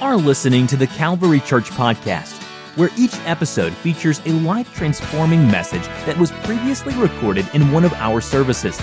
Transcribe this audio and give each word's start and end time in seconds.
are 0.00 0.16
listening 0.16 0.66
to 0.66 0.76
the 0.76 0.86
Calvary 0.86 1.40
Church 1.40 1.70
Podcast, 1.70 2.42
where 2.76 2.88
each 2.96 3.14
episode 3.26 3.74
features 3.74 4.20
a 4.24 4.30
life 4.30 4.74
transforming 4.74 5.46
message 5.46 5.82
that 6.06 6.16
was 6.16 6.30
previously 6.30 6.94
recorded 6.94 7.46
in 7.52 7.70
one 7.70 7.84
of 7.84 7.92
our 7.94 8.22
services. 8.22 8.80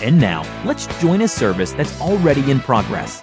And 0.00 0.20
now, 0.20 0.42
let's 0.64 0.86
join 1.00 1.22
a 1.22 1.28
service 1.28 1.72
that's 1.72 2.00
already 2.00 2.48
in 2.50 2.60
progress. 2.60 3.20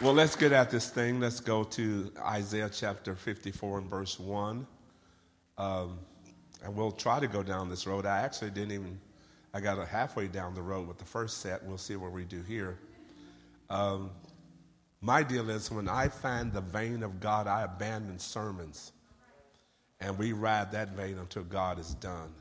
Well, 0.00 0.12
let's 0.12 0.34
get 0.34 0.52
at 0.52 0.70
this 0.70 0.90
thing. 0.90 1.20
Let's 1.20 1.40
go 1.40 1.62
to 1.64 2.12
Isaiah 2.20 2.70
chapter 2.72 3.14
54 3.14 3.78
and 3.78 3.90
verse 3.90 4.18
1. 4.18 4.66
Um, 5.56 5.98
and 6.64 6.74
we'll 6.74 6.92
try 6.92 7.20
to 7.20 7.28
go 7.28 7.44
down 7.44 7.68
this 7.68 7.86
road. 7.86 8.06
I 8.06 8.20
actually 8.20 8.50
didn't 8.50 8.72
even, 8.72 9.00
I 9.54 9.60
got 9.60 9.86
halfway 9.86 10.26
down 10.26 10.54
the 10.54 10.62
road 10.62 10.88
with 10.88 10.98
the 10.98 11.04
first 11.04 11.38
set. 11.38 11.64
We'll 11.64 11.78
see 11.78 11.94
what 11.94 12.10
we 12.10 12.24
do 12.24 12.42
here. 12.42 12.76
Um, 13.70 14.10
my 15.00 15.22
deal 15.22 15.48
is 15.50 15.70
when 15.70 15.88
I 15.88 16.08
find 16.08 16.52
the 16.52 16.60
vein 16.60 17.02
of 17.02 17.20
God, 17.20 17.46
I 17.46 17.62
abandon 17.62 18.18
sermons. 18.18 18.92
And 20.00 20.16
we 20.18 20.32
ride 20.32 20.72
that 20.72 20.90
vein 20.90 21.18
until 21.18 21.44
God 21.44 21.78
is 21.78 21.94
done. 21.94 22.32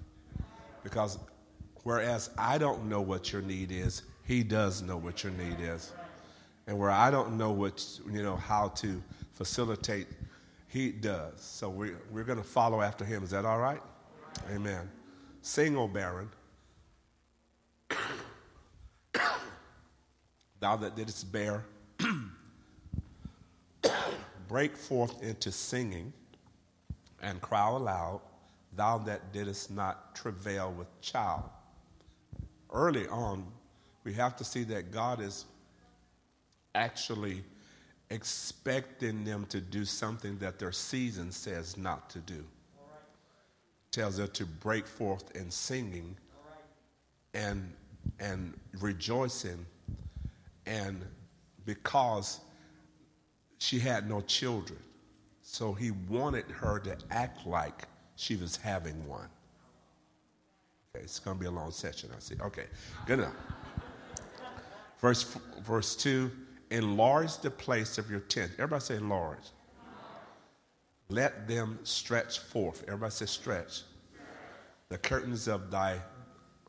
Because 0.84 1.18
whereas 1.84 2.30
I 2.38 2.58
don't 2.58 2.88
know 2.88 3.02
what 3.02 3.32
your 3.32 3.42
need 3.42 3.72
is, 3.72 4.04
He 4.26 4.44
does 4.44 4.82
know 4.82 4.98
what 4.98 5.24
your 5.24 5.34
need 5.34 5.58
is. 5.60 5.92
And 6.68 6.78
where 6.78 6.92
I 6.92 7.10
don't 7.12 7.38
know 7.38 7.52
what, 7.52 7.84
you 8.12 8.24
know, 8.24 8.36
how 8.36 8.70
to 8.70 9.02
facilitate, 9.34 10.08
He 10.68 10.92
does. 10.92 11.42
So 11.42 11.70
we, 11.70 11.92
we're 12.12 12.24
going 12.24 12.38
to 12.38 12.48
follow 12.48 12.82
after 12.82 13.06
Him. 13.06 13.24
Is 13.24 13.32
that 13.32 13.46
all 13.46 13.60
right? 13.60 13.82
Amen. 14.52 14.90
Sing, 15.42 15.78
O 15.78 15.88
barren. 15.88 16.30
Thou 20.60 20.76
that 20.78 20.96
didst 20.96 21.32
bear, 21.32 21.64
break 24.48 24.76
forth 24.76 25.22
into 25.22 25.52
singing 25.52 26.14
and 27.22 27.42
cry 27.42 27.70
aloud, 27.70 28.22
thou 28.76 28.98
that 29.00 29.34
didst 29.34 29.72
not 29.72 30.16
travail 30.16 30.74
with 30.78 30.88
child. 31.02 31.44
Early 32.72 33.08
on, 33.08 33.46
we 34.04 34.14
have 34.14 34.36
to 34.38 34.44
see 34.44 34.64
that 34.66 34.92
God 34.92 35.22
is 35.22 35.46
actually 36.76 37.44
expecting 38.10 39.24
them 39.24 39.46
to 39.50 39.60
do 39.60 39.84
something 39.84 40.38
that 40.38 40.60
their 40.60 40.72
season 40.72 41.32
says 41.32 41.76
not 41.78 42.10
to 42.12 42.20
do. 42.20 42.36
Right. 42.36 43.02
Tells 43.92 44.18
them 44.18 44.30
to 44.30 44.46
break 44.46 44.88
forth 44.88 45.36
in 45.36 45.52
singing 45.52 46.16
right. 46.46 47.44
and, 47.44 47.74
and 48.20 48.54
rejoicing 48.80 49.66
and 50.68 51.04
because 51.66 52.42
she 53.58 53.80
had 53.80 54.08
no 54.08 54.22
children. 54.22 54.80
So 55.42 55.74
he 55.74 55.92
wanted 56.10 56.46
her 56.52 56.80
to 56.80 56.96
act 57.10 57.48
like 57.48 57.88
she 58.16 58.36
was 58.36 58.58
having 58.58 59.08
one. 59.08 59.30
Okay, 60.94 61.04
it's 61.04 61.20
going 61.20 61.38
to 61.38 61.42
be 61.42 61.48
a 61.48 61.52
long 61.52 61.72
session, 61.72 62.10
I 62.16 62.20
see. 62.20 62.36
Okay, 62.42 62.66
good 63.06 63.20
enough. 63.20 63.34
Verse, 65.00 65.38
verse 65.64 65.96
2 65.96 66.32
Enlarge 66.70 67.38
the 67.38 67.50
place 67.50 67.98
of 67.98 68.12
your 68.12 68.20
tent. 68.20 68.52
Everybody 68.56 68.84
say, 68.84 68.96
enlarge. 68.98 69.38
Let 71.08 71.48
them 71.48 71.80
stretch 71.84 72.40
forth. 72.40 72.84
Everybody 72.88 73.12
say, 73.12 73.26
stretch. 73.26 73.84
The 74.90 74.98
curtains 74.98 75.48
of 75.48 75.72
thy 75.72 76.02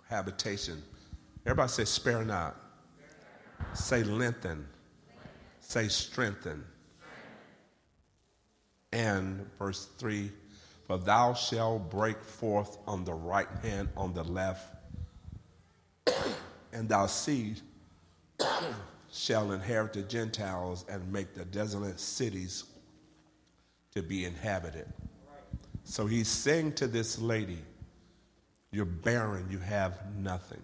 habitation. 0.08 0.80
Everybody 1.44 1.68
say, 1.68 1.84
spare 1.84 2.24
not. 2.24 2.67
Say 3.74 4.02
lengthen. 4.02 4.66
Say 5.60 5.88
strengthen. 5.88 6.64
And 8.92 9.46
verse 9.58 9.88
3 9.98 10.30
For 10.86 10.98
thou 10.98 11.34
shalt 11.34 11.90
break 11.90 12.22
forth 12.22 12.78
on 12.86 13.04
the 13.04 13.14
right 13.14 13.48
hand, 13.62 13.88
on 13.96 14.14
the 14.14 14.24
left, 14.24 14.74
and 16.72 16.88
thy 16.88 17.06
seed 17.06 17.60
shall 19.12 19.52
inherit 19.52 19.92
the 19.92 20.02
Gentiles 20.02 20.84
and 20.88 21.12
make 21.12 21.34
the 21.34 21.44
desolate 21.44 22.00
cities 22.00 22.64
to 23.94 24.02
be 24.02 24.24
inhabited. 24.24 24.86
So 25.84 26.06
he's 26.06 26.28
saying 26.28 26.74
to 26.74 26.86
this 26.86 27.18
lady, 27.18 27.58
You're 28.70 28.84
barren, 28.84 29.48
you 29.50 29.58
have 29.58 29.98
nothing. 30.16 30.62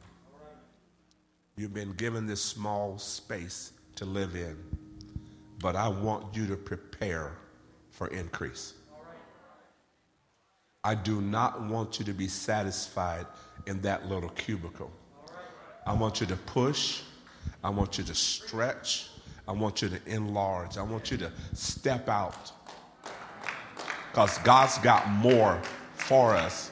You've 1.57 1.75
been 1.75 1.93
given 1.93 2.27
this 2.27 2.43
small 2.43 2.99
space 2.99 3.73
to 3.97 4.05
live 4.05 4.35
in, 4.35 4.57
but 5.61 5.77
I 5.77 5.89
want 5.89 6.35
you 6.35 6.47
to 6.49 6.57
prepare 6.57 7.33
for 7.91 8.09
increase. 8.09 8.75
I 10.83 10.95
do 10.95 11.21
not 11.21 11.63
want 11.63 11.99
you 11.99 12.05
to 12.07 12.13
be 12.13 12.29
satisfied 12.29 13.27
in 13.67 13.81
that 13.83 14.07
little 14.09 14.31
cubicle. 14.31 14.91
I 15.87 15.95
want 15.95 16.21
you 16.21 16.27
to 16.27 16.37
push. 16.37 17.03
I 17.63 17.71
want 17.71 17.99
you 17.99 18.05
to 18.05 18.15
stretch. 18.15 19.09
I 19.47 19.53
want 19.53 19.81
you 19.81 19.89
to 19.89 20.01
enlarge. 20.07 20.77
I 20.77 20.83
want 20.83 21.11
you 21.11 21.17
to 21.19 21.33
step 21.53 22.09
out. 22.09 22.53
Because 24.11 24.39
God's 24.39 24.79
got 24.79 25.09
more 25.09 25.61
for 25.95 26.35
us 26.35 26.71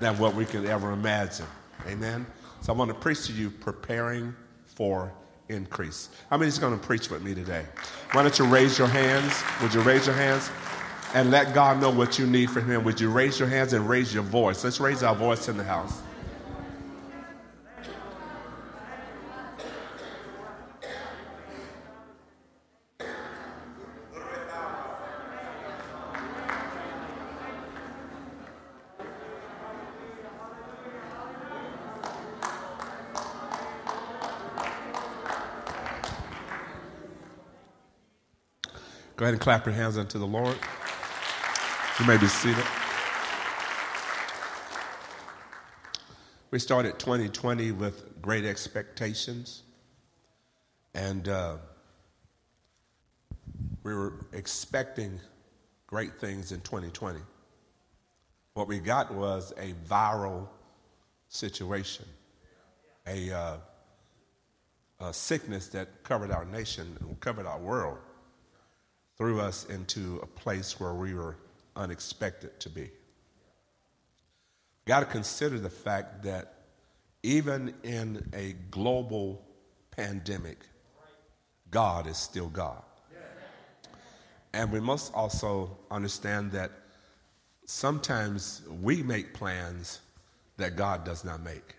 than 0.00 0.18
what 0.18 0.34
we 0.34 0.44
could 0.44 0.64
ever 0.66 0.92
imagine. 0.92 1.46
Amen. 1.86 2.26
So 2.60 2.72
I 2.72 2.76
want 2.76 2.90
to 2.90 2.94
preach 2.94 3.26
to 3.26 3.32
you 3.32 3.50
preparing 3.50 4.34
for 4.66 5.12
increase. 5.48 6.10
How 6.28 6.36
many 6.36 6.48
is 6.48 6.58
going 6.58 6.78
to 6.78 6.86
preach 6.86 7.10
with 7.10 7.22
me 7.22 7.34
today? 7.34 7.64
Why 8.12 8.22
don't 8.22 8.38
you 8.38 8.44
raise 8.44 8.78
your 8.78 8.88
hands? 8.88 9.32
Would 9.62 9.74
you 9.74 9.80
raise 9.80 10.06
your 10.06 10.16
hands? 10.16 10.50
And 11.14 11.30
let 11.30 11.54
God 11.54 11.80
know 11.80 11.90
what 11.90 12.18
you 12.18 12.26
need 12.26 12.50
from 12.50 12.70
Him. 12.70 12.84
Would 12.84 13.00
you 13.00 13.10
raise 13.10 13.38
your 13.38 13.48
hands 13.48 13.72
and 13.72 13.88
raise 13.88 14.14
your 14.14 14.22
voice? 14.22 14.62
Let's 14.62 14.78
raise 14.78 15.02
our 15.02 15.14
voice 15.14 15.48
in 15.48 15.56
the 15.56 15.64
house. 15.64 16.00
Ahead 39.30 39.34
and 39.34 39.40
clap 39.40 39.64
your 39.64 39.74
hands 39.76 39.96
unto 39.96 40.18
the 40.18 40.26
Lord. 40.26 40.56
You 42.00 42.06
may 42.06 42.16
be 42.16 42.26
seated. 42.26 42.64
We 46.50 46.58
started 46.58 46.98
2020 46.98 47.70
with 47.70 48.20
great 48.20 48.44
expectations, 48.44 49.62
and 50.94 51.28
uh, 51.28 51.58
we 53.84 53.94
were 53.94 54.14
expecting 54.32 55.20
great 55.86 56.14
things 56.16 56.50
in 56.50 56.60
2020. 56.62 57.20
What 58.54 58.66
we 58.66 58.80
got 58.80 59.14
was 59.14 59.52
a 59.56 59.74
viral 59.88 60.48
situation, 61.28 62.06
a, 63.06 63.30
uh, 63.30 63.56
a 64.98 65.14
sickness 65.14 65.68
that 65.68 66.02
covered 66.02 66.32
our 66.32 66.44
nation 66.44 66.96
and 66.98 67.20
covered 67.20 67.46
our 67.46 67.60
world 67.60 67.98
threw 69.20 69.38
us 69.38 69.66
into 69.66 70.18
a 70.22 70.26
place 70.26 70.80
where 70.80 70.94
we 70.94 71.12
were 71.12 71.36
unexpected 71.76 72.58
to 72.58 72.70
be. 72.70 72.88
Got 74.86 75.00
to 75.00 75.04
consider 75.04 75.58
the 75.58 75.68
fact 75.68 76.22
that 76.22 76.54
even 77.22 77.74
in 77.82 78.26
a 78.32 78.54
global 78.70 79.44
pandemic, 79.90 80.60
God 81.70 82.06
is 82.06 82.16
still 82.16 82.48
God. 82.48 82.82
And 84.54 84.72
we 84.72 84.80
must 84.80 85.12
also 85.12 85.76
understand 85.90 86.52
that 86.52 86.70
sometimes 87.66 88.62
we 88.80 89.02
make 89.02 89.34
plans 89.34 90.00
that 90.56 90.76
God 90.76 91.04
does 91.04 91.26
not 91.26 91.42
make. 91.42 91.76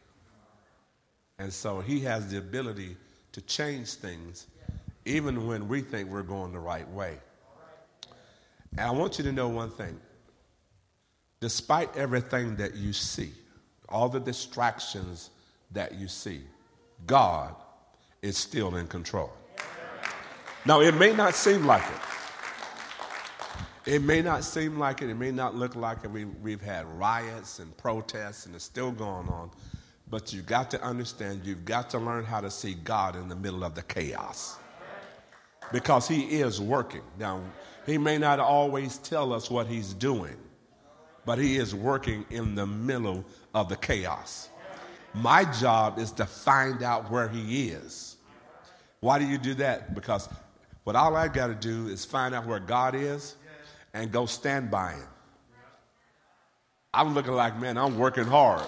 And 1.39 1.51
so 1.51 1.79
he 1.79 2.01
has 2.01 2.29
the 2.29 2.37
ability 2.37 2.97
to 3.31 3.41
change 3.41 3.95
things 3.95 4.45
even 5.05 5.47
when 5.47 5.67
we 5.67 5.81
think 5.81 6.07
we're 6.07 6.21
going 6.21 6.51
the 6.51 6.59
right 6.59 6.87
way. 6.91 7.17
And 8.71 8.81
I 8.81 8.91
want 8.91 9.17
you 9.17 9.23
to 9.25 9.31
know 9.31 9.49
one 9.49 9.69
thing. 9.69 9.99
Despite 11.39 11.95
everything 11.97 12.55
that 12.57 12.75
you 12.75 12.93
see, 12.93 13.31
all 13.89 14.09
the 14.09 14.19
distractions 14.19 15.31
that 15.71 15.95
you 15.95 16.07
see, 16.07 16.41
God 17.05 17.55
is 18.21 18.37
still 18.37 18.75
in 18.75 18.87
control. 18.87 19.31
Now, 20.65 20.81
it 20.81 20.93
may 20.95 21.13
not 21.13 21.33
seem 21.33 21.65
like 21.65 21.83
it. 21.83 23.91
It 23.93 24.03
may 24.03 24.21
not 24.21 24.43
seem 24.43 24.77
like 24.77 25.01
it. 25.01 25.09
It 25.09 25.15
may 25.15 25.31
not 25.31 25.55
look 25.55 25.75
like 25.75 26.03
it. 26.03 26.11
We, 26.11 26.25
we've 26.25 26.61
had 26.61 26.85
riots 26.99 27.57
and 27.57 27.75
protests, 27.77 28.45
and 28.45 28.53
it's 28.53 28.63
still 28.63 28.91
going 28.91 29.27
on. 29.27 29.49
But 30.07 30.31
you've 30.31 30.45
got 30.45 30.69
to 30.71 30.83
understand, 30.83 31.41
you've 31.43 31.65
got 31.65 31.89
to 31.91 31.97
learn 31.97 32.25
how 32.25 32.41
to 32.41 32.51
see 32.51 32.75
God 32.75 33.15
in 33.15 33.27
the 33.27 33.35
middle 33.35 33.63
of 33.63 33.73
the 33.73 33.81
chaos. 33.81 34.57
because 35.71 36.07
He 36.07 36.41
is 36.41 36.61
working. 36.61 37.01
Now, 37.17 37.41
He 37.85 37.97
may 37.97 38.17
not 38.17 38.39
always 38.39 38.97
tell 38.99 39.33
us 39.33 39.49
what 39.49 39.67
He's 39.67 39.93
doing, 39.93 40.35
but 41.25 41.39
He 41.39 41.57
is 41.57 41.73
working 41.73 42.25
in 42.29 42.55
the 42.55 42.67
middle 42.67 43.25
of 43.53 43.69
the 43.69 43.75
chaos. 43.75 44.49
My 45.13 45.43
job 45.43 45.99
is 45.99 46.11
to 46.13 46.25
find 46.25 46.83
out 46.83 47.11
where 47.11 47.27
He 47.27 47.69
is. 47.69 48.17
Why 48.99 49.19
do 49.19 49.25
you 49.25 49.37
do 49.37 49.55
that? 49.55 49.95
Because 49.95 50.29
what 50.83 50.95
all 50.95 51.15
I 51.15 51.27
got 51.27 51.47
to 51.47 51.55
do 51.55 51.87
is 51.87 52.05
find 52.05 52.33
out 52.35 52.45
where 52.45 52.59
God 52.59 52.95
is 52.95 53.35
and 53.93 54.11
go 54.11 54.25
stand 54.25 54.71
by 54.71 54.93
Him. 54.93 55.07
I'm 56.93 57.13
looking 57.13 57.33
like, 57.33 57.59
man, 57.59 57.77
I'm 57.77 57.97
working 57.97 58.25
hard, 58.25 58.67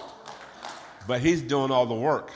but 1.06 1.20
He's 1.20 1.42
doing 1.42 1.70
all 1.70 1.86
the 1.86 1.94
work. 1.94 2.32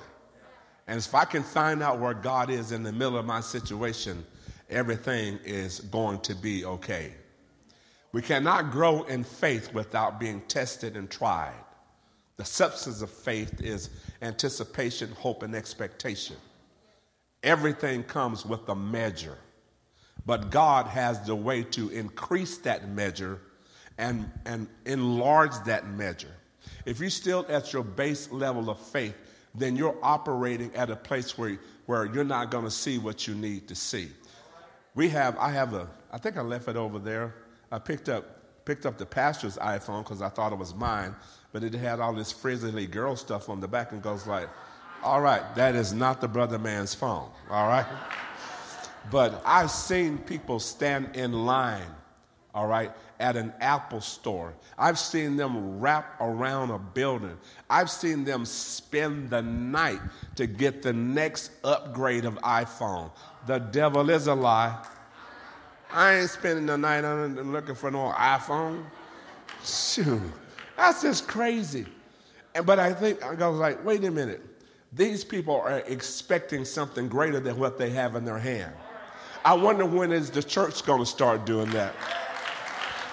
And 0.86 0.98
if 0.98 1.14
I 1.14 1.24
can 1.24 1.42
find 1.42 1.82
out 1.82 1.98
where 1.98 2.14
God 2.14 2.50
is 2.50 2.72
in 2.72 2.82
the 2.82 2.92
middle 2.92 3.19
of 3.19 3.26
my 3.26 3.40
situation, 3.40 4.24
everything 4.70 5.38
is 5.44 5.81
going 5.81 6.20
to 6.20 6.35
be 6.35 6.65
okay. 6.65 7.12
We 8.12 8.23
cannot 8.23 8.70
grow 8.70 9.03
in 9.05 9.25
faith 9.25 9.73
without 9.75 10.19
being 10.19 10.41
tested 10.43 10.97
and 10.97 11.11
tried. 11.11 11.55
The 12.37 12.44
substance 12.44 13.03
of 13.03 13.11
faith 13.11 13.61
is 13.61 13.91
anticipation, 14.23 15.11
hope, 15.12 15.43
and 15.43 15.55
expectation. 15.55 16.37
Everything 17.43 18.03
comes 18.03 18.47
with 18.47 18.69
a 18.69 18.75
measure, 18.75 19.38
but 20.25 20.50
God 20.50 20.87
has 20.87 21.20
the 21.26 21.35
way 21.35 21.62
to 21.65 21.88
increase 21.91 22.59
that 22.59 22.88
measure 22.88 23.41
and, 23.99 24.31
and 24.47 24.69
enlarge 24.87 25.53
that 25.67 25.88
measure. 25.88 26.35
If 26.85 27.00
you're 27.00 27.11
still 27.11 27.44
at 27.49 27.73
your 27.73 27.85
base 27.85 28.31
level 28.31 28.70
of 28.70 28.79
faith, 28.79 29.15
then 29.55 29.76
you're 29.76 29.99
operating 30.03 30.75
at 30.75 30.91
a 30.91 30.97
place 30.97 31.37
where, 31.37 31.59
where 31.87 32.06
you're 32.06 32.25
not 32.25 32.50
going 32.50 32.65
to 32.65 32.70
see 32.70 32.99
what 32.99 33.26
you 33.26 33.35
need 33.35 33.69
to 33.69 33.75
see. 33.75 34.09
We 34.98 35.10
have, 35.10 35.38
I 35.38 35.50
have 35.50 35.74
a, 35.74 35.86
I 36.10 36.18
think 36.18 36.36
I 36.36 36.40
left 36.40 36.66
it 36.66 36.74
over 36.74 36.98
there. 36.98 37.32
I 37.70 37.78
picked 37.78 38.08
up, 38.08 38.64
picked 38.64 38.84
up 38.84 38.98
the 38.98 39.06
pastor's 39.06 39.56
iPhone 39.56 40.02
because 40.02 40.20
I 40.20 40.28
thought 40.28 40.52
it 40.52 40.58
was 40.58 40.74
mine, 40.74 41.14
but 41.52 41.62
it 41.62 41.72
had 41.72 42.00
all 42.00 42.12
this 42.12 42.32
frizzly 42.32 42.88
girl 42.88 43.14
stuff 43.14 43.48
on 43.48 43.60
the 43.60 43.68
back 43.68 43.92
and 43.92 44.02
goes 44.02 44.26
like, 44.26 44.48
all 45.04 45.20
right, 45.20 45.54
that 45.54 45.76
is 45.76 45.92
not 45.92 46.20
the 46.20 46.26
brother 46.26 46.58
man's 46.58 46.96
phone, 46.96 47.30
all 47.48 47.68
right? 47.68 47.86
But 49.08 49.40
I've 49.46 49.70
seen 49.70 50.18
people 50.18 50.58
stand 50.58 51.14
in 51.14 51.32
line, 51.32 51.94
all 52.52 52.66
right, 52.66 52.90
at 53.20 53.37
an 53.37 53.53
Apple 53.61 54.00
store. 54.00 54.55
I've 54.79 54.99
seen 54.99 55.37
them 55.37 55.81
wrap 55.81 56.20
around 56.20 56.70
a 56.70 56.79
building. 56.79 57.37
I've 57.69 57.91
seen 57.91 58.25
them 58.25 58.44
spend 58.44 59.31
the 59.31 59.43
night 59.43 60.00
to 60.37 60.47
get 60.47 60.82
the 60.82 60.93
next 60.93 61.50
upgrade 61.65 62.25
of 62.25 62.35
iPhone. 62.37 63.11
The 63.47 63.59
devil 63.59 64.09
is 64.11 64.26
a 64.26 64.35
lie. 64.35 64.85
I 65.93 66.17
ain't 66.17 66.31
spending 66.31 66.67
the 66.67 66.76
night 66.79 67.00
looking 67.00 67.75
for 67.75 67.91
no 67.91 68.12
iPhone. 68.17 68.85
Shoot, 69.65 70.20
that's 70.76 71.03
just 71.03 71.26
crazy. 71.26 71.87
And, 72.55 72.65
but 72.65 72.79
I 72.79 72.93
think 72.93 73.23
I 73.23 73.49
was 73.49 73.59
like, 73.59 73.85
wait 73.85 74.05
a 74.05 74.11
minute. 74.11 74.43
These 74.93 75.25
people 75.25 75.56
are 75.56 75.81
expecting 75.81 76.65
something 76.65 77.09
greater 77.09 77.41
than 77.41 77.59
what 77.59 77.79
they 77.79 77.91
have 77.91 78.17
in 78.17 78.25
their 78.25 78.38
hand. 78.38 78.73
I 79.44 79.55
wonder 79.55 79.85
when 79.85 80.12
is 80.12 80.31
the 80.31 80.43
church 80.43 80.85
going 80.85 81.00
to 81.00 81.06
start 81.06 81.44
doing 81.44 81.70
that? 81.70 81.94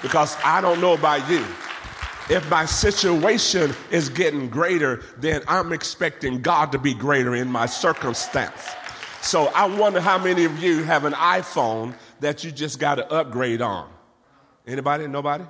Because 0.05 0.37
I 0.43 0.61
don't 0.61 0.79
know 0.81 0.93
about 0.93 1.27
you. 1.27 1.43
If 2.29 2.47
my 2.47 2.65
situation 2.65 3.73
is 3.89 4.07
getting 4.07 4.49
greater, 4.49 5.01
then 5.17 5.41
I'm 5.47 5.73
expecting 5.73 6.43
God 6.43 6.71
to 6.73 6.77
be 6.77 6.93
greater 6.93 7.33
in 7.33 7.49
my 7.51 7.65
circumstance. 7.65 8.69
So 9.23 9.47
I 9.47 9.65
wonder 9.65 9.99
how 9.99 10.19
many 10.19 10.45
of 10.45 10.61
you 10.61 10.83
have 10.83 11.05
an 11.05 11.13
iPhone 11.13 11.95
that 12.19 12.43
you 12.43 12.51
just 12.51 12.77
got 12.77 12.95
to 12.95 13.11
upgrade 13.11 13.63
on. 13.63 13.89
Anybody? 14.67 15.07
Nobody? 15.07 15.43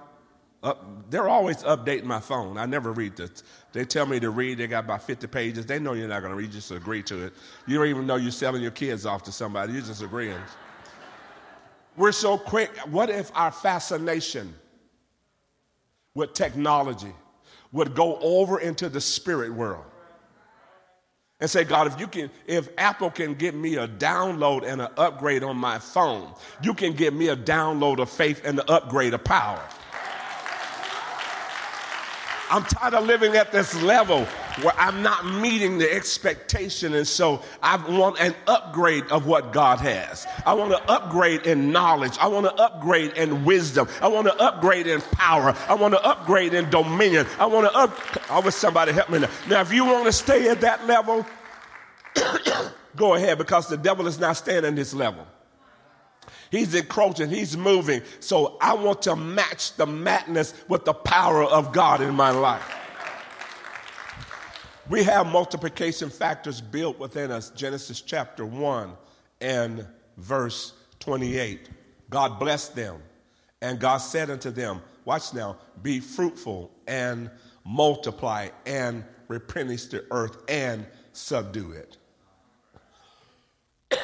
Up, 0.63 1.09
they're 1.09 1.27
always 1.27 1.57
updating 1.57 2.05
my 2.05 2.21
phone. 2.21 2.57
I 2.57 2.65
never 2.65 2.93
read 2.93 3.17
this. 3.17 3.43
They 3.73 3.83
tell 3.83 4.05
me 4.05 4.21
to 4.21 4.29
read. 4.29 4.59
They 4.59 4.67
got 4.67 4.85
about 4.85 5.03
50 5.03 5.27
pages. 5.27 5.65
They 5.65 5.79
know 5.79 5.91
you're 5.91 6.07
not 6.07 6.21
going 6.21 6.31
to 6.31 6.37
read. 6.37 6.47
You 6.47 6.53
just 6.53 6.71
agree 6.71 7.03
to 7.03 7.25
it. 7.25 7.33
You 7.67 7.77
don't 7.77 7.87
even 7.87 8.07
know 8.07 8.15
you're 8.15 8.31
selling 8.31 8.61
your 8.61 8.71
kids 8.71 9.05
off 9.05 9.23
to 9.23 9.33
somebody. 9.33 9.73
You're 9.73 9.81
just 9.81 10.01
agreeing. 10.01 10.39
We're 11.97 12.11
so 12.11 12.37
quick. 12.37 12.75
What 12.89 13.09
if 13.09 13.31
our 13.35 13.51
fascination 13.51 14.53
with 16.13 16.33
technology 16.33 17.13
would 17.71 17.95
go 17.95 18.17
over 18.17 18.59
into 18.59 18.89
the 18.89 19.01
spirit 19.01 19.53
world? 19.53 19.85
And 21.41 21.49
say, 21.49 21.65
God, 21.65 21.87
if 21.87 21.99
you 21.99 22.07
can, 22.07 22.31
if 22.47 22.69
Apple 22.77 23.11
can 23.11 23.33
give 23.33 23.53
me 23.53 23.75
a 23.75 23.87
download 23.87 24.63
and 24.65 24.81
an 24.81 24.87
upgrade 24.95 25.43
on 25.43 25.57
my 25.57 25.79
phone, 25.79 26.33
you 26.61 26.73
can 26.73 26.93
give 26.93 27.13
me 27.13 27.27
a 27.27 27.35
download 27.35 27.99
of 27.99 28.09
faith 28.09 28.41
and 28.45 28.59
an 28.59 28.65
upgrade 28.69 29.13
of 29.13 29.23
power. 29.23 29.61
I'm 32.55 32.63
tired 32.63 32.93
of 32.93 33.05
living 33.05 33.35
at 33.35 33.51
this 33.51 33.75
level 33.83 34.23
where 34.61 34.73
I'm 34.77 35.03
not 35.03 35.25
meeting 35.25 35.77
the 35.77 35.93
expectation. 35.93 36.93
And 36.93 37.05
so 37.05 37.41
I 37.61 37.75
want 37.75 38.17
an 38.21 38.33
upgrade 38.47 39.03
of 39.07 39.27
what 39.27 39.51
God 39.51 39.79
has. 39.79 40.25
I 40.45 40.53
want 40.53 40.71
to 40.71 40.81
upgrade 40.89 41.41
in 41.47 41.73
knowledge. 41.73 42.17
I 42.17 42.27
want 42.27 42.45
to 42.45 42.53
upgrade 42.53 43.11
in 43.17 43.43
wisdom. 43.43 43.89
I 44.01 44.07
want 44.07 44.27
to 44.27 44.41
upgrade 44.41 44.87
in 44.87 45.01
power. 45.01 45.53
I 45.67 45.73
want 45.73 45.95
to 45.95 46.01
upgrade 46.01 46.53
in 46.53 46.69
dominion. 46.69 47.27
I 47.39 47.45
want 47.45 47.69
to 47.69 47.77
up. 47.77 48.31
I 48.31 48.39
wish 48.39 48.55
somebody 48.55 48.93
help 48.93 49.09
me 49.09 49.19
now. 49.19 49.29
Now, 49.49 49.59
if 49.59 49.73
you 49.73 49.83
want 49.83 50.05
to 50.05 50.13
stay 50.13 50.47
at 50.47 50.61
that 50.61 50.87
level, 50.87 51.25
go 52.95 53.15
ahead 53.15 53.37
because 53.37 53.67
the 53.67 53.75
devil 53.75 54.07
is 54.07 54.17
not 54.17 54.37
staying 54.37 54.63
at 54.63 54.77
this 54.77 54.93
level. 54.93 55.27
He's 56.55 56.73
encroaching, 56.73 57.29
he's 57.29 57.57
moving. 57.57 58.01
So 58.21 58.57
I 58.61 58.75
want 58.75 59.01
to 59.03 59.15
match 59.17 59.75
the 59.75 59.85
madness 59.85 60.53
with 60.69 60.85
the 60.85 60.93
power 60.93 61.43
of 61.43 61.73
God 61.73 61.99
in 61.99 62.15
my 62.15 62.31
life. 62.31 62.63
We 64.89 65.03
have 65.03 65.27
multiplication 65.27 66.09
factors 66.09 66.61
built 66.61 66.97
within 66.97 67.29
us. 67.29 67.49
Genesis 67.49 67.99
chapter 67.99 68.45
1 68.45 68.93
and 69.41 69.85
verse 70.15 70.71
28. 71.01 71.69
God 72.09 72.39
blessed 72.39 72.73
them, 72.73 73.01
and 73.61 73.77
God 73.77 73.97
said 73.97 74.29
unto 74.29 74.49
them, 74.49 74.81
Watch 75.03 75.33
now, 75.33 75.57
be 75.81 75.99
fruitful 75.99 76.71
and 76.87 77.29
multiply 77.65 78.47
and 78.65 79.03
replenish 79.27 79.87
the 79.87 80.05
earth 80.09 80.37
and 80.47 80.85
subdue 81.11 81.73
it. 81.73 81.97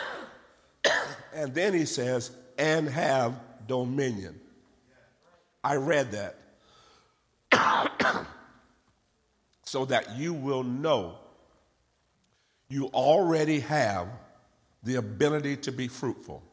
and 1.34 1.54
then 1.54 1.74
he 1.74 1.86
says, 1.86 2.32
and 2.62 2.88
have 2.88 3.42
dominion. 3.68 4.40
I 5.64 5.76
read 5.78 6.12
that. 6.12 6.38
so 9.64 9.86
that 9.86 10.16
you 10.16 10.34
will 10.34 10.64
know 10.64 11.18
you 12.70 12.86
already 12.94 13.60
have 13.62 14.08
the 14.84 14.96
ability 14.96 15.58
to 15.58 15.72
be 15.72 15.88
fruitful. 15.88 16.44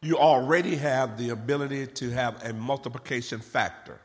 You 0.00 0.16
already 0.16 0.74
have 0.76 1.18
the 1.18 1.30
ability 1.30 1.86
to 1.88 2.10
have 2.10 2.42
a 2.44 2.52
multiplication 2.54 3.40
factor. 3.40 4.00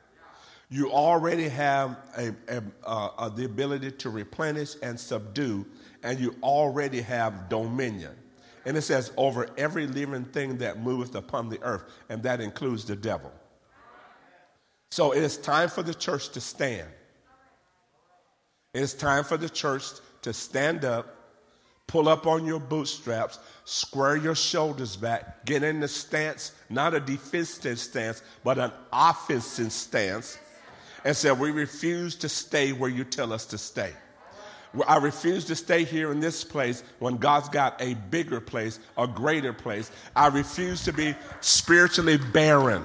You 0.69 0.91
already 0.91 1.47
have 1.47 1.97
a, 2.17 2.33
a, 2.49 2.63
uh, 2.83 3.29
the 3.29 3.45
ability 3.45 3.91
to 3.91 4.09
replenish 4.09 4.75
and 4.83 4.99
subdue, 4.99 5.65
and 6.03 6.19
you 6.19 6.35
already 6.43 7.01
have 7.01 7.47
dominion. 7.47 8.15
And 8.65 8.77
it 8.77 8.81
says, 8.81 9.11
over 9.17 9.47
every 9.57 9.87
living 9.87 10.25
thing 10.25 10.57
that 10.59 10.79
moveth 10.79 11.15
upon 11.15 11.49
the 11.49 11.61
earth, 11.63 11.83
and 12.09 12.21
that 12.23 12.41
includes 12.41 12.85
the 12.85 12.95
devil. 12.95 13.31
So 14.91 15.13
it 15.13 15.23
is 15.23 15.37
time 15.37 15.69
for 15.69 15.83
the 15.83 15.93
church 15.93 16.29
to 16.29 16.41
stand. 16.41 16.87
It's 18.73 18.93
time 18.93 19.23
for 19.23 19.37
the 19.37 19.49
church 19.49 19.85
to 20.21 20.33
stand 20.33 20.85
up, 20.85 21.15
pull 21.87 22.07
up 22.07 22.27
on 22.27 22.45
your 22.45 22.59
bootstraps, 22.59 23.39
square 23.65 24.15
your 24.15 24.35
shoulders 24.35 24.95
back, 24.95 25.45
get 25.45 25.63
in 25.63 25.79
the 25.79 25.87
stance, 25.87 26.53
not 26.69 26.93
a 26.93 26.99
defensive 26.99 27.79
stance, 27.79 28.21
but 28.43 28.59
an 28.59 28.71
offensive 28.93 29.71
stance, 29.71 30.37
and 31.03 31.15
say, 31.15 31.31
We 31.31 31.51
refuse 31.51 32.15
to 32.17 32.29
stay 32.29 32.71
where 32.71 32.89
you 32.89 33.03
tell 33.03 33.33
us 33.33 33.45
to 33.47 33.57
stay. 33.57 33.91
I 34.87 34.97
refuse 34.97 35.45
to 35.45 35.55
stay 35.55 35.83
here 35.83 36.11
in 36.11 36.19
this 36.19 36.43
place 36.43 36.83
when 36.99 37.17
God's 37.17 37.49
got 37.49 37.81
a 37.81 37.95
bigger 37.95 38.39
place, 38.39 38.79
a 38.97 39.05
greater 39.05 39.51
place. 39.51 39.91
I 40.15 40.27
refuse 40.27 40.85
to 40.85 40.93
be 40.93 41.15
spiritually 41.41 42.17
barren. 42.17 42.83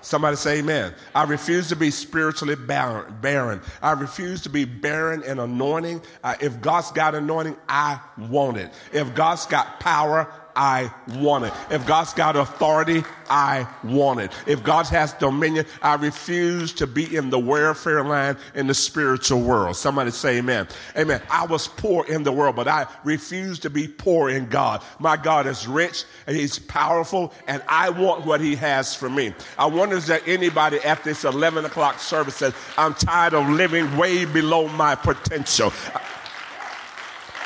Somebody 0.00 0.36
say 0.36 0.58
amen. 0.58 0.94
I 1.14 1.24
refuse 1.24 1.68
to 1.70 1.76
be 1.76 1.90
spiritually 1.90 2.54
barren. 2.54 3.60
I 3.82 3.92
refuse 3.92 4.42
to 4.42 4.48
be 4.48 4.64
barren 4.64 5.24
in 5.24 5.40
anointing. 5.40 6.02
Uh, 6.22 6.36
if 6.40 6.60
God's 6.60 6.92
got 6.92 7.16
anointing, 7.16 7.56
I 7.68 8.00
want 8.16 8.56
it. 8.56 8.72
If 8.92 9.16
God's 9.16 9.46
got 9.46 9.80
power, 9.80 10.32
I 10.56 10.90
want 11.18 11.44
it. 11.44 11.52
If 11.70 11.86
God's 11.86 12.14
got 12.14 12.34
authority, 12.34 13.04
I 13.28 13.68
want 13.84 14.20
it. 14.20 14.32
If 14.46 14.64
God 14.64 14.86
has 14.86 15.12
dominion, 15.12 15.66
I 15.82 15.94
refuse 15.94 16.72
to 16.74 16.86
be 16.86 17.14
in 17.14 17.30
the 17.30 17.38
warfare 17.38 18.02
line 18.02 18.36
in 18.54 18.66
the 18.66 18.74
spiritual 18.74 19.42
world. 19.42 19.76
Somebody 19.76 20.10
say 20.10 20.38
amen. 20.38 20.66
Amen. 20.96 21.20
I 21.30 21.46
was 21.46 21.68
poor 21.68 22.06
in 22.06 22.22
the 22.22 22.32
world, 22.32 22.56
but 22.56 22.68
I 22.68 22.86
refuse 23.04 23.58
to 23.60 23.70
be 23.70 23.86
poor 23.86 24.30
in 24.30 24.46
God. 24.46 24.82
My 24.98 25.16
God 25.16 25.46
is 25.46 25.68
rich 25.68 26.04
and 26.26 26.34
he's 26.34 26.58
powerful 26.58 27.32
and 27.46 27.62
I 27.68 27.90
want 27.90 28.24
what 28.24 28.40
he 28.40 28.56
has 28.56 28.94
for 28.94 29.10
me. 29.10 29.34
I 29.58 29.66
wonder 29.66 29.96
if 29.96 30.06
there 30.06 30.20
anybody 30.26 30.78
at 30.78 31.04
this 31.04 31.24
11 31.24 31.66
o'clock 31.66 31.98
service 31.98 32.36
says, 32.36 32.54
I'm 32.78 32.94
tired 32.94 33.34
of 33.34 33.48
living 33.50 33.96
way 33.96 34.24
below 34.24 34.68
my 34.68 34.94
potential. 34.94 35.72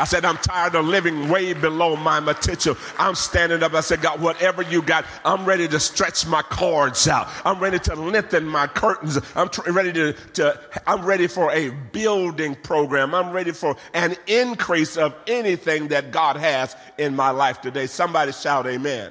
Said, 0.04 0.24
I'm 0.24 0.36
tired 0.38 0.74
of 0.74 0.84
living 0.84 1.28
way 1.28 1.52
below 1.52 1.96
my 1.96 2.20
potential. 2.20 2.76
I'm 2.98 3.14
standing 3.14 3.62
up. 3.62 3.74
I 3.74 3.80
said, 3.80 4.02
God, 4.02 4.20
whatever 4.20 4.62
you 4.62 4.82
got, 4.82 5.04
I'm 5.24 5.44
ready 5.44 5.66
to 5.68 5.80
stretch 5.80 6.26
my 6.26 6.42
cords 6.42 7.08
out. 7.08 7.28
I'm 7.44 7.58
ready 7.58 7.78
to 7.80 7.94
lengthen 7.94 8.46
my 8.46 8.66
curtains. 8.66 9.18
I'm 9.34 9.48
tr- 9.48 9.70
ready 9.72 9.92
to, 9.92 10.12
to, 10.34 10.60
I'm 10.86 11.04
ready 11.04 11.26
for 11.26 11.50
a 11.52 11.70
building 11.70 12.54
program. 12.54 13.14
I'm 13.14 13.30
ready 13.30 13.52
for 13.52 13.76
an 13.94 14.16
increase 14.26 14.96
of 14.96 15.14
anything 15.26 15.88
that 15.88 16.10
God 16.10 16.36
has 16.36 16.76
in 16.98 17.16
my 17.16 17.30
life 17.30 17.60
today. 17.60 17.86
Somebody 17.86 18.32
shout 18.32 18.66
amen. 18.66 19.10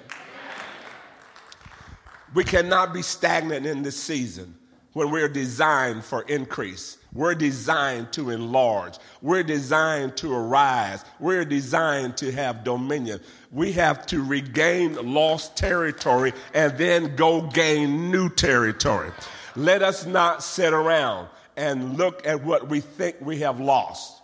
We 2.34 2.44
cannot 2.44 2.94
be 2.94 3.02
stagnant 3.02 3.66
in 3.66 3.82
this 3.82 3.98
season 3.98 4.56
when 4.94 5.10
we're 5.12 5.30
designed 5.30 6.04
for 6.04 6.22
increase. 6.24 6.99
We're 7.14 7.36
designed 7.36 8.14
to 8.14 8.30
enlarge. 8.30 8.98
We're 9.22 9.44
designed 9.44 10.16
to 10.18 10.34
arise. 10.34 11.04
We're 11.20 11.46
designed 11.46 12.18
to 12.18 12.32
have 12.32 12.64
dominion. 12.64 13.20
We 13.52 13.72
have 13.74 14.06
to 14.08 14.24
regain 14.24 15.14
lost 15.14 15.58
territory 15.58 16.34
and 16.54 16.78
then 16.78 17.16
go 17.16 17.42
gain 17.42 18.12
new 18.12 18.30
territory. 18.30 19.12
Let 19.56 19.82
us 19.82 20.06
not 20.06 20.44
sit 20.44 20.72
around 20.72 21.30
and 21.58 21.98
look 21.98 22.26
at 22.28 22.44
what 22.44 22.70
we 22.70 22.80
think 22.80 23.18
we 23.22 23.40
have 23.40 23.60
lost. 23.60 24.22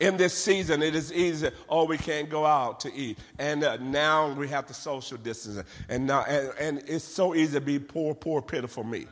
In 0.00 0.16
this 0.16 0.34
season, 0.34 0.82
it 0.82 0.96
is 0.96 1.12
easy. 1.12 1.50
Oh, 1.68 1.84
we 1.84 1.96
can't 1.96 2.28
go 2.28 2.44
out 2.44 2.80
to 2.80 2.92
eat, 2.92 3.16
and 3.38 3.62
uh, 3.62 3.76
now 3.76 4.32
we 4.32 4.48
have 4.48 4.66
to 4.66 4.74
social 4.74 5.16
distance, 5.16 5.62
and 5.88 6.06
now 6.06 6.24
and, 6.24 6.52
and 6.58 6.82
it's 6.88 7.04
so 7.04 7.34
easy 7.34 7.54
to 7.54 7.60
be 7.60 7.78
poor, 7.78 8.12
poor, 8.12 8.42
pitiful 8.42 8.82
me. 8.82 9.06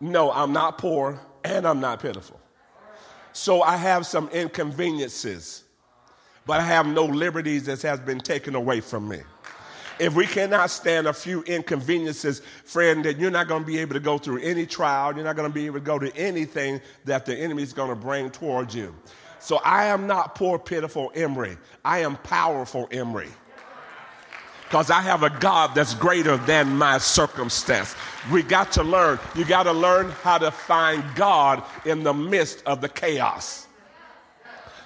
No, 0.00 0.32
I'm 0.32 0.52
not 0.52 0.78
poor 0.78 1.20
and 1.44 1.66
I'm 1.66 1.80
not 1.80 2.00
pitiful. 2.00 2.40
So 3.32 3.62
I 3.62 3.76
have 3.76 4.06
some 4.06 4.28
inconveniences, 4.30 5.64
but 6.46 6.60
I 6.60 6.64
have 6.64 6.86
no 6.86 7.04
liberties 7.04 7.66
that 7.66 7.82
has 7.82 8.00
been 8.00 8.18
taken 8.18 8.54
away 8.54 8.80
from 8.80 9.08
me. 9.08 9.20
If 9.98 10.14
we 10.14 10.26
cannot 10.26 10.70
stand 10.70 11.06
a 11.06 11.12
few 11.12 11.42
inconveniences, 11.42 12.40
friend, 12.64 13.04
then 13.04 13.20
you're 13.20 13.30
not 13.30 13.48
going 13.48 13.62
to 13.62 13.66
be 13.66 13.78
able 13.78 13.92
to 13.92 14.00
go 14.00 14.16
through 14.16 14.40
any 14.40 14.64
trial. 14.64 15.14
You're 15.14 15.24
not 15.24 15.36
going 15.36 15.48
to 15.48 15.54
be 15.54 15.66
able 15.66 15.78
to 15.78 15.84
go 15.84 15.98
to 15.98 16.14
anything 16.16 16.80
that 17.04 17.26
the 17.26 17.36
enemy 17.36 17.62
is 17.62 17.74
going 17.74 17.90
to 17.90 17.94
bring 17.94 18.30
towards 18.30 18.74
you. 18.74 18.94
So 19.38 19.58
I 19.58 19.86
am 19.86 20.06
not 20.06 20.34
poor, 20.34 20.58
pitiful 20.58 21.12
Emery. 21.14 21.58
I 21.84 21.98
am 21.98 22.16
powerful 22.16 22.88
Emery 22.90 23.28
because 24.70 24.88
I 24.88 25.00
have 25.00 25.24
a 25.24 25.30
God 25.30 25.74
that's 25.74 25.94
greater 25.94 26.36
than 26.36 26.78
my 26.78 26.98
circumstance. 26.98 27.96
We 28.30 28.44
got 28.44 28.70
to 28.72 28.84
learn. 28.84 29.18
You 29.34 29.44
got 29.44 29.64
to 29.64 29.72
learn 29.72 30.12
how 30.22 30.38
to 30.38 30.52
find 30.52 31.02
God 31.16 31.64
in 31.84 32.04
the 32.04 32.14
midst 32.14 32.62
of 32.66 32.80
the 32.80 32.88
chaos. 32.88 33.66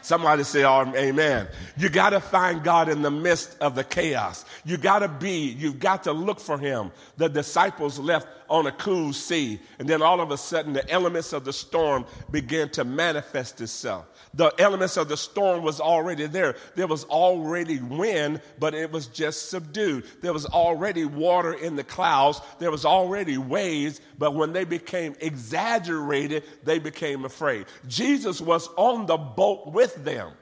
Somebody 0.00 0.42
say, 0.44 0.64
oh, 0.64 0.90
Amen. 0.96 1.48
You 1.76 1.90
got 1.90 2.10
to 2.10 2.20
find 2.20 2.64
God 2.64 2.88
in 2.88 3.02
the 3.02 3.10
midst 3.10 3.58
of 3.60 3.74
the 3.74 3.84
chaos. 3.84 4.46
You 4.64 4.78
got 4.78 5.00
to 5.00 5.08
be, 5.08 5.48
you've 5.50 5.80
got 5.80 6.04
to 6.04 6.12
look 6.12 6.40
for 6.40 6.56
Him. 6.56 6.90
The 7.18 7.28
disciples 7.28 7.98
left 7.98 8.26
on 8.48 8.66
a 8.66 8.72
cool 8.72 9.12
sea, 9.12 9.60
and 9.78 9.88
then 9.88 10.02
all 10.02 10.20
of 10.20 10.30
a 10.30 10.38
sudden 10.38 10.72
the 10.72 10.88
elements 10.90 11.32
of 11.32 11.44
the 11.44 11.52
storm 11.52 12.04
began 12.30 12.68
to 12.70 12.84
manifest 12.84 13.60
itself. 13.60 14.06
The 14.34 14.52
elements 14.58 14.96
of 14.96 15.08
the 15.08 15.16
storm 15.16 15.62
was 15.62 15.80
already 15.80 16.26
there. 16.26 16.56
There 16.74 16.88
was 16.88 17.04
already 17.04 17.78
wind, 17.80 18.40
but 18.58 18.74
it 18.74 18.90
was 18.90 19.06
just 19.06 19.50
subdued. 19.50 20.04
There 20.22 20.32
was 20.32 20.46
already 20.46 21.04
water 21.04 21.52
in 21.52 21.76
the 21.76 21.84
clouds. 21.84 22.40
There 22.58 22.72
was 22.72 22.84
already 22.84 23.38
waves, 23.38 24.00
but 24.18 24.34
when 24.34 24.52
they 24.52 24.64
became 24.64 25.14
exaggerated, 25.20 26.42
they 26.64 26.80
became 26.80 27.24
afraid. 27.24 27.66
Jesus 27.86 28.40
was 28.40 28.68
on 28.76 29.06
the 29.06 29.16
boat 29.16 29.72
with 29.72 30.04
them 30.04 30.32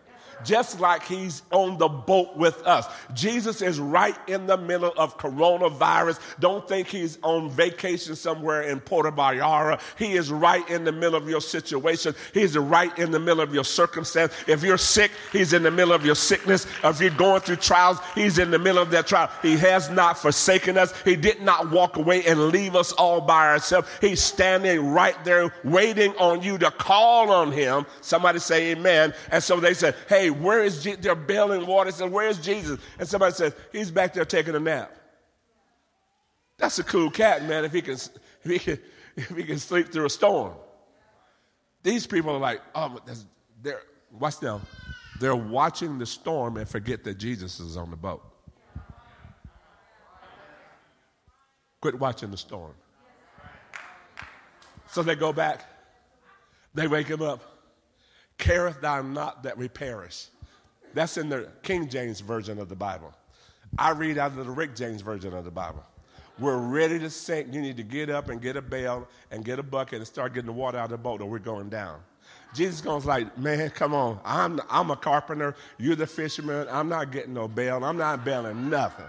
just 0.44 0.80
like 0.80 1.04
he's 1.04 1.42
on 1.50 1.78
the 1.78 1.88
boat 1.88 2.36
with 2.36 2.62
us. 2.66 2.86
Jesus 3.14 3.62
is 3.62 3.78
right 3.78 4.16
in 4.28 4.46
the 4.46 4.56
middle 4.56 4.92
of 4.96 5.18
coronavirus. 5.18 6.18
Don't 6.40 6.66
think 6.68 6.88
he's 6.88 7.18
on 7.22 7.50
vacation 7.50 8.16
somewhere 8.16 8.62
in 8.62 8.80
Puerto 8.80 9.10
Vallarta. 9.12 9.80
He 9.98 10.12
is 10.12 10.30
right 10.30 10.68
in 10.68 10.84
the 10.84 10.92
middle 10.92 11.14
of 11.14 11.28
your 11.28 11.40
situation. 11.40 12.14
He's 12.34 12.56
right 12.56 12.96
in 12.98 13.10
the 13.10 13.20
middle 13.20 13.42
of 13.42 13.54
your 13.54 13.64
circumstance. 13.64 14.32
If 14.46 14.62
you're 14.62 14.78
sick, 14.78 15.10
he's 15.32 15.52
in 15.52 15.62
the 15.62 15.70
middle 15.70 15.92
of 15.92 16.04
your 16.04 16.14
sickness. 16.14 16.66
If 16.82 17.00
you're 17.00 17.10
going 17.10 17.40
through 17.42 17.56
trials, 17.56 17.98
he's 18.14 18.38
in 18.38 18.50
the 18.50 18.58
middle 18.58 18.82
of 18.82 18.90
that 18.90 19.06
trial. 19.06 19.30
He 19.42 19.56
has 19.56 19.90
not 19.90 20.18
forsaken 20.18 20.78
us. 20.78 20.92
He 21.02 21.16
did 21.16 21.42
not 21.42 21.70
walk 21.70 21.96
away 21.96 22.24
and 22.24 22.48
leave 22.48 22.76
us 22.76 22.92
all 22.92 23.20
by 23.20 23.48
ourselves. 23.48 23.88
He's 24.00 24.22
standing 24.22 24.90
right 24.90 25.16
there 25.24 25.52
waiting 25.64 26.12
on 26.16 26.42
you 26.42 26.58
to 26.58 26.70
call 26.70 27.30
on 27.30 27.52
him. 27.52 27.86
Somebody 28.00 28.38
say 28.38 28.72
amen. 28.72 29.14
And 29.30 29.42
so 29.42 29.60
they 29.60 29.74
said, 29.74 29.94
hey, 30.08 30.30
where 30.40 30.62
is 30.62 30.82
Jesus? 30.82 31.00
They're 31.02 31.14
bailing 31.14 31.66
water. 31.66 31.90
Said, 31.90 32.10
where's 32.10 32.38
Jesus? 32.38 32.78
And 32.98 33.08
somebody 33.08 33.34
says, 33.34 33.54
he's 33.72 33.90
back 33.90 34.14
there 34.14 34.24
taking 34.24 34.54
a 34.54 34.60
nap. 34.60 34.94
That's 36.58 36.78
a 36.78 36.84
cool 36.84 37.10
cat, 37.10 37.44
man, 37.44 37.64
if 37.64 37.72
he 37.72 37.82
can, 37.82 37.94
if 37.94 38.44
he 38.44 38.58
can, 38.58 38.78
if 39.16 39.36
he 39.36 39.42
can 39.44 39.58
sleep 39.58 39.90
through 39.90 40.06
a 40.06 40.10
storm. 40.10 40.54
These 41.82 42.06
people 42.06 42.30
are 42.30 42.38
like, 42.38 42.60
oh, 42.74 43.00
they're, 43.62 43.82
watch 44.12 44.38
them. 44.38 44.60
They're 45.18 45.34
watching 45.34 45.98
the 45.98 46.06
storm 46.06 46.56
and 46.56 46.68
forget 46.68 47.04
that 47.04 47.18
Jesus 47.18 47.58
is 47.58 47.76
on 47.76 47.90
the 47.90 47.96
boat. 47.96 48.22
Quit 51.80 51.98
watching 51.98 52.30
the 52.30 52.36
storm. 52.36 52.74
So 54.88 55.02
they 55.02 55.16
go 55.16 55.32
back. 55.32 55.64
They 56.74 56.86
wake 56.86 57.08
him 57.08 57.22
up 57.22 57.51
careth 58.42 58.80
thou 58.80 59.00
not 59.02 59.44
that 59.44 59.56
we 59.56 59.68
perish. 59.68 60.26
That's 60.94 61.16
in 61.16 61.28
the 61.28 61.48
King 61.62 61.88
James 61.88 62.20
Version 62.20 62.58
of 62.58 62.68
the 62.68 62.74
Bible. 62.74 63.14
I 63.78 63.90
read 63.90 64.18
out 64.18 64.32
of 64.32 64.44
the 64.44 64.50
Rick 64.50 64.74
James 64.74 65.00
Version 65.00 65.32
of 65.32 65.44
the 65.44 65.50
Bible. 65.50 65.84
We're 66.40 66.58
ready 66.58 66.98
to 66.98 67.08
sink. 67.08 67.54
You 67.54 67.60
need 67.60 67.76
to 67.76 67.84
get 67.84 68.10
up 68.10 68.30
and 68.30 68.42
get 68.42 68.56
a 68.56 68.62
bale 68.62 69.06
and 69.30 69.44
get 69.44 69.60
a 69.60 69.62
bucket 69.62 69.98
and 69.98 70.06
start 70.06 70.34
getting 70.34 70.46
the 70.46 70.52
water 70.52 70.76
out 70.76 70.86
of 70.86 70.90
the 70.90 70.98
boat 70.98 71.20
or 71.20 71.30
we're 71.30 71.38
going 71.38 71.68
down. 71.68 72.00
Jesus 72.52 72.80
goes 72.80 73.04
like, 73.04 73.38
man, 73.38 73.70
come 73.70 73.94
on. 73.94 74.18
I'm, 74.24 74.60
I'm 74.68 74.90
a 74.90 74.96
carpenter. 74.96 75.54
You're 75.78 75.94
the 75.94 76.06
fisherman. 76.06 76.66
I'm 76.68 76.88
not 76.88 77.12
getting 77.12 77.34
no 77.34 77.46
bale. 77.46 77.84
I'm 77.84 77.96
not 77.96 78.24
bailing 78.24 78.68
nothing. 78.68 79.06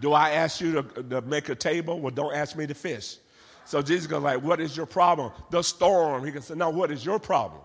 Do 0.00 0.14
I 0.14 0.30
ask 0.30 0.58
you 0.60 0.72
to, 0.80 1.02
to 1.02 1.20
make 1.22 1.50
a 1.50 1.54
table? 1.54 2.00
Well, 2.00 2.12
don't 2.12 2.34
ask 2.34 2.56
me 2.56 2.66
to 2.66 2.74
fish. 2.74 3.18
So 3.66 3.82
Jesus 3.82 4.06
goes 4.06 4.22
like, 4.22 4.42
what 4.42 4.58
is 4.58 4.74
your 4.74 4.86
problem? 4.86 5.32
The 5.50 5.60
storm. 5.60 6.24
He 6.24 6.32
can 6.32 6.40
say, 6.40 6.54
no, 6.54 6.70
what 6.70 6.90
is 6.90 7.04
your 7.04 7.18
problem? 7.18 7.60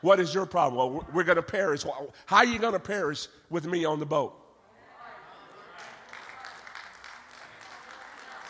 What 0.00 0.20
is 0.20 0.34
your 0.34 0.46
problem? 0.46 0.76
Well, 0.76 1.06
we're 1.12 1.24
going 1.24 1.36
to 1.36 1.42
perish. 1.42 1.84
How 2.26 2.36
are 2.36 2.44
you 2.44 2.58
going 2.58 2.74
to 2.74 2.80
perish 2.80 3.28
with 3.50 3.66
me 3.66 3.84
on 3.84 3.98
the 3.98 4.06
boat? 4.06 4.34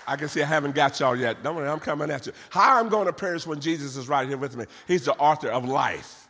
I 0.07 0.17
can 0.17 0.29
see 0.29 0.43
I 0.43 0.47
haven't 0.47 0.75
got 0.75 1.01
y'all 1.01 1.17
yet. 1.17 1.43
Don't 1.43 1.57
worry, 1.57 1.69
I'm 1.69 1.81
coming 1.81 2.11
at 2.11 2.27
you. 2.27 2.33
How 2.51 2.79
I'm 2.79 2.89
going 2.89 3.07
to 3.07 3.13
perish 3.13 3.47
when 3.47 3.61
Jesus 3.61 3.97
is 3.97 4.09
right 4.09 4.29
here 4.29 4.37
with 4.37 4.57
me? 4.57 4.67
He's 4.87 5.05
the 5.05 5.15
author 5.15 5.49
of 5.49 5.65
life. 5.65 6.29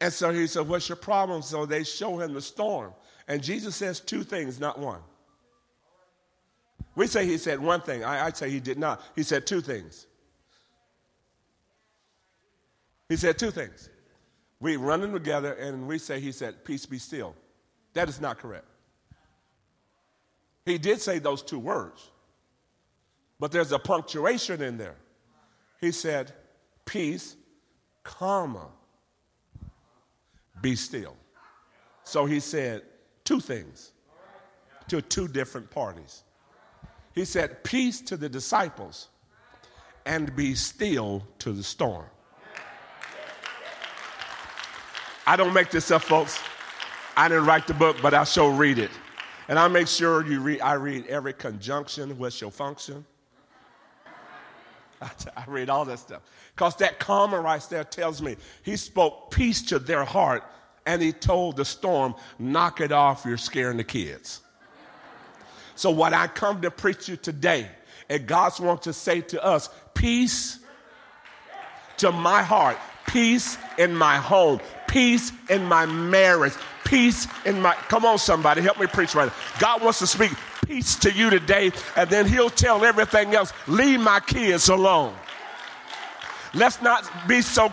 And 0.00 0.12
so 0.12 0.32
he 0.32 0.46
said, 0.46 0.68
What's 0.68 0.88
your 0.88 0.96
problem? 0.96 1.42
So 1.42 1.66
they 1.66 1.84
show 1.84 2.18
him 2.18 2.34
the 2.34 2.42
storm. 2.42 2.92
And 3.28 3.42
Jesus 3.42 3.76
says 3.76 4.00
two 4.00 4.22
things, 4.22 4.60
not 4.60 4.78
one. 4.78 5.00
We 6.94 7.06
say 7.06 7.26
he 7.26 7.38
said 7.38 7.60
one 7.60 7.80
thing. 7.80 8.04
I, 8.04 8.26
I'd 8.26 8.36
say 8.36 8.50
he 8.50 8.60
did 8.60 8.78
not. 8.78 9.02
He 9.14 9.22
said 9.22 9.46
two 9.46 9.60
things. 9.60 10.06
He 13.08 13.16
said 13.16 13.38
two 13.38 13.50
things. 13.50 13.88
We 14.60 14.76
run 14.76 15.00
them 15.00 15.12
together 15.12 15.52
and 15.52 15.86
we 15.86 15.98
say, 15.98 16.20
He 16.20 16.32
said, 16.32 16.64
Peace 16.64 16.86
be 16.86 16.98
still. 16.98 17.34
That 17.94 18.08
is 18.08 18.20
not 18.20 18.38
correct. 18.38 18.66
He 20.64 20.78
did 20.78 21.00
say 21.00 21.18
those 21.18 21.42
two 21.42 21.60
words, 21.60 22.10
but 23.38 23.52
there's 23.52 23.72
a 23.72 23.78
punctuation 23.78 24.60
in 24.62 24.76
there. 24.76 24.96
He 25.80 25.92
said, 25.92 26.32
Peace, 26.84 27.36
comma, 28.02 28.66
be 30.60 30.74
still. 30.74 31.16
So 32.02 32.26
he 32.26 32.40
said 32.40 32.82
two 33.24 33.40
things 33.40 33.92
to 34.88 35.02
two 35.02 35.28
different 35.28 35.70
parties. 35.70 36.22
He 37.14 37.24
said, 37.24 37.62
Peace 37.62 38.00
to 38.02 38.16
the 38.16 38.28
disciples 38.28 39.08
and 40.04 40.34
be 40.34 40.54
still 40.54 41.26
to 41.40 41.52
the 41.52 41.62
storm. 41.62 42.06
I 45.26 45.36
don't 45.36 45.52
make 45.52 45.70
this 45.70 45.90
up, 45.90 46.02
folks. 46.02 46.38
I 47.16 47.28
didn't 47.28 47.46
write 47.46 47.66
the 47.66 47.74
book, 47.74 47.96
but 48.00 48.14
I 48.14 48.24
shall 48.24 48.50
read 48.50 48.78
it. 48.78 48.90
And 49.48 49.58
I 49.58 49.66
make 49.68 49.88
sure 49.88 50.24
you 50.26 50.40
read, 50.40 50.60
I 50.60 50.74
read 50.74 51.06
every 51.06 51.32
conjunction, 51.32 52.16
what's 52.18 52.40
your 52.40 52.50
function. 52.50 53.04
I, 55.00 55.44
read 55.46 55.68
all 55.68 55.84
that 55.84 55.98
stuff. 55.98 56.22
Because 56.54 56.76
that 56.76 56.98
comma 56.98 57.40
right 57.40 57.62
there 57.68 57.84
tells 57.84 58.22
me 58.22 58.36
he 58.62 58.76
spoke 58.76 59.30
peace 59.30 59.62
to 59.62 59.78
their 59.78 60.04
heart 60.04 60.44
and 60.86 61.02
he 61.02 61.12
told 61.12 61.56
the 61.56 61.64
storm, 61.64 62.14
knock 62.38 62.80
it 62.80 62.92
off, 62.92 63.24
you're 63.26 63.36
scaring 63.36 63.76
the 63.76 63.84
kids. 63.84 64.40
So, 65.74 65.90
what 65.90 66.14
I 66.14 66.26
come 66.28 66.62
to 66.62 66.70
preach 66.70 67.08
you 67.08 67.16
today, 67.16 67.68
and 68.08 68.26
God's 68.26 68.60
wants 68.60 68.84
to 68.84 68.92
say 68.92 69.20
to 69.22 69.44
us, 69.44 69.68
peace 69.94 70.60
to 71.98 72.12
my 72.12 72.42
heart, 72.42 72.78
peace 73.06 73.58
in 73.78 73.94
my 73.94 74.16
home, 74.16 74.60
peace 74.88 75.32
in 75.48 75.64
my 75.64 75.86
marriage, 75.86 76.54
peace 76.84 77.26
in 77.44 77.60
my. 77.60 77.74
Come 77.88 78.04
on, 78.04 78.18
somebody, 78.18 78.62
help 78.62 78.78
me 78.80 78.86
preach 78.86 79.14
right 79.14 79.28
now. 79.28 79.60
God 79.60 79.82
wants 79.82 79.98
to 80.00 80.06
speak 80.06 80.32
peace 80.66 80.96
to 80.96 81.12
you 81.12 81.30
today, 81.30 81.72
and 81.96 82.10
then 82.10 82.26
He'll 82.26 82.50
tell 82.50 82.84
everything 82.84 83.34
else, 83.34 83.52
leave 83.66 84.00
my 84.00 84.20
kids 84.20 84.68
alone. 84.68 85.14
Let's 86.54 86.80
not 86.80 87.08
be 87.28 87.42
so 87.42 87.72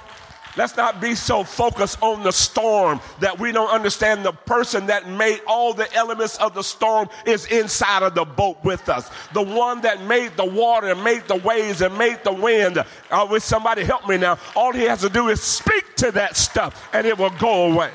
Let's 0.55 0.77
not 0.77 1.01
be 1.01 1.15
so 1.15 1.43
focused 1.43 1.97
on 2.01 2.21
the 2.21 2.31
storm 2.31 2.99
that 3.19 3.39
we 3.39 3.51
don't 3.51 3.71
understand 3.71 4.23
the 4.23 4.31
person 4.31 4.85
that 4.87 5.09
made 5.09 5.41
all 5.47 5.73
the 5.73 5.91
elements 5.95 6.37
of 6.37 6.53
the 6.53 6.61
storm 6.61 7.09
is 7.25 7.45
inside 7.47 8.03
of 8.03 8.13
the 8.13 8.25
boat 8.25 8.63
with 8.63 8.87
us. 8.87 9.09
The 9.33 9.41
one 9.41 9.81
that 9.81 10.03
made 10.03 10.37
the 10.37 10.45
water 10.45 10.89
and 10.89 11.03
made 11.03 11.27
the 11.27 11.37
waves 11.37 11.81
and 11.81 11.97
made 11.97 12.23
the 12.23 12.33
wind. 12.33 12.77
Uh, 13.09 13.27
will 13.29 13.39
somebody 13.39 13.83
help 13.83 14.07
me 14.07 14.17
now? 14.17 14.37
All 14.55 14.71
he 14.71 14.83
has 14.83 15.01
to 15.01 15.09
do 15.09 15.29
is 15.29 15.41
speak 15.41 15.95
to 15.97 16.11
that 16.11 16.37
stuff 16.37 16.87
and 16.93 17.07
it 17.07 17.17
will 17.17 17.31
go 17.31 17.71
away 17.71 17.91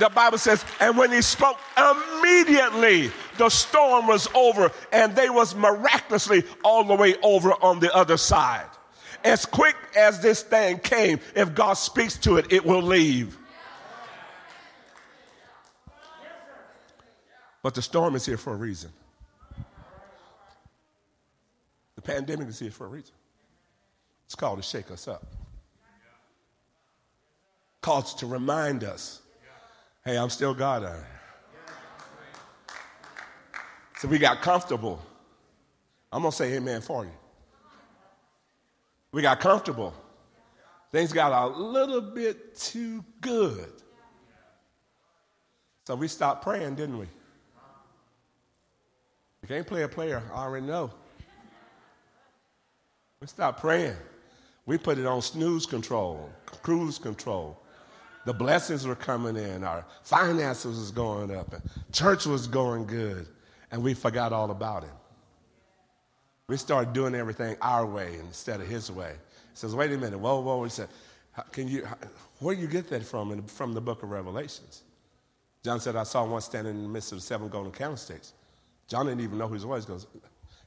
the 0.00 0.08
Bible 0.08 0.38
says, 0.38 0.64
and 0.80 0.96
when 0.96 1.12
he 1.12 1.20
spoke, 1.20 1.58
immediately 1.76 3.12
the 3.36 3.50
storm 3.50 4.06
was 4.06 4.28
over 4.34 4.72
and 4.92 5.14
they 5.14 5.28
was 5.28 5.54
miraculously 5.54 6.42
all 6.64 6.84
the 6.84 6.94
way 6.94 7.16
over 7.22 7.52
on 7.62 7.80
the 7.80 7.94
other 7.94 8.16
side. 8.16 8.64
As 9.24 9.44
quick 9.44 9.76
as 9.96 10.20
this 10.20 10.42
thing 10.42 10.78
came, 10.78 11.20
if 11.34 11.54
God 11.54 11.74
speaks 11.74 12.16
to 12.18 12.36
it, 12.36 12.52
it 12.52 12.64
will 12.64 12.82
leave. 12.82 13.36
But 17.62 17.74
the 17.74 17.82
storm 17.82 18.14
is 18.14 18.24
here 18.24 18.38
for 18.38 18.54
a 18.54 18.56
reason. 18.56 18.90
The 21.96 22.02
pandemic 22.02 22.48
is 22.48 22.58
here 22.58 22.70
for 22.70 22.86
a 22.86 22.88
reason. 22.88 23.14
It's 24.24 24.34
called 24.34 24.58
to 24.58 24.62
shake 24.62 24.90
us 24.90 25.06
up. 25.06 25.26
Called 27.82 28.06
to 28.18 28.26
remind 28.26 28.84
us 28.84 29.20
Hey, 30.04 30.16
I'm 30.16 30.30
still 30.30 30.54
God. 30.54 30.90
So 33.98 34.08
we 34.08 34.18
got 34.18 34.40
comfortable. 34.40 35.00
I'm 36.10 36.22
going 36.22 36.32
to 36.32 36.36
say 36.36 36.54
amen 36.54 36.80
for 36.80 37.04
you. 37.04 37.10
We 39.12 39.22
got 39.22 39.40
comfortable. 39.40 39.94
Things 40.92 41.12
got 41.12 41.32
a 41.32 41.56
little 41.56 42.00
bit 42.00 42.56
too 42.56 43.04
good. 43.20 43.72
So 45.86 45.94
we 45.94 46.08
stopped 46.08 46.42
praying, 46.42 46.76
didn't 46.76 46.98
we? 46.98 47.06
You 49.42 49.48
can't 49.48 49.66
play 49.66 49.82
a 49.82 49.88
player, 49.88 50.22
I 50.34 50.44
already 50.44 50.66
know. 50.66 50.90
We 53.20 53.26
stopped 53.26 53.60
praying. 53.60 53.96
We 54.66 54.78
put 54.78 54.98
it 54.98 55.06
on 55.06 55.22
snooze 55.22 55.66
control, 55.66 56.30
cruise 56.62 56.98
control 56.98 57.60
the 58.24 58.34
blessings 58.34 58.86
were 58.86 58.94
coming 58.94 59.36
in, 59.36 59.64
our 59.64 59.84
finances 60.02 60.78
was 60.78 60.90
going 60.90 61.34
up, 61.34 61.52
and 61.52 61.62
church 61.92 62.26
was 62.26 62.46
going 62.46 62.86
good, 62.86 63.26
and 63.70 63.82
we 63.82 63.94
forgot 63.94 64.32
all 64.32 64.50
about 64.50 64.84
him. 64.84 64.94
We 66.50 66.56
started 66.56 66.92
doing 66.92 67.14
everything 67.14 67.56
our 67.62 67.86
way 67.86 68.16
instead 68.18 68.60
of 68.60 68.66
his 68.66 68.90
way. 68.90 69.12
He 69.12 69.54
says, 69.56 69.72
wait 69.72 69.92
a 69.92 69.96
minute, 69.96 70.18
whoa, 70.18 70.40
whoa. 70.40 70.64
He 70.64 70.70
said, 70.70 70.88
can 71.52 71.68
you, 71.68 71.86
where 72.40 72.56
do 72.56 72.60
you 72.60 72.66
get 72.66 72.90
that 72.90 73.04
from? 73.04 73.40
From 73.44 73.72
the 73.72 73.80
book 73.80 74.02
of 74.02 74.10
Revelations. 74.10 74.82
John 75.64 75.78
said, 75.78 75.94
I 75.94 76.02
saw 76.02 76.24
one 76.24 76.40
standing 76.40 76.74
in 76.74 76.82
the 76.82 76.88
midst 76.88 77.12
of 77.12 77.18
the 77.18 77.22
seven 77.22 77.48
golden 77.48 77.70
candlesticks. 77.70 78.32
John 78.88 79.06
didn't 79.06 79.20
even 79.20 79.38
know 79.38 79.46
who 79.46 79.58
he 79.58 79.64
was. 79.64 79.84
He 79.84 79.92
goes, 79.92 80.08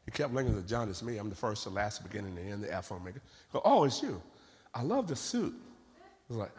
he 0.05 0.12
kept 0.12 0.34
looking 0.34 0.57
at 0.57 0.65
John, 0.65 0.88
it's 0.88 1.03
me. 1.03 1.17
I'm 1.17 1.29
the 1.29 1.36
first, 1.36 1.65
the 1.65 1.69
last, 1.69 2.01
the 2.01 2.07
beginning, 2.07 2.34
the 2.36 2.43
end, 2.43 2.63
the 2.63 2.71
Alpha, 2.71 2.93
Omega. 2.93 3.19
Go, 3.51 3.62
oh, 3.65 3.84
it's 3.84 4.01
you. 4.01 4.21
I 4.73 4.84
love 4.84 5.10
the 5.10 5.17
suit. 5.17 5.53
He's 6.29 6.38
like, 6.38 6.51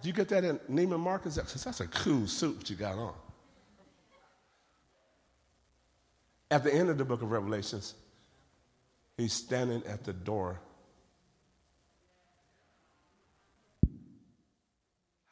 do 0.00 0.08
you 0.08 0.14
get 0.14 0.30
that 0.30 0.42
in 0.42 0.58
Neiman 0.70 1.00
Marcus? 1.00 1.34
Says, 1.34 1.64
That's 1.64 1.80
a 1.80 1.86
cool 1.88 2.26
suit 2.26 2.70
you 2.70 2.76
got 2.76 2.96
on. 2.96 3.12
At 6.50 6.64
the 6.64 6.72
end 6.72 6.88
of 6.88 6.96
the 6.96 7.04
book 7.04 7.20
of 7.20 7.30
Revelations, 7.30 7.96
he's 9.16 9.32
standing 9.32 9.82
at 9.86 10.04
the 10.04 10.12
door. 10.12 10.60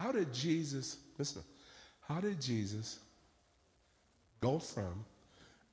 How 0.00 0.12
did 0.12 0.32
Jesus, 0.32 0.96
listen, 1.18 1.42
how 2.00 2.20
did 2.20 2.40
Jesus 2.40 2.98
go 4.40 4.58
from 4.58 5.04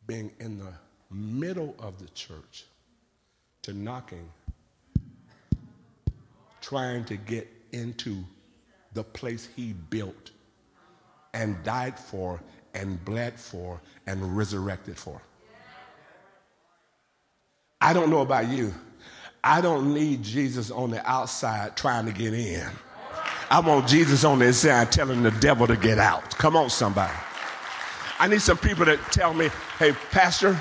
being 0.06 0.32
in 0.40 0.60
the 0.60 0.74
middle 1.12 1.76
of 1.80 2.00
the 2.00 2.08
church 2.10 2.66
to 3.64 3.74
knocking, 3.74 4.30
trying 6.62 7.04
to 7.06 7.18
get 7.18 7.48
into 7.72 8.24
the 8.94 9.04
place 9.04 9.48
he 9.56 9.74
built 9.74 10.32
and 11.34 11.62
died 11.64 11.98
for 11.98 12.40
and 12.74 13.04
bled 13.04 13.40
for 13.40 13.82
and 14.08 14.36
resurrected 14.38 14.98
for. 14.98 15.22
I 17.82 17.94
don't 17.94 18.10
know 18.10 18.20
about 18.20 18.50
you. 18.50 18.74
I 19.44 19.62
don't 19.62 19.94
need 19.94 20.22
Jesus 20.22 20.70
on 20.70 20.92
the 20.92 21.10
outside 21.10 21.78
trying 21.78 22.06
to 22.08 22.12
get 22.12 22.34
in. 22.34 22.68
I 23.50 23.62
want 23.62 23.88
Jesus 23.88 24.24
on 24.24 24.40
the 24.40 24.48
inside 24.48 24.92
telling 24.92 25.24
the 25.24 25.32
devil 25.32 25.66
to 25.66 25.78
get 25.78 25.98
out. 25.98 26.38
Come 26.38 26.56
on, 26.56 26.70
somebody. 26.70 27.14
I 28.20 28.28
need 28.28 28.42
some 28.42 28.58
people 28.58 28.86
that 28.86 29.00
tell 29.12 29.34
me, 29.34 29.50
hey, 29.80 29.94
Pastor, 30.12 30.60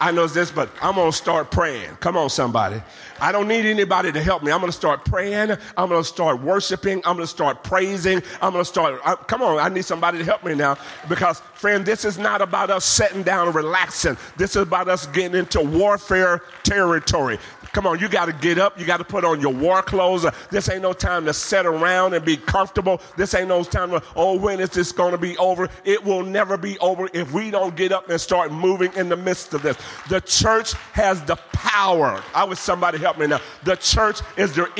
I 0.00 0.10
know 0.10 0.26
this, 0.26 0.50
but 0.50 0.70
I'm 0.82 0.94
going 0.96 1.10
to 1.10 1.16
start 1.16 1.50
praying. 1.50 1.96
Come 2.00 2.16
on, 2.16 2.30
somebody. 2.30 2.82
I 3.20 3.32
don't 3.32 3.48
need 3.48 3.64
anybody 3.64 4.12
to 4.12 4.20
help 4.20 4.42
me. 4.42 4.50
I'm 4.50 4.60
going 4.60 4.72
to 4.72 4.76
start 4.76 5.04
praying. 5.04 5.56
I'm 5.76 5.88
going 5.88 6.02
to 6.02 6.08
start 6.08 6.40
worshiping. 6.40 6.98
I'm 7.04 7.16
going 7.16 7.26
to 7.26 7.26
start 7.26 7.62
praising. 7.62 8.22
I'm 8.42 8.52
going 8.52 8.64
to 8.64 8.68
start. 8.68 9.00
I, 9.04 9.14
come 9.14 9.42
on, 9.42 9.58
I 9.58 9.68
need 9.68 9.84
somebody 9.84 10.18
to 10.18 10.24
help 10.24 10.44
me 10.44 10.54
now 10.54 10.78
because, 11.08 11.40
friend, 11.54 11.86
this 11.86 12.04
is 12.04 12.18
not 12.18 12.42
about 12.42 12.70
us 12.70 12.84
sitting 12.84 13.22
down 13.22 13.46
and 13.46 13.54
relaxing. 13.54 14.16
This 14.36 14.50
is 14.50 14.62
about 14.62 14.88
us 14.88 15.06
getting 15.06 15.38
into 15.38 15.60
warfare 15.60 16.42
territory. 16.64 17.38
Come 17.74 17.88
on, 17.88 17.98
you 17.98 18.08
got 18.08 18.26
to 18.26 18.32
get 18.32 18.56
up. 18.56 18.78
You 18.78 18.86
got 18.86 18.98
to 18.98 19.04
put 19.04 19.24
on 19.24 19.40
your 19.40 19.52
war 19.52 19.82
clothes. 19.82 20.24
This 20.48 20.68
ain't 20.68 20.82
no 20.82 20.92
time 20.92 21.24
to 21.24 21.32
sit 21.34 21.66
around 21.66 22.14
and 22.14 22.24
be 22.24 22.36
comfortable. 22.36 23.00
This 23.16 23.34
ain't 23.34 23.48
no 23.48 23.64
time 23.64 23.90
to, 23.90 24.02
oh, 24.14 24.38
when 24.38 24.60
is 24.60 24.70
this 24.70 24.92
going 24.92 25.10
to 25.10 25.18
be 25.18 25.36
over? 25.38 25.68
It 25.84 26.04
will 26.04 26.22
never 26.22 26.56
be 26.56 26.78
over 26.78 27.08
if 27.12 27.32
we 27.32 27.50
don't 27.50 27.74
get 27.74 27.90
up 27.90 28.08
and 28.08 28.20
start 28.20 28.52
moving 28.52 28.92
in 28.94 29.08
the 29.08 29.16
midst 29.16 29.54
of 29.54 29.62
this. 29.62 29.76
The 30.08 30.20
church 30.20 30.74
has 30.92 31.20
the 31.24 31.34
power. 31.52 32.22
I 32.32 32.44
wish 32.44 32.60
somebody 32.60 32.98
help 32.98 33.18
me 33.18 33.26
now. 33.26 33.40
The 33.64 33.74
church 33.74 34.20
is 34.36 34.54
the 34.54 34.70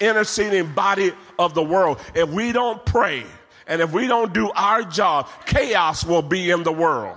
interceding 0.00 0.72
body 0.72 1.12
of 1.38 1.54
the 1.54 1.62
world. 1.62 2.00
If 2.12 2.28
we 2.28 2.50
don't 2.50 2.84
pray 2.84 3.24
and 3.68 3.80
if 3.80 3.92
we 3.92 4.08
don't 4.08 4.34
do 4.34 4.50
our 4.50 4.82
job, 4.82 5.28
chaos 5.46 6.04
will 6.04 6.22
be 6.22 6.50
in 6.50 6.64
the 6.64 6.72
world. 6.72 7.16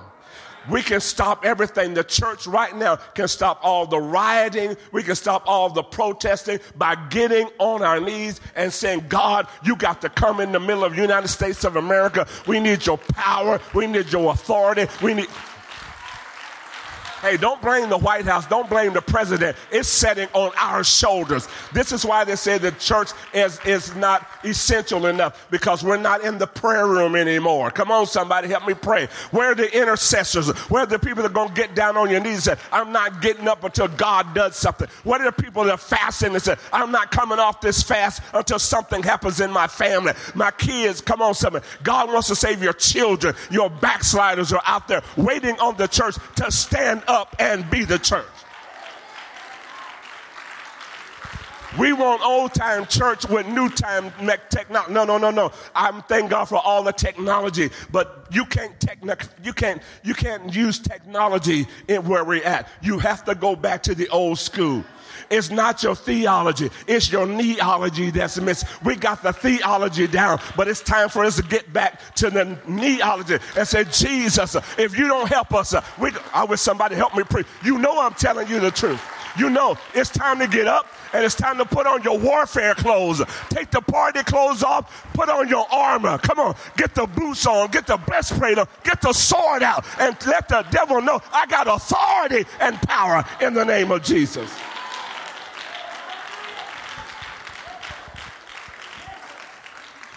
We 0.69 0.81
can 0.81 1.01
stop 1.01 1.45
everything. 1.45 1.93
The 1.93 2.03
church 2.03 2.47
right 2.47 2.75
now 2.75 2.97
can 2.97 3.27
stop 3.27 3.59
all 3.63 3.85
the 3.85 3.99
rioting. 3.99 4.77
We 4.91 5.03
can 5.03 5.15
stop 5.15 5.43
all 5.45 5.69
the 5.69 5.83
protesting 5.83 6.59
by 6.75 6.95
getting 7.09 7.49
on 7.59 7.81
our 7.81 7.99
knees 7.99 8.41
and 8.55 8.71
saying, 8.71 9.05
God, 9.09 9.47
you 9.63 9.75
got 9.75 10.01
to 10.01 10.09
come 10.09 10.39
in 10.39 10.51
the 10.51 10.59
middle 10.59 10.83
of 10.83 10.95
the 10.95 11.01
United 11.01 11.27
States 11.27 11.63
of 11.63 11.75
America. 11.75 12.27
We 12.47 12.59
need 12.59 12.85
your 12.85 12.97
power. 12.97 13.59
We 13.73 13.87
need 13.87 14.11
your 14.11 14.33
authority. 14.33 14.87
We 15.01 15.13
need. 15.13 15.27
Hey, 17.21 17.37
don't 17.37 17.61
blame 17.61 17.89
the 17.89 17.97
White 17.97 18.25
House. 18.25 18.45
Don't 18.45 18.69
blame 18.69 18.93
the 18.93 19.01
president. 19.01 19.57
It's 19.71 19.87
setting 19.87 20.27
on 20.33 20.51
our 20.57 20.83
shoulders. 20.83 21.47
This 21.73 21.91
is 21.91 22.05
why 22.05 22.23
they 22.23 22.35
say 22.35 22.57
the 22.57 22.71
church 22.73 23.09
is, 23.33 23.59
is 23.65 23.95
not 23.95 24.27
essential 24.43 25.05
enough 25.07 25.47
because 25.49 25.83
we're 25.83 25.97
not 25.97 26.23
in 26.23 26.37
the 26.37 26.47
prayer 26.47 26.87
room 26.87 27.15
anymore. 27.15 27.71
Come 27.71 27.89
on, 27.89 28.05
somebody, 28.05 28.47
help 28.49 28.67
me 28.67 28.73
pray. 28.73 29.07
Where 29.31 29.51
are 29.51 29.55
the 29.55 29.75
intercessors? 29.75 30.49
Where 30.69 30.83
are 30.83 30.87
the 30.87 30.99
people 30.99 31.23
that 31.23 31.31
are 31.31 31.33
going 31.33 31.49
to 31.49 31.55
get 31.55 31.73
down 31.73 31.97
on 31.97 32.09
your 32.09 32.19
knees 32.19 32.47
and 32.47 32.59
say, 32.59 32.65
I'm 32.71 32.91
not 32.91 33.21
getting 33.21 33.47
up 33.47 33.63
until 33.63 33.87
God 33.87 34.33
does 34.35 34.55
something? 34.55 34.87
What 35.03 35.21
are 35.21 35.31
the 35.31 35.41
people 35.43 35.63
that 35.63 35.71
are 35.71 35.77
fasting 35.77 36.33
and 36.33 36.41
say, 36.41 36.55
I'm 36.71 36.91
not 36.91 37.11
coming 37.11 37.39
off 37.39 37.59
this 37.61 37.81
fast 37.81 38.21
until 38.33 38.59
something 38.59 39.01
happens 39.01 39.39
in 39.39 39.51
my 39.51 39.67
family? 39.67 40.13
My 40.35 40.51
kids, 40.51 41.01
come 41.01 41.21
on, 41.21 41.33
somebody. 41.33 41.65
God 41.81 42.11
wants 42.11 42.27
to 42.27 42.35
save 42.35 42.61
your 42.61 42.73
children. 42.73 43.35
Your 43.49 43.69
backsliders 43.69 44.53
are 44.53 44.61
out 44.65 44.87
there 44.87 45.01
waiting 45.17 45.57
on 45.59 45.75
the 45.77 45.87
church 45.87 46.15
to 46.35 46.51
stand 46.51 47.01
up 47.07 47.14
and 47.39 47.69
be 47.69 47.85
the 47.85 47.97
church. 47.99 48.25
We 51.77 51.91
want 51.91 52.21
old 52.21 52.53
time 52.53 52.85
church 52.85 53.27
with 53.27 53.47
new 53.47 53.67
time 53.67 54.13
technology. 54.49 54.93
No, 54.93 55.03
no, 55.03 55.17
no, 55.17 55.29
no. 55.29 55.51
I'm 55.75 56.01
thank 56.03 56.29
God 56.29 56.45
for 56.45 56.57
all 56.57 56.83
the 56.83 56.93
technology, 56.93 57.69
but 57.91 58.27
you 58.31 58.45
can't 58.45 58.79
techn- 58.79 59.27
you 59.43 59.51
can't 59.51 59.81
you 60.01 60.13
can't 60.13 60.55
use 60.55 60.79
technology 60.79 61.67
in 61.89 62.05
where 62.07 62.23
we're 62.23 62.43
at. 62.43 62.69
You 62.81 62.99
have 62.99 63.25
to 63.25 63.35
go 63.35 63.57
back 63.57 63.83
to 63.83 63.95
the 63.95 64.07
old 64.07 64.39
school. 64.39 64.85
It's 65.29 65.49
not 65.49 65.83
your 65.83 65.95
theology, 65.95 66.69
it's 66.87 67.11
your 67.11 67.25
kneeology 67.25 68.11
that's 68.13 68.39
missing. 68.39 68.69
We 68.83 68.95
got 68.95 69.23
the 69.23 69.33
theology 69.33 70.07
down, 70.07 70.39
but 70.55 70.67
it's 70.67 70.81
time 70.81 71.09
for 71.09 71.23
us 71.23 71.37
to 71.37 71.43
get 71.43 71.71
back 71.73 72.01
to 72.15 72.29
the 72.29 72.45
kneeology 72.67 73.41
and 73.57 73.67
say, 73.67 73.85
Jesus, 73.85 74.55
if 74.77 74.97
you 74.97 75.07
don't 75.07 75.27
help 75.27 75.53
us, 75.53 75.73
uh, 75.73 75.83
we, 75.99 76.11
I 76.33 76.43
wish 76.45 76.61
somebody 76.61 76.95
help 76.95 77.15
me 77.15 77.23
preach. 77.23 77.47
You 77.63 77.77
know 77.77 77.99
I'm 77.99 78.13
telling 78.13 78.47
you 78.47 78.59
the 78.59 78.71
truth. 78.71 79.01
You 79.37 79.49
know 79.49 79.77
it's 79.93 80.09
time 80.09 80.39
to 80.39 80.47
get 80.47 80.67
up 80.67 80.87
and 81.13 81.23
it's 81.23 81.35
time 81.35 81.57
to 81.57 81.65
put 81.65 81.85
on 81.87 82.03
your 82.03 82.17
warfare 82.17 82.73
clothes. 82.75 83.21
Take 83.49 83.71
the 83.71 83.81
party 83.81 84.23
clothes 84.23 84.63
off, 84.63 85.05
put 85.13 85.29
on 85.29 85.47
your 85.47 85.65
armor. 85.71 86.17
Come 86.17 86.39
on, 86.39 86.55
get 86.77 86.95
the 86.95 87.05
boots 87.05 87.45
on, 87.45 87.69
get 87.71 87.87
the 87.87 87.97
breastplate 87.97 88.57
on, 88.57 88.67
get 88.83 89.01
the 89.01 89.13
sword 89.13 89.63
out, 89.63 89.85
and 89.99 90.15
let 90.25 90.47
the 90.47 90.65
devil 90.71 91.01
know 91.01 91.21
I 91.33 91.45
got 91.47 91.67
authority 91.67 92.49
and 92.59 92.75
power 92.81 93.25
in 93.41 93.53
the 93.53 93.65
name 93.65 93.91
of 93.91 94.03
Jesus. 94.03 94.51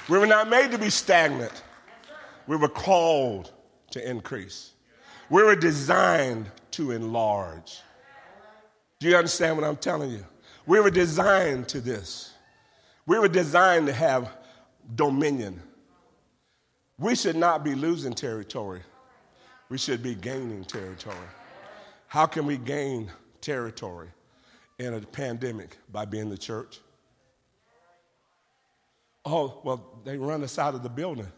We 0.09 0.19
were 0.19 0.27
not 0.27 0.49
made 0.49 0.71
to 0.71 0.79
be 0.79 0.91
stagnant. 0.91 1.63
We 2.47 2.57
were 2.57 2.69
called 2.69 3.53
to 3.91 4.11
increase. 4.11 4.73
We 5.29 5.43
were 5.43 5.57
designed 5.57 6.51
to 6.73 6.93
enlarge. 6.93 7.81
Do 9.01 9.09
you 9.09 9.17
understand 9.17 9.57
what 9.57 9.65
I'm 9.67 9.77
telling 9.77 10.11
you? 10.11 10.25
We 10.67 10.81
were 10.81 10.91
designed 10.91 11.69
to 11.69 11.81
this. 11.81 12.33
We 13.07 13.19
were 13.19 13.29
designed 13.29 13.87
to 13.87 13.93
have 13.93 14.31
dominion. 14.95 15.63
We 16.99 17.15
should 17.15 17.37
not 17.37 17.63
be 17.63 17.75
losing 17.75 18.15
territory. 18.15 18.83
We 19.69 19.79
should 19.79 20.03
be 20.03 20.15
gaining 20.15 20.65
territory. 20.65 21.17
How 22.07 22.27
can 22.27 22.47
we 22.47 22.57
gain 22.57 23.11
territory 23.41 24.09
in 24.79 24.95
a 24.95 25.01
pandemic? 25.01 25.77
By 25.93 26.07
being 26.07 26.31
the 26.31 26.39
church. 26.39 26.81
Oh, 29.31 29.61
well, 29.63 30.01
they 30.05 30.17
run 30.17 30.43
us 30.43 30.59
out 30.59 30.75
of 30.75 30.83
the 30.83 30.89
building. 30.89 31.31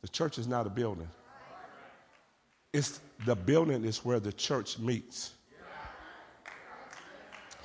The 0.00 0.08
church 0.08 0.36
is 0.36 0.48
not 0.48 0.66
a 0.66 0.70
building. 0.70 1.08
It's 2.72 3.00
the 3.24 3.36
building 3.36 3.84
is 3.84 4.04
where 4.04 4.18
the 4.18 4.32
church 4.32 4.80
meets. 4.80 5.32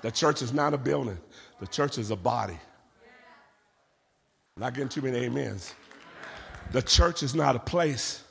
The 0.02 0.12
church 0.12 0.44
is 0.44 0.54
not 0.54 0.76
a 0.76 0.78
building. 0.78 1.18
The 1.60 1.66
church 1.66 1.98
is 1.98 2.12
a 2.12 2.16
body. 2.16 2.60
Not 4.56 4.76
getting 4.76 4.90
too 4.90 5.02
many 5.02 5.26
amens. 5.26 5.74
The 6.72 6.84
church 6.84 7.24
is 7.24 7.34
not 7.34 7.56
a 7.56 7.60
place. 7.60 8.24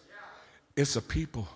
It's 0.76 0.94
a 0.94 1.02
people. 1.02 1.48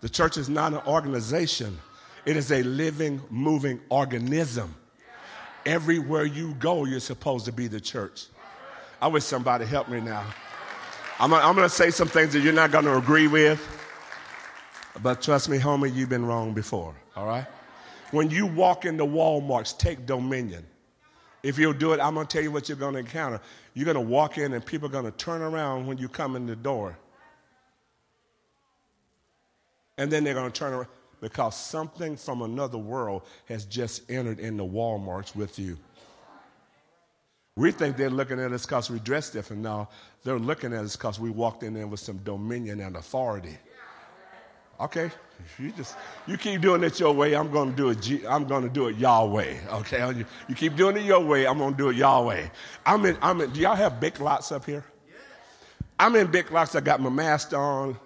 The 0.00 0.08
church 0.08 0.36
is 0.36 0.48
not 0.48 0.72
an 0.72 0.80
organization. 0.86 1.76
It 2.24 2.36
is 2.36 2.52
a 2.52 2.62
living, 2.62 3.20
moving 3.30 3.80
organism. 3.88 4.76
Everywhere 5.66 6.24
you 6.24 6.54
go, 6.54 6.84
you're 6.84 7.00
supposed 7.00 7.44
to 7.44 7.52
be 7.52 7.66
the 7.66 7.80
church. 7.80 8.26
I 9.00 9.08
wish 9.08 9.24
somebody 9.24 9.64
help 9.64 9.88
me 9.88 10.00
now. 10.00 10.24
I'm, 11.18 11.32
I'm 11.34 11.54
going 11.54 11.68
to 11.68 11.74
say 11.74 11.90
some 11.90 12.08
things 12.08 12.32
that 12.32 12.40
you're 12.40 12.52
not 12.52 12.70
going 12.70 12.86
to 12.86 12.96
agree 12.96 13.26
with, 13.26 13.60
but 15.02 15.20
trust 15.20 15.48
me, 15.48 15.58
homie, 15.58 15.94
you've 15.94 16.08
been 16.08 16.24
wrong 16.24 16.54
before, 16.54 16.94
all 17.14 17.26
right? 17.26 17.46
When 18.10 18.30
you 18.30 18.46
walk 18.46 18.86
into 18.86 19.04
Walmarts, 19.04 19.76
take 19.76 20.06
dominion. 20.06 20.64
If 21.42 21.58
you'll 21.58 21.72
do 21.72 21.92
it, 21.92 22.00
I'm 22.00 22.14
going 22.14 22.26
to 22.26 22.32
tell 22.32 22.42
you 22.42 22.50
what 22.50 22.68
you're 22.68 22.78
going 22.78 22.94
to 22.94 23.00
encounter. 23.00 23.40
You're 23.74 23.84
going 23.84 23.94
to 23.94 24.00
walk 24.00 24.38
in, 24.38 24.52
and 24.52 24.64
people 24.64 24.88
are 24.88 24.92
going 24.92 25.04
to 25.04 25.10
turn 25.10 25.42
around 25.42 25.86
when 25.86 25.98
you 25.98 26.08
come 26.08 26.36
in 26.36 26.46
the 26.46 26.56
door. 26.56 26.96
And 29.96 30.10
then 30.10 30.24
they're 30.24 30.34
going 30.34 30.50
to 30.50 30.58
turn 30.58 30.72
around 30.72 30.88
because 31.20 31.56
something 31.56 32.16
from 32.16 32.42
another 32.42 32.78
world 32.78 33.22
has 33.46 33.64
just 33.64 34.10
entered 34.10 34.40
into 34.40 34.64
Walmarts 34.64 35.34
with 35.36 35.58
you. 35.58 35.76
We 37.56 37.72
think 37.72 37.96
they're 37.96 38.10
looking 38.10 38.40
at 38.40 38.52
us 38.52 38.64
because 38.64 38.90
we 38.90 39.00
dress 39.00 39.30
different. 39.30 39.62
No, 39.62 39.88
they're 40.24 40.38
looking 40.38 40.72
at 40.72 40.84
us 40.84 40.96
because 40.96 41.20
we 41.20 41.30
walked 41.30 41.62
in 41.62 41.74
there 41.74 41.86
with 41.86 42.00
some 42.00 42.18
dominion 42.18 42.80
and 42.80 42.96
authority. 42.96 43.58
Okay, 44.80 45.10
you 45.58 45.72
just 45.72 45.94
you 46.26 46.38
keep 46.38 46.62
doing 46.62 46.82
it 46.84 46.98
your 46.98 47.12
way. 47.12 47.34
I'm 47.34 47.52
to 47.52 47.70
do 47.70 47.90
it. 47.90 48.24
I'm 48.26 48.48
to 48.48 48.68
do 48.68 48.88
it 48.88 48.96
Yahweh. 48.96 49.56
Okay, 49.72 50.16
you, 50.16 50.24
you 50.48 50.54
keep 50.54 50.74
doing 50.74 50.96
it 50.96 51.02
your 51.02 51.20
way. 51.20 51.46
I'm 51.46 51.58
to 51.58 51.72
do 51.72 51.90
it 51.90 51.96
Yahweh. 51.96 52.48
I'm 52.86 53.04
in. 53.04 53.18
I'm 53.20 53.42
in. 53.42 53.50
Do 53.50 53.60
y'all 53.60 53.76
have 53.76 54.00
big 54.00 54.18
lots 54.20 54.52
up 54.52 54.64
here? 54.64 54.84
I'm 55.98 56.16
in 56.16 56.28
big 56.28 56.50
lots. 56.50 56.74
I 56.74 56.80
got 56.80 56.98
my 56.98 57.10
mask 57.10 57.52
on. 57.52 57.98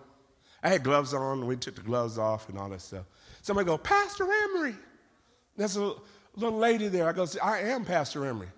I 0.65 0.71
had 0.71 0.83
gloves 0.83 1.13
on. 1.13 1.47
We 1.47 1.57
took 1.57 1.77
the 1.77 1.83
gloves 1.83 2.19
off 2.19 2.49
and 2.49 2.59
all 2.59 2.71
that 2.71 2.81
stuff. 2.81 3.05
Somebody 3.43 3.67
go, 3.67 3.77
Pastor 3.77 4.25
Emery. 4.25 4.75
There's 5.57 5.77
a 5.77 5.95
little 6.35 6.59
lady 6.59 6.89
there. 6.89 7.07
I 7.07 7.13
go, 7.13 7.27
I 7.43 7.59
am 7.61 7.85
Pastor 7.85 8.25
Emery. 8.25 8.49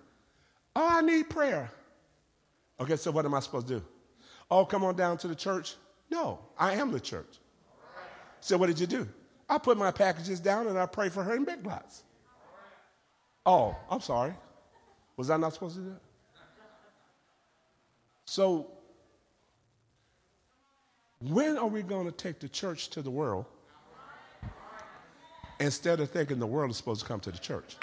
Oh, 0.75 0.87
I 0.89 1.01
need 1.01 1.29
prayer. 1.29 1.69
Okay, 2.79 2.95
so 2.95 3.11
what 3.11 3.25
am 3.25 3.33
I 3.33 3.41
supposed 3.41 3.67
to 3.67 3.79
do? 3.79 3.85
Oh, 4.49 4.63
come 4.63 4.85
on 4.85 4.95
down 4.95 5.17
to 5.17 5.27
the 5.27 5.35
church? 5.35 5.75
No, 6.09 6.39
I 6.57 6.73
am 6.73 6.91
the 6.91 6.99
church. 6.99 7.39
So 8.39 8.57
what 8.57 8.67
did 8.67 8.79
you 8.79 8.87
do? 8.87 9.07
I 9.49 9.57
put 9.57 9.77
my 9.77 9.91
packages 9.91 10.39
down 10.39 10.67
and 10.67 10.79
I 10.79 10.85
pray 10.85 11.09
for 11.09 11.23
her 11.23 11.35
in 11.35 11.43
big 11.43 11.65
lots. 11.65 12.03
Oh, 13.45 13.75
I'm 13.89 14.01
sorry. 14.01 14.33
Was 15.17 15.29
I 15.29 15.37
not 15.37 15.53
supposed 15.53 15.75
to 15.75 15.81
do 15.81 15.89
that? 15.89 16.01
So 18.25 18.76
when 21.19 21.57
are 21.57 21.67
we 21.67 21.81
going 21.81 22.05
to 22.05 22.11
take 22.11 22.39
the 22.39 22.49
church 22.49 22.89
to 22.91 23.01
the 23.01 23.09
world 23.09 23.45
instead 25.59 25.99
of 25.99 26.09
thinking 26.11 26.39
the 26.39 26.47
world 26.47 26.71
is 26.71 26.77
supposed 26.77 27.01
to 27.01 27.07
come 27.07 27.19
to 27.21 27.31
the 27.31 27.37
church? 27.37 27.75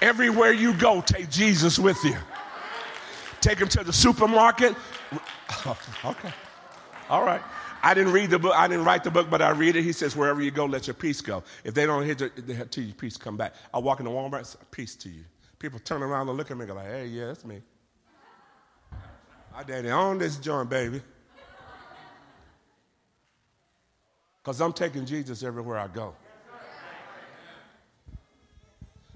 Everywhere 0.00 0.52
you 0.52 0.74
go, 0.74 1.00
take 1.00 1.28
Jesus 1.28 1.78
with 1.78 2.02
you. 2.04 2.16
Take 3.40 3.58
him 3.58 3.68
to 3.68 3.82
the 3.82 3.92
supermarket. 3.92 4.74
okay. 6.04 6.32
All 7.10 7.24
right. 7.24 7.42
I 7.88 7.94
didn't 7.94 8.12
read 8.12 8.28
the 8.28 8.38
book. 8.38 8.52
I 8.54 8.68
didn't 8.68 8.84
write 8.84 9.02
the 9.02 9.10
book, 9.10 9.30
but 9.30 9.40
I 9.40 9.48
read 9.48 9.74
it. 9.74 9.82
He 9.82 9.92
says, 9.92 10.14
wherever 10.14 10.42
you 10.42 10.50
go, 10.50 10.66
let 10.66 10.86
your 10.86 10.92
peace 10.92 11.22
go. 11.22 11.42
If 11.64 11.72
they 11.72 11.86
don't 11.86 12.04
hit 12.04 12.20
your, 12.20 12.28
to 12.28 12.82
your 12.82 12.94
peace, 12.94 13.16
come 13.16 13.38
back. 13.38 13.54
I 13.72 13.78
walk 13.78 13.98
into 14.00 14.12
Walmart, 14.12 14.44
say, 14.44 14.58
peace 14.70 14.94
to 14.96 15.08
you. 15.08 15.24
People 15.58 15.78
turn 15.78 16.02
around 16.02 16.28
and 16.28 16.36
look 16.36 16.50
at 16.50 16.56
me 16.58 16.64
and 16.64 16.68
go 16.68 16.74
like, 16.74 16.86
hey, 16.86 17.06
yeah, 17.06 17.28
that's 17.28 17.46
me. 17.46 17.62
My 19.54 19.62
daddy 19.62 19.88
own 19.88 20.18
this 20.18 20.36
joint, 20.36 20.68
baby. 20.68 21.00
Because 24.42 24.60
I'm 24.60 24.74
taking 24.74 25.06
Jesus 25.06 25.42
everywhere 25.42 25.78
I 25.78 25.86
go. 25.86 26.14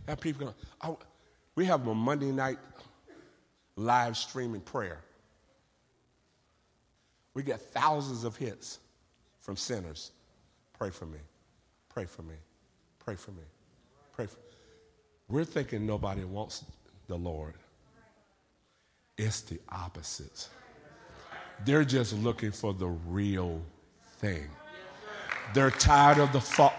And 0.08 0.18
people 0.18 0.46
go, 0.46 0.54
oh, 0.82 0.98
we 1.56 1.66
have 1.66 1.86
a 1.86 1.94
Monday 1.94 2.32
night 2.32 2.58
live 3.76 4.16
streaming 4.16 4.62
prayer. 4.62 5.02
We 7.34 7.42
get 7.42 7.60
thousands 7.60 8.24
of 8.24 8.36
hits 8.36 8.78
from 9.40 9.56
sinners. 9.56 10.12
Pray 10.78 10.90
for 10.90 11.06
me. 11.06 11.18
Pray 11.88 12.04
for 12.04 12.22
me. 12.22 12.34
Pray 12.98 13.16
for 13.16 13.30
me. 13.32 13.42
Pray 14.12 14.26
for. 14.26 14.38
We're 15.28 15.44
thinking 15.44 15.86
nobody 15.86 16.24
wants 16.24 16.64
the 17.08 17.16
Lord. 17.16 17.54
It's 19.16 19.40
the 19.42 19.60
opposite. 19.68 20.48
They're 21.64 21.84
just 21.84 22.12
looking 22.14 22.50
for 22.50 22.74
the 22.74 22.88
real 22.88 23.62
thing. 24.18 24.48
They're 25.54 25.70
tired 25.70 26.18
of 26.18 26.32
the 26.32 26.40
false. 26.40 26.72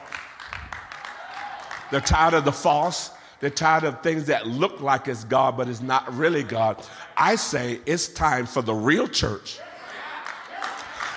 They're 1.91 2.01
tired 2.01 2.33
of 2.33 2.45
the 2.45 2.51
false. 2.51 3.11
They're 3.39 3.49
tired 3.49 3.83
of 3.83 4.01
things 4.01 4.25
that 4.25 4.47
look 4.47 4.81
like 4.81 5.07
it's 5.07 5.25
God, 5.25 5.57
but 5.57 5.67
it's 5.67 5.81
not 5.81 6.11
really 6.13 6.43
God. 6.43 6.83
I 7.17 7.35
say 7.35 7.81
it's 7.85 8.07
time 8.07 8.45
for 8.45 8.61
the 8.61 8.73
real 8.73 9.07
church 9.07 9.59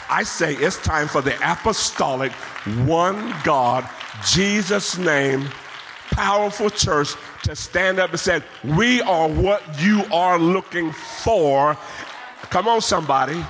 I 0.09 0.23
say 0.23 0.55
it's 0.55 0.81
time 0.83 1.09
for 1.09 1.21
the 1.21 1.35
apostolic, 1.37 2.33
one 2.87 3.35
God, 3.45 3.89
Jesus' 4.25 4.97
name, 4.99 5.49
powerful 6.11 6.71
church 6.71 7.15
to 7.43 7.57
stand 7.57 7.99
up 7.99 8.11
and 8.11 8.21
say, 8.21 8.43
We 8.63 9.03
are 9.03 9.29
what 9.29 9.63
you 9.81 10.05
are 10.13 10.39
looking 10.39 10.93
for. 10.93 11.77
Come 12.51 12.69
on, 12.69 12.81
somebody. 12.81 13.45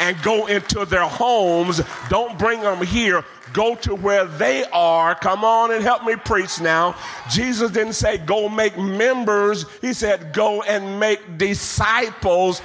And 0.00 0.20
go 0.22 0.46
into 0.46 0.84
their 0.84 1.04
homes. 1.04 1.80
Don't 2.08 2.36
bring 2.36 2.60
them 2.60 2.84
here. 2.84 3.24
Go 3.52 3.76
to 3.76 3.94
where 3.94 4.24
they 4.24 4.64
are. 4.72 5.14
Come 5.14 5.44
on 5.44 5.70
and 5.72 5.82
help 5.82 6.04
me 6.04 6.16
preach 6.16 6.60
now. 6.60 6.96
Jesus 7.30 7.70
didn't 7.70 7.92
say 7.92 8.18
go 8.18 8.48
make 8.48 8.76
members, 8.76 9.66
He 9.80 9.92
said 9.92 10.32
go 10.32 10.62
and 10.62 10.98
make 10.98 11.38
disciples. 11.38 12.60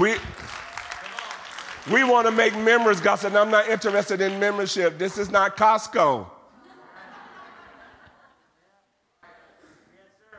We, 0.00 0.16
We 1.90 2.02
want 2.02 2.26
to 2.26 2.32
make 2.32 2.56
members. 2.56 3.00
God 3.00 3.16
said, 3.16 3.36
I'm 3.36 3.50
not 3.50 3.68
interested 3.68 4.20
in 4.20 4.40
membership. 4.40 4.98
This 4.98 5.18
is 5.18 5.30
not 5.30 5.56
Costco. 5.56 6.26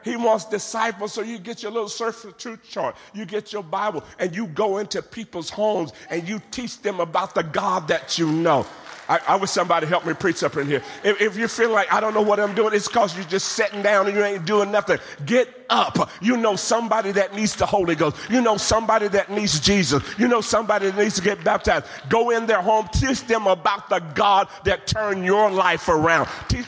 He 0.03 0.15
wants 0.15 0.45
disciples, 0.45 1.12
so 1.12 1.21
you 1.21 1.38
get 1.38 1.62
your 1.62 1.71
little 1.71 1.89
surf 1.89 2.25
truth 2.38 2.62
chart, 2.69 2.95
you 3.13 3.25
get 3.25 3.51
your 3.51 3.63
Bible, 3.63 4.05
and 4.19 4.33
you 4.33 4.47
go 4.47 4.77
into 4.77 5.01
people's 5.01 5.49
homes 5.49 5.91
and 6.10 6.25
you 6.25 6.41
teach 6.49 6.81
them 6.81 7.01
about 7.01 7.36
the 7.36 7.43
God 7.43 7.89
that 7.89 8.17
you 8.17 8.31
know. 8.31 8.65
I, 9.09 9.19
I 9.27 9.35
wish 9.37 9.51
somebody 9.51 9.87
help 9.87 10.05
me 10.05 10.13
preach 10.13 10.43
up 10.43 10.57
in 10.57 10.67
here. 10.67 10.83
If, 11.03 11.21
if 11.21 11.37
you 11.37 11.47
feel 11.47 11.71
like 11.71 11.91
I 11.91 11.99
don't 11.99 12.13
know 12.13 12.21
what 12.21 12.39
I'm 12.39 12.53
doing, 12.53 12.73
it's 12.73 12.87
because 12.87 13.15
you're 13.15 13.25
just 13.25 13.49
sitting 13.49 13.81
down 13.81 14.07
and 14.07 14.15
you 14.15 14.23
ain't 14.23 14.45
doing 14.45 14.71
nothing. 14.71 14.99
Get 15.25 15.65
up. 15.69 16.11
You 16.21 16.37
know 16.37 16.55
somebody 16.55 17.11
that 17.13 17.33
needs 17.33 17.55
the 17.55 17.65
Holy 17.65 17.95
Ghost. 17.95 18.17
You 18.29 18.41
know 18.41 18.57
somebody 18.57 19.07
that 19.09 19.31
needs 19.31 19.59
Jesus. 19.59 20.03
You 20.17 20.27
know 20.27 20.41
somebody 20.41 20.89
that 20.89 21.01
needs 21.01 21.15
to 21.15 21.21
get 21.21 21.43
baptized. 21.43 21.85
Go 22.09 22.31
in 22.31 22.45
their 22.45 22.61
home, 22.61 22.87
teach 22.93 23.25
them 23.25 23.47
about 23.47 23.89
the 23.89 23.99
God 24.13 24.49
that 24.65 24.87
turned 24.87 25.23
your 25.23 25.49
life 25.51 25.87
around. 25.87 26.27
Teach, 26.49 26.65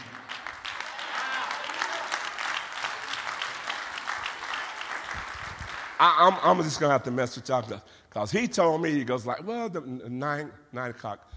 I, 6.01 6.39
am 6.43 6.63
just 6.63 6.79
gonna 6.79 6.93
have 6.93 7.03
to 7.03 7.11
mess 7.11 7.35
with 7.35 7.49
y'all 7.49 7.65
because 8.07 8.31
he 8.31 8.47
told 8.47 8.81
me 8.81 8.91
he 8.91 9.03
goes 9.03 9.25
like, 9.25 9.45
well, 9.45 9.67
the 9.67 9.81
nine 9.81 10.49
nine 10.71 10.91
o'clock 10.91 11.28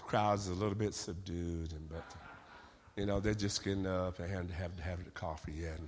crowd 0.00 0.38
is 0.38 0.48
a 0.48 0.54
little 0.54 0.74
bit 0.74 0.94
subdued, 0.94 1.72
and 1.72 1.88
but 1.88 2.04
you 2.96 3.06
know 3.06 3.20
they're 3.20 3.34
just 3.34 3.62
getting 3.62 3.86
up 3.86 4.18
and 4.18 4.30
having 4.30 4.48
have 4.48 4.78
having 4.78 5.04
the 5.04 5.10
coffee 5.10 5.52
yet. 5.52 5.78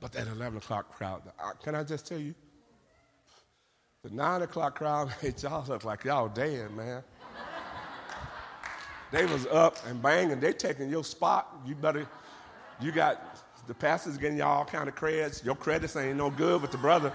But 0.00 0.12
that 0.12 0.26
eleven 0.26 0.58
o'clock 0.58 0.92
crowd, 0.96 1.22
can 1.62 1.74
I 1.74 1.84
just 1.84 2.06
tell 2.06 2.18
you, 2.18 2.34
the 4.02 4.10
nine 4.10 4.42
o'clock 4.42 4.76
crowd 4.76 5.12
made 5.22 5.42
y'all 5.42 5.64
look 5.66 5.84
like 5.84 6.04
y'all 6.04 6.28
dead, 6.28 6.70
man. 6.72 7.02
they 9.12 9.26
was 9.26 9.46
up 9.46 9.78
and 9.86 10.02
banging. 10.02 10.40
They 10.40 10.52
taking 10.52 10.90
your 10.90 11.04
spot. 11.04 11.56
You 11.66 11.74
better, 11.74 12.06
you 12.80 12.92
got 12.92 13.44
the 13.66 13.74
pastors 13.74 14.18
getting 14.18 14.36
y'all 14.36 14.58
all 14.58 14.64
kind 14.64 14.88
of 14.88 14.94
credits. 14.94 15.44
Your 15.44 15.54
credits 15.54 15.96
ain't 15.96 16.16
no 16.16 16.30
good 16.30 16.60
with 16.60 16.70
the 16.70 16.78
brother. 16.78 17.12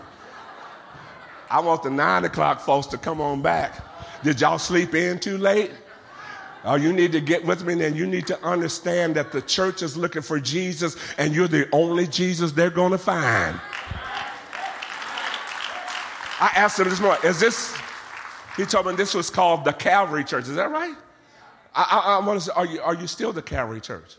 I 1.50 1.60
want 1.60 1.84
the 1.84 1.90
nine 1.90 2.26
o'clock 2.26 2.60
folks 2.60 2.88
to 2.88 2.98
come 2.98 3.22
on 3.22 3.42
back. 3.42 3.84
Did 4.24 4.42
y'all 4.42 4.60
sleep 4.60 4.94
in 4.94 5.20
too 5.20 5.38
late? 5.38 5.72
Oh, 6.66 6.76
you 6.76 6.92
need 6.92 7.14
to 7.14 7.22
get 7.22 7.46
with 7.46 7.64
me 7.64 7.82
and 7.86 7.96
you 7.96 8.06
need 8.06 8.28
to 8.28 8.44
understand 8.44 9.16
that 9.16 9.32
the 9.32 9.42
church 9.42 9.82
is 9.82 9.96
looking 9.96 10.22
for 10.22 10.40
Jesus 10.40 10.98
and 11.18 11.34
you're 11.34 11.48
the 11.48 11.70
only 11.72 12.06
Jesus 12.06 12.52
they're 12.52 12.70
going 12.70 12.92
to 12.92 12.98
find. 12.98 13.60
I 16.42 16.52
asked 16.56 16.80
him 16.80 16.90
this 16.90 17.00
morning, 17.00 17.22
is 17.24 17.40
this, 17.40 17.76
he 18.58 18.66
told 18.66 18.88
me 18.88 18.96
this 18.96 19.14
was 19.14 19.30
called 19.30 19.64
the 19.64 19.74
Calvary 19.74 20.24
Church. 20.24 20.48
Is 20.48 20.56
that 20.56 20.70
right? 20.70 20.96
I, 21.76 21.84
I, 22.06 22.16
I 22.16 22.26
want 22.26 22.40
to 22.40 22.46
say, 22.46 22.52
are 22.56 22.66
you, 22.66 22.82
are 22.82 22.96
you 22.96 23.08
still 23.08 23.32
the 23.32 23.42
Calvary 23.42 23.82
Church? 23.82 24.16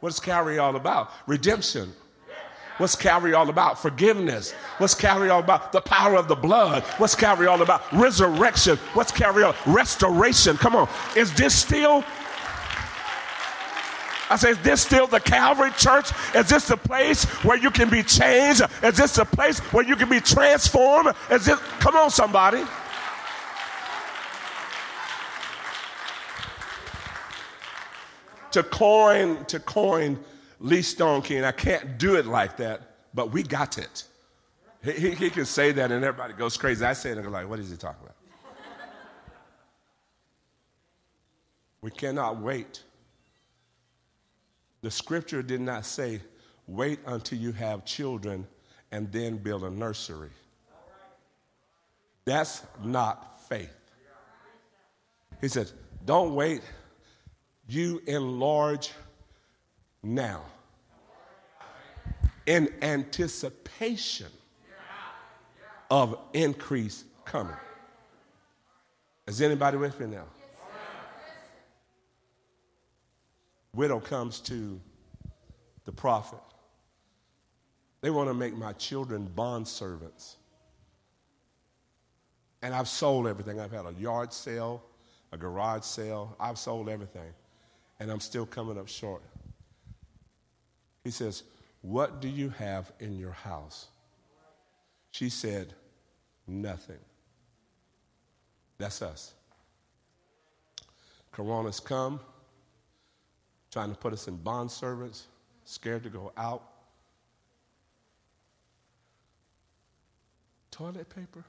What's 0.00 0.20
Calvary 0.20 0.58
all 0.58 0.76
about? 0.76 1.10
Redemption, 1.26 1.92
What's 2.78 2.94
Calvary 2.94 3.32
all 3.32 3.48
about? 3.48 3.80
Forgiveness. 3.80 4.52
What's 4.78 4.94
Calvary 4.94 5.30
all 5.30 5.40
about? 5.40 5.72
The 5.72 5.80
power 5.80 6.16
of 6.16 6.28
the 6.28 6.34
blood. 6.34 6.82
What's 6.98 7.14
Calvary 7.14 7.46
all 7.46 7.62
about? 7.62 7.90
Resurrection. 7.92 8.76
What's 8.92 9.10
Calvary 9.12 9.44
all 9.44 9.50
about? 9.50 9.66
Restoration. 9.66 10.56
Come 10.58 10.76
on. 10.76 10.88
Is 11.16 11.32
this 11.34 11.54
still 11.54 12.04
I 14.28 14.34
say, 14.34 14.50
is 14.50 14.58
this 14.58 14.82
still 14.82 15.06
the 15.06 15.20
Calvary 15.20 15.70
Church? 15.78 16.10
Is 16.34 16.48
this 16.48 16.66
the 16.66 16.76
place 16.76 17.24
where 17.44 17.56
you 17.56 17.70
can 17.70 17.88
be 17.88 18.02
changed? 18.02 18.62
Is 18.82 18.96
this 18.96 19.14
the 19.14 19.24
place 19.24 19.60
where 19.72 19.84
you 19.84 19.94
can 19.94 20.08
be 20.08 20.18
transformed? 20.18 21.14
Is 21.30 21.46
this, 21.46 21.60
come 21.78 21.94
on, 21.94 22.10
somebody. 22.10 22.64
To 28.50 28.62
coin, 28.64 29.44
to 29.44 29.60
coin 29.60 30.18
Lee 30.66 30.80
Stoneking. 30.80 31.44
I 31.44 31.52
can't 31.52 31.96
do 31.96 32.16
it 32.16 32.26
like 32.26 32.56
that, 32.56 32.96
but 33.14 33.30
we 33.30 33.44
got 33.44 33.78
it. 33.78 34.02
He, 34.82 34.90
he, 34.90 35.10
he 35.12 35.30
can 35.30 35.44
say 35.44 35.70
that 35.70 35.92
and 35.92 36.04
everybody 36.04 36.34
goes 36.34 36.56
crazy. 36.56 36.84
I 36.84 36.92
say 36.92 37.10
it 37.10 37.18
and 37.18 37.30
like, 37.30 37.48
what 37.48 37.60
is 37.60 37.70
he 37.70 37.76
talking 37.76 38.02
about? 38.02 38.16
we 41.82 41.92
cannot 41.92 42.40
wait. 42.40 42.82
The 44.82 44.90
scripture 44.90 45.40
did 45.40 45.60
not 45.60 45.86
say, 45.86 46.20
wait 46.66 46.98
until 47.06 47.38
you 47.38 47.52
have 47.52 47.84
children 47.84 48.44
and 48.90 49.10
then 49.12 49.36
build 49.36 49.62
a 49.62 49.70
nursery. 49.70 50.30
That's 52.24 52.64
not 52.82 53.40
faith. 53.48 53.70
He 55.40 55.46
said, 55.46 55.70
don't 56.04 56.34
wait. 56.34 56.62
You 57.68 58.02
enlarge 58.06 58.90
now 60.02 60.42
in 62.46 62.72
anticipation 62.82 64.28
of 65.90 66.18
increase 66.32 67.04
coming. 67.24 67.56
Is 69.26 69.42
anybody 69.42 69.76
with 69.76 69.98
me 70.00 70.06
now? 70.06 70.24
Widow 73.74 74.00
comes 74.00 74.40
to 74.40 74.80
the 75.84 75.92
prophet. 75.92 76.38
They 78.00 78.10
want 78.10 78.28
to 78.28 78.34
make 78.34 78.56
my 78.56 78.72
children 78.74 79.26
bond 79.34 79.66
servants. 79.66 80.36
And 82.62 82.74
I've 82.74 82.88
sold 82.88 83.26
everything. 83.26 83.60
I've 83.60 83.72
had 83.72 83.84
a 83.84 83.92
yard 83.92 84.32
sale, 84.32 84.82
a 85.32 85.36
garage 85.36 85.82
sale. 85.82 86.34
I've 86.40 86.58
sold 86.58 86.88
everything. 86.88 87.32
And 88.00 88.10
I'm 88.10 88.20
still 88.20 88.46
coming 88.46 88.78
up 88.78 88.88
short. 88.88 89.22
He 91.04 91.10
says, 91.10 91.42
What 91.86 92.20
do 92.20 92.26
you 92.26 92.48
have 92.48 92.90
in 92.98 93.16
your 93.16 93.30
house? 93.30 93.86
She 95.12 95.28
said, 95.28 95.72
Nothing. 96.48 96.98
That's 98.76 99.02
us. 99.02 99.34
Corona's 101.30 101.78
come, 101.78 102.18
trying 103.70 103.90
to 103.90 103.96
put 103.96 104.12
us 104.12 104.26
in 104.26 104.34
bond 104.34 104.72
servants, 104.72 105.28
scared 105.64 106.02
to 106.02 106.08
go 106.08 106.32
out. 106.36 106.64
Toilet 110.72 111.08
paper? 111.08 111.44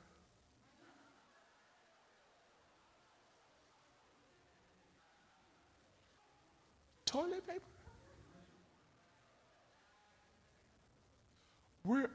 Toilet 7.08 7.48
paper? 7.48 7.77
We're, 11.88 12.10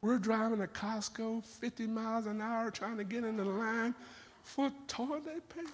we're 0.00 0.18
driving 0.18 0.60
to 0.60 0.66
Costco 0.66 1.44
50 1.44 1.86
miles 1.86 2.24
an 2.24 2.40
hour 2.40 2.70
trying 2.70 2.96
to 2.96 3.04
get 3.04 3.24
in 3.24 3.36
the 3.36 3.44
line 3.44 3.94
for 4.42 4.72
toilet 4.86 5.46
paper. 5.50 5.68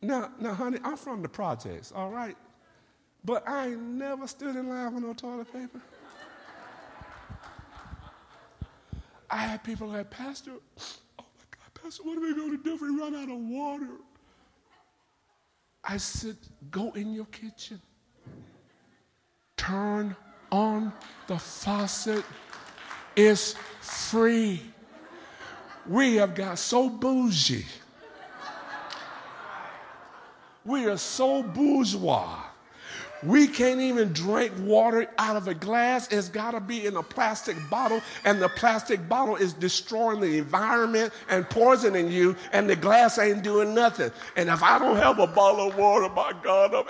Now, 0.00 0.30
now, 0.40 0.54
honey, 0.54 0.78
I'm 0.82 0.96
from 0.96 1.20
the 1.20 1.28
projects, 1.28 1.92
all 1.94 2.10
right? 2.10 2.36
But 3.22 3.46
I 3.46 3.66
ain't 3.66 3.82
never 3.82 4.26
stood 4.26 4.56
in 4.56 4.70
line 4.70 4.94
for 4.94 5.00
no 5.00 5.12
toilet 5.12 5.52
paper. 5.52 5.80
I 9.30 9.36
had 9.36 9.62
people 9.62 9.88
like, 9.88 10.10
Pastor, 10.10 10.52
oh 10.52 10.58
my 11.18 11.44
God, 11.50 11.84
Pastor, 11.84 12.02
what 12.02 12.16
are 12.16 12.20
we 12.22 12.34
going 12.34 12.56
to 12.56 12.64
do 12.64 12.74
if 12.74 12.80
we 12.80 12.88
run 12.88 13.14
out 13.14 13.30
of 13.30 13.38
water? 13.38 13.88
I 15.84 15.96
said, 15.96 16.36
go 16.70 16.92
in 16.92 17.12
your 17.12 17.26
kitchen, 17.26 17.80
turn 19.56 20.14
on 20.50 20.92
the 21.26 21.38
faucet. 21.38 22.24
It's 23.16 23.54
free. 23.80 24.62
We 25.86 26.16
have 26.16 26.34
got 26.34 26.58
so 26.58 26.88
bougie. 26.88 27.66
We 30.64 30.86
are 30.86 30.96
so 30.96 31.42
bourgeois 31.42 32.51
we 33.22 33.46
can't 33.46 33.80
even 33.80 34.12
drink 34.12 34.52
water 34.60 35.06
out 35.18 35.36
of 35.36 35.48
a 35.48 35.54
glass. 35.54 36.10
It's 36.12 36.28
got 36.28 36.52
to 36.52 36.60
be 36.60 36.86
in 36.86 36.96
a 36.96 37.02
plastic 37.02 37.56
bottle, 37.70 38.00
and 38.24 38.40
the 38.40 38.48
plastic 38.48 39.08
bottle 39.08 39.36
is 39.36 39.52
destroying 39.52 40.20
the 40.20 40.38
environment 40.38 41.12
and 41.28 41.48
poisoning 41.48 42.10
you, 42.10 42.36
and 42.52 42.68
the 42.68 42.76
glass 42.76 43.18
ain't 43.18 43.42
doing 43.42 43.74
nothing. 43.74 44.10
And 44.36 44.48
if 44.48 44.62
I 44.62 44.78
don't 44.78 44.96
have 44.96 45.18
a 45.18 45.26
bottle 45.26 45.68
of 45.68 45.76
water, 45.76 46.08
my 46.08 46.32
God, 46.42 46.74
I'm, 46.74 46.86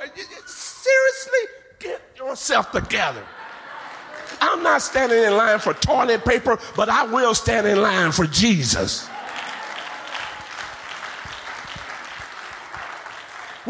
seriously, 0.47 1.41
get 1.79 2.01
yourself 2.17 2.73
together. 2.73 3.23
I'm 4.41 4.63
not 4.63 4.83
standing 4.83 5.23
in 5.23 5.37
line 5.37 5.59
for 5.59 5.75
toilet 5.75 6.25
paper, 6.25 6.59
but 6.75 6.89
I 6.89 7.05
will 7.05 7.35
stand 7.35 7.67
in 7.67 7.81
line 7.81 8.13
for 8.13 8.27
Jesus. 8.27 9.09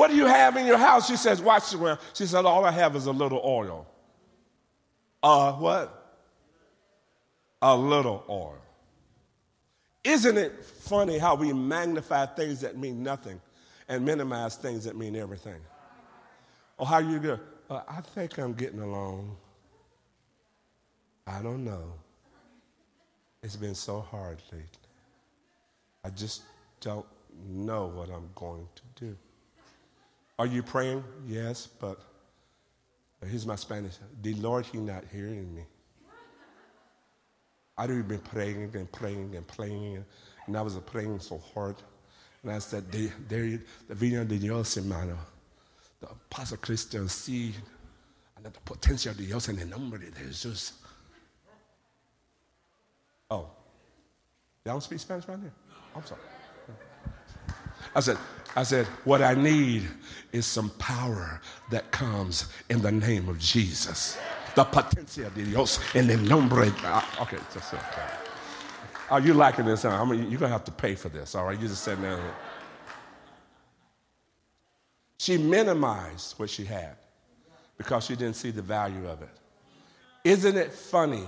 What 0.02 0.10
do 0.10 0.16
you 0.16 0.26
have 0.26 0.56
in 0.56 0.66
your 0.66 0.78
house? 0.78 1.06
She 1.06 1.16
says, 1.16 1.40
Watch 1.40 1.70
the 1.70 1.78
ground. 1.78 2.00
She 2.12 2.26
said, 2.26 2.44
All 2.44 2.64
I 2.64 2.72
have 2.72 2.96
is 2.96 3.06
a 3.06 3.12
little 3.12 3.40
oil. 3.44 3.86
Uh, 5.22 5.52
what? 5.52 6.02
a 7.62 7.76
little 7.76 8.24
oil. 8.28 8.58
Isn't 10.02 10.36
it 10.36 10.64
funny 10.64 11.18
how 11.18 11.36
we 11.36 11.52
magnify 11.52 12.26
things 12.26 12.62
that 12.62 12.76
mean 12.76 13.04
nothing 13.04 13.40
and 13.88 14.04
minimize 14.04 14.56
things 14.56 14.86
that 14.86 14.96
mean 14.96 15.14
everything? 15.14 15.60
Or 16.76 16.86
how 16.86 16.98
you 16.98 17.20
go, 17.20 17.38
uh, 17.70 17.82
I 17.88 18.00
think 18.00 18.36
I'm 18.38 18.54
getting 18.54 18.80
along. 18.80 19.36
I 21.28 21.40
don't 21.40 21.64
know. 21.64 21.92
It's 23.44 23.54
been 23.54 23.76
so 23.76 24.00
hard 24.00 24.42
lately. 24.50 24.66
I 26.04 26.10
just 26.10 26.42
don't 26.80 27.06
know 27.48 27.86
what 27.86 28.10
I'm 28.10 28.28
going 28.34 28.66
to 28.74 29.04
do. 29.04 29.16
Are 30.38 30.46
you 30.46 30.62
praying? 30.62 31.04
Yes, 31.26 31.66
but 31.66 32.00
here's 33.24 33.46
my 33.46 33.56
Spanish. 33.56 33.94
The 34.22 34.34
Lord, 34.34 34.66
He 34.66 34.78
not 34.78 35.04
hearing 35.12 35.54
me. 35.54 35.62
I'd 37.76 37.88
been 38.06 38.18
praying 38.18 38.70
and 38.74 38.90
praying 38.92 39.34
and 39.34 39.46
praying, 39.46 40.04
and 40.46 40.56
I 40.56 40.62
was 40.62 40.76
praying 40.78 41.20
so 41.20 41.38
hard. 41.54 41.76
And 42.42 42.52
I 42.52 42.58
said, 42.58 42.90
there, 42.90 43.60
the 43.88 43.94
viña 43.94 44.26
de 44.26 44.38
Dios, 44.38 44.74
hermano. 44.74 45.18
The 46.00 46.08
Apostle 46.08 46.58
Christian 46.58 47.08
see 47.08 47.54
and 48.36 48.44
the 48.44 48.50
potential 48.64 49.14
de 49.14 49.22
Dios 49.22 49.48
en 49.48 49.58
el 49.58 49.66
nombre 49.66 49.98
de 49.98 50.10
Jesús. 50.10 50.72
Oh, 53.30 53.48
y'all 54.66 54.80
speak 54.80 54.98
Spanish 54.98 55.26
right 55.28 55.38
here? 55.38 55.52
I'm 55.96 56.04
sorry. 56.04 56.20
I 57.94 58.00
said, 58.00 58.18
I 58.54 58.64
said, 58.64 58.86
what 59.04 59.22
I 59.22 59.34
need 59.34 59.88
is 60.32 60.44
some 60.44 60.70
power 60.78 61.40
that 61.70 61.90
comes 61.90 62.46
in 62.68 62.82
the 62.82 62.92
name 62.92 63.28
of 63.28 63.38
Jesus. 63.38 64.18
The 64.54 64.64
potencia 64.64 65.30
de 65.34 65.44
Dios 65.44 65.80
en 65.94 66.10
el 66.10 66.18
nombre. 66.18 66.66
Okay, 67.20 67.38
just 67.54 67.72
okay. 67.72 68.02
Are 69.10 69.20
you 69.20 69.32
liking 69.32 69.64
this? 69.64 69.84
I 69.84 70.04
mean, 70.04 70.30
you're 70.30 70.38
going 70.38 70.50
to 70.50 70.56
have 70.56 70.64
to 70.64 70.72
pay 70.72 70.94
for 70.94 71.08
this, 71.08 71.34
all 71.34 71.46
right? 71.46 71.58
You 71.58 71.68
just 71.68 71.82
said 71.82 72.02
there. 72.02 72.20
She 75.18 75.38
minimized 75.38 76.38
what 76.38 76.50
she 76.50 76.64
had 76.64 76.96
because 77.78 78.04
she 78.04 78.16
didn't 78.16 78.36
see 78.36 78.50
the 78.50 78.62
value 78.62 79.08
of 79.08 79.22
it. 79.22 79.28
Isn't 80.24 80.56
it 80.56 80.72
funny 80.72 81.24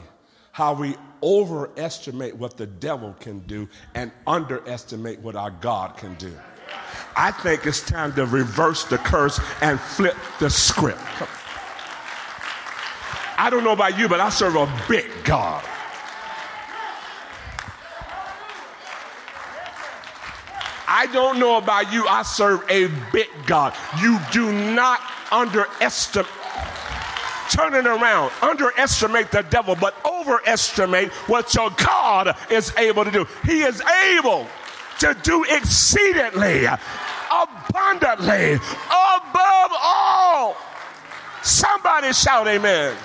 how 0.52 0.74
we 0.74 0.94
overestimate 1.22 2.36
what 2.36 2.56
the 2.56 2.66
devil 2.66 3.14
can 3.18 3.40
do 3.40 3.68
and 3.94 4.12
underestimate 4.26 5.20
what 5.20 5.36
our 5.36 5.50
God 5.50 5.96
can 5.96 6.14
do? 6.14 6.32
I 7.16 7.30
think 7.30 7.66
it's 7.66 7.82
time 7.82 8.12
to 8.14 8.26
reverse 8.26 8.84
the 8.84 8.98
curse 8.98 9.40
and 9.60 9.78
flip 9.78 10.16
the 10.40 10.50
script. 10.50 11.00
I 13.36 13.50
don't 13.50 13.64
know 13.64 13.72
about 13.72 13.98
you, 13.98 14.08
but 14.08 14.20
I 14.20 14.30
serve 14.30 14.56
a 14.56 14.66
big 14.88 15.10
God. 15.24 15.64
I 20.86 21.06
don't 21.06 21.38
know 21.38 21.56
about 21.56 21.92
you, 21.92 22.06
I 22.06 22.22
serve 22.22 22.62
a 22.70 22.88
big 23.12 23.28
God. 23.46 23.74
You 24.00 24.18
do 24.32 24.52
not 24.52 25.00
underestimate, 25.32 26.30
turn 27.50 27.74
it 27.74 27.86
around, 27.86 28.30
underestimate 28.40 29.30
the 29.30 29.42
devil, 29.42 29.74
but 29.74 29.96
overestimate 30.04 31.10
what 31.28 31.54
your 31.54 31.70
God 31.70 32.36
is 32.50 32.74
able 32.76 33.04
to 33.04 33.10
do. 33.10 33.26
He 33.44 33.62
is 33.62 33.82
able 34.14 34.46
to 35.00 35.16
do 35.22 35.44
exceedingly, 35.44 36.66
abundantly, 37.42 38.54
above 38.54 39.72
all. 39.82 40.56
Somebody 41.42 42.12
shout, 42.12 42.46
Amen. 42.46 42.96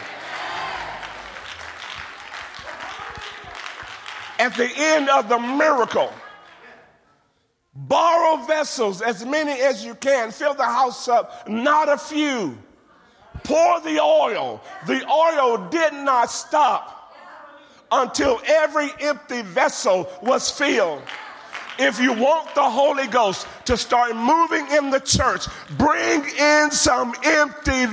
At 4.40 4.56
the 4.56 4.70
end 4.74 5.10
of 5.10 5.28
the 5.28 5.38
miracle, 5.38 6.14
borrow 7.76 8.38
vessels, 8.46 9.02
as 9.02 9.26
many 9.26 9.52
as 9.52 9.84
you 9.84 9.96
can, 9.96 10.32
fill 10.32 10.54
the 10.54 10.64
house 10.64 11.10
up, 11.10 11.50
not 11.50 11.90
a 11.90 11.98
few. 11.98 12.58
Pour 13.44 13.82
the 13.82 14.00
oil. 14.00 14.62
The 14.88 15.06
oil 15.10 15.70
did 15.70 15.94
not 15.94 16.32
stop 16.32 17.16
until 17.92 18.40
every 18.46 18.90
empty 19.00 19.42
vessel 19.42 20.10
was 20.22 20.50
filled. 20.50 21.02
If 21.80 22.00
you 22.00 22.12
want 22.14 22.54
the 22.56 22.64
Holy 22.64 23.08
Ghost 23.08 23.48
to 23.66 23.78
start 23.78 24.16
moving 24.16 24.68
in 24.72 24.90
the 24.90 25.00
church, 25.00 25.48
bring 25.78 26.24
in 26.38 26.72
some 26.72 27.16
empty 27.24 27.86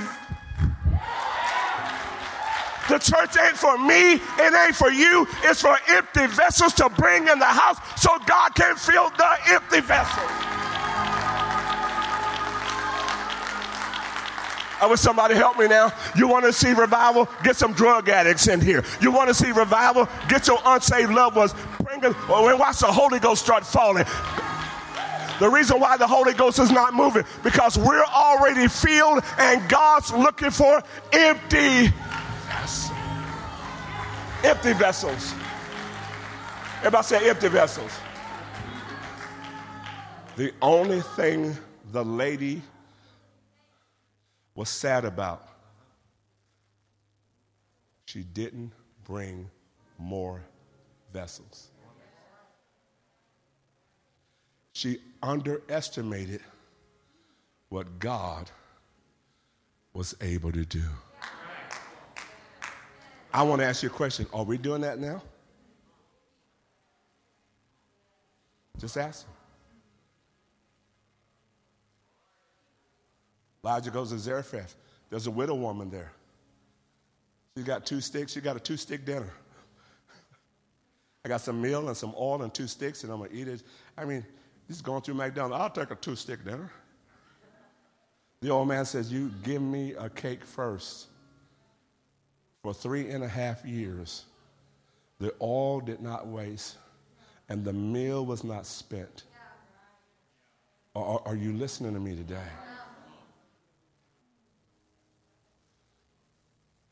the 2.89 2.99
church 2.99 3.37
ain't 3.37 3.57
for 3.57 3.77
me, 3.77 4.13
it 4.13 4.65
ain't 4.65 4.75
for 4.75 4.89
you, 4.89 5.27
it's 5.43 5.61
for 5.61 5.77
empty 5.89 6.27
vessels 6.27 6.73
to 6.75 6.89
bring 6.89 7.27
in 7.27 7.39
the 7.39 7.45
house 7.45 7.77
so 8.01 8.17
God 8.25 8.55
can 8.55 8.75
fill 8.75 9.09
the 9.09 9.37
empty 9.47 9.81
vessels. 9.81 10.31
Uh, 14.79 14.85
I 14.85 14.87
wish 14.87 14.99
somebody 14.99 15.35
help 15.35 15.57
me 15.57 15.67
now. 15.67 15.91
You 16.15 16.27
want 16.27 16.45
to 16.45 16.53
see 16.53 16.73
revival? 16.73 17.27
Get 17.43 17.55
some 17.55 17.73
drug 17.73 18.09
addicts 18.09 18.47
in 18.47 18.61
here. 18.61 18.83
You 19.01 19.11
want 19.11 19.27
to 19.29 19.33
see 19.33 19.51
revival? 19.51 20.07
Get 20.27 20.47
your 20.47 20.59
unsaved 20.65 21.11
loved 21.11 21.35
ones. 21.35 21.53
Bring 21.83 21.99
them, 21.99 22.15
watch 22.29 22.79
the 22.79 22.87
Holy 22.87 23.19
Ghost 23.19 23.43
start 23.43 23.65
falling. 23.65 24.05
The 25.39 25.49
reason 25.49 25.79
why 25.79 25.97
the 25.97 26.07
Holy 26.07 26.33
Ghost 26.33 26.57
is 26.57 26.71
not 26.71 26.95
moving 26.95 27.23
because 27.43 27.77
we're 27.77 28.03
already 28.03 28.67
filled 28.67 29.23
and 29.37 29.69
God's 29.69 30.11
looking 30.11 30.49
for 30.49 30.81
empty 31.13 31.93
vessels. 32.47 32.91
Empty 34.43 34.73
vessels. 34.73 35.33
Everybody 36.79 37.03
say 37.05 37.29
empty 37.29 37.47
vessels. 37.49 37.91
The 40.37 40.53
only 40.61 41.01
thing 41.01 41.55
the 41.91 42.03
lady 42.03 42.61
was 44.57 44.69
sad 44.69 45.05
about. 45.05 45.47
She 48.05 48.23
didn't 48.23 48.71
bring 49.05 49.49
more 49.99 50.43
vessels. 51.13 51.69
She 54.73 54.97
underestimated 55.21 56.41
what 57.69 57.99
God 57.99 58.49
was 59.93 60.15
able 60.21 60.51
to 60.51 60.65
do. 60.65 60.83
I 63.31 63.43
want 63.43 63.61
to 63.61 63.67
ask 63.67 63.83
you 63.83 63.89
a 63.89 63.91
question. 63.91 64.25
Are 64.33 64.43
we 64.43 64.57
doing 64.57 64.81
that 64.81 64.97
now? 64.97 65.21
Just 68.79 68.97
ask. 68.97 69.27
Elijah 73.67 73.91
goes 73.91 74.11
to 74.11 74.17
Zarephath. 74.17 74.75
There's 75.09 75.27
a 75.27 75.31
widow 75.31 75.55
woman 75.55 75.89
there. 75.89 76.13
She 77.57 77.63
got 77.63 77.85
two 77.85 77.99
sticks. 77.99 78.31
She 78.31 78.39
got 78.39 78.55
a 78.55 78.61
two 78.61 78.77
stick 78.77 79.03
dinner. 79.03 79.29
I 81.25 81.27
got 81.27 81.41
some 81.41 81.61
meal 81.61 81.85
and 81.89 81.97
some 81.97 82.13
oil 82.17 82.43
and 82.43 82.53
two 82.53 82.67
sticks, 82.67 83.03
and 83.03 83.11
I'm 83.11 83.17
going 83.17 83.31
to 83.31 83.35
eat 83.35 83.49
it. 83.49 83.63
I 83.97 84.05
mean, 84.05 84.25
he's 84.69 84.81
going 84.81 85.01
through 85.01 85.15
McDonald's. 85.15 85.61
I'll 85.61 85.69
take 85.69 85.91
a 85.91 85.95
two 85.95 86.15
stick 86.15 86.45
dinner. 86.45 86.71
The 88.39 88.49
old 88.49 88.69
man 88.69 88.85
says, 88.85 89.11
You 89.11 89.31
give 89.43 89.61
me 89.61 89.95
a 89.95 90.09
cake 90.09 90.45
first. 90.45 91.07
For 92.63 92.73
three 92.73 93.09
and 93.09 93.21
a 93.21 93.27
half 93.27 93.65
years, 93.65 94.25
the 95.19 95.33
oil 95.41 95.81
did 95.81 96.01
not 96.01 96.27
waste 96.27 96.77
and 97.49 97.65
the 97.65 97.73
meal 97.73 98.25
was 98.25 98.45
not 98.45 98.65
spent. 98.65 99.23
Are, 100.95 101.21
are 101.25 101.35
you 101.35 101.51
listening 101.53 101.93
to 101.93 101.99
me 101.99 102.15
today? 102.15 102.47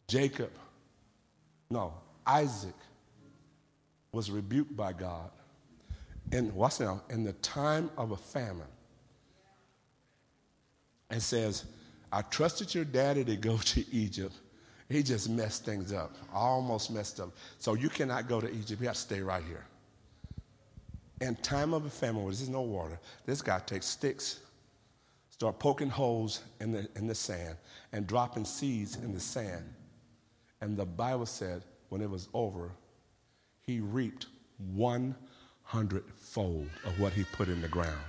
Jacob, 0.07 0.51
no, 1.69 1.93
Isaac 2.25 2.75
was 4.11 4.31
rebuked 4.31 4.75
by 4.75 4.93
God. 4.93 5.31
And 6.31 6.53
what's 6.53 6.79
now? 6.79 7.03
In 7.09 7.23
the 7.23 7.33
time 7.33 7.89
of 7.97 8.11
a 8.11 8.17
famine. 8.17 8.67
and 11.09 11.21
says, 11.21 11.65
I 12.11 12.21
trusted 12.23 12.73
your 12.75 12.85
daddy 12.85 13.23
to 13.25 13.35
go 13.35 13.57
to 13.57 13.85
Egypt. 13.91 14.33
He 14.89 15.03
just 15.03 15.29
messed 15.29 15.65
things 15.65 15.93
up, 15.93 16.15
almost 16.33 16.91
messed 16.91 17.19
up. 17.19 17.29
So 17.59 17.73
you 17.75 17.89
cannot 17.89 18.27
go 18.27 18.41
to 18.41 18.51
Egypt. 18.51 18.81
You 18.81 18.87
have 18.87 18.95
to 18.95 19.01
stay 19.01 19.21
right 19.21 19.43
here. 19.43 19.65
In 21.21 21.35
time 21.37 21.73
of 21.73 21.85
a 21.85 21.89
famine 21.89 22.23
where 22.23 22.33
there's 22.33 22.49
no 22.49 22.61
water, 22.61 22.99
this 23.25 23.41
guy 23.41 23.59
takes 23.59 23.87
sticks, 23.87 24.41
start 25.29 25.59
poking 25.59 25.89
holes 25.89 26.43
in 26.61 26.71
the, 26.71 26.87
in 26.95 27.07
the 27.07 27.15
sand, 27.15 27.57
and 27.93 28.07
dropping 28.07 28.45
seeds 28.45 28.97
in 28.97 29.13
the 29.13 29.19
sand. 29.19 29.65
And 30.61 30.77
the 30.77 30.85
Bible 30.85 31.25
said 31.25 31.63
when 31.89 32.01
it 32.01 32.09
was 32.09 32.29
over, 32.33 32.71
he 33.61 33.79
reaped 33.79 34.27
100 34.73 36.03
fold 36.17 36.69
of 36.85 36.99
what 36.99 37.13
he 37.13 37.23
put 37.23 37.47
in 37.47 37.61
the 37.61 37.67
ground. 37.67 38.01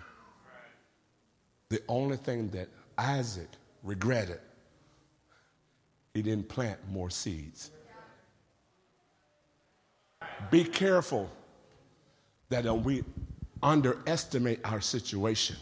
The 1.69 1.83
only 1.89 2.17
thing 2.17 2.49
that 2.51 2.69
Isaac 2.97 3.49
regretted, 3.83 4.41
he 6.15 6.23
didn't 6.23 6.49
plant 6.49 6.79
more 6.91 7.11
seeds. 7.11 7.71
Be 10.51 10.65
careful 10.65 11.31
that 12.49 12.65
we 12.85 13.03
underestimate 13.63 14.61
our 14.65 14.81
situation 14.81 15.57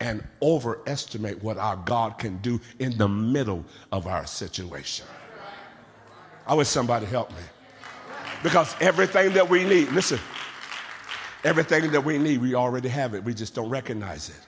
and 0.00 0.22
overestimate 0.42 1.42
what 1.42 1.56
our 1.56 1.76
God 1.76 2.18
can 2.18 2.38
do 2.38 2.60
in 2.78 2.96
the 2.98 3.08
middle 3.08 3.64
of 3.90 4.06
our 4.06 4.26
situation. 4.26 5.06
I 6.48 6.54
wish 6.54 6.68
somebody 6.68 7.06
help 7.06 7.30
me. 7.30 7.42
Because 8.42 8.74
everything 8.80 9.34
that 9.34 9.48
we 9.48 9.64
need, 9.64 9.90
listen, 9.90 10.18
everything 11.44 11.90
that 11.92 12.04
we 12.04 12.16
need, 12.18 12.40
we 12.40 12.54
already 12.54 12.88
have 12.88 13.14
it. 13.14 13.22
We 13.22 13.34
just 13.34 13.54
don't 13.54 13.68
recognize 13.68 14.30
it. 14.30 14.40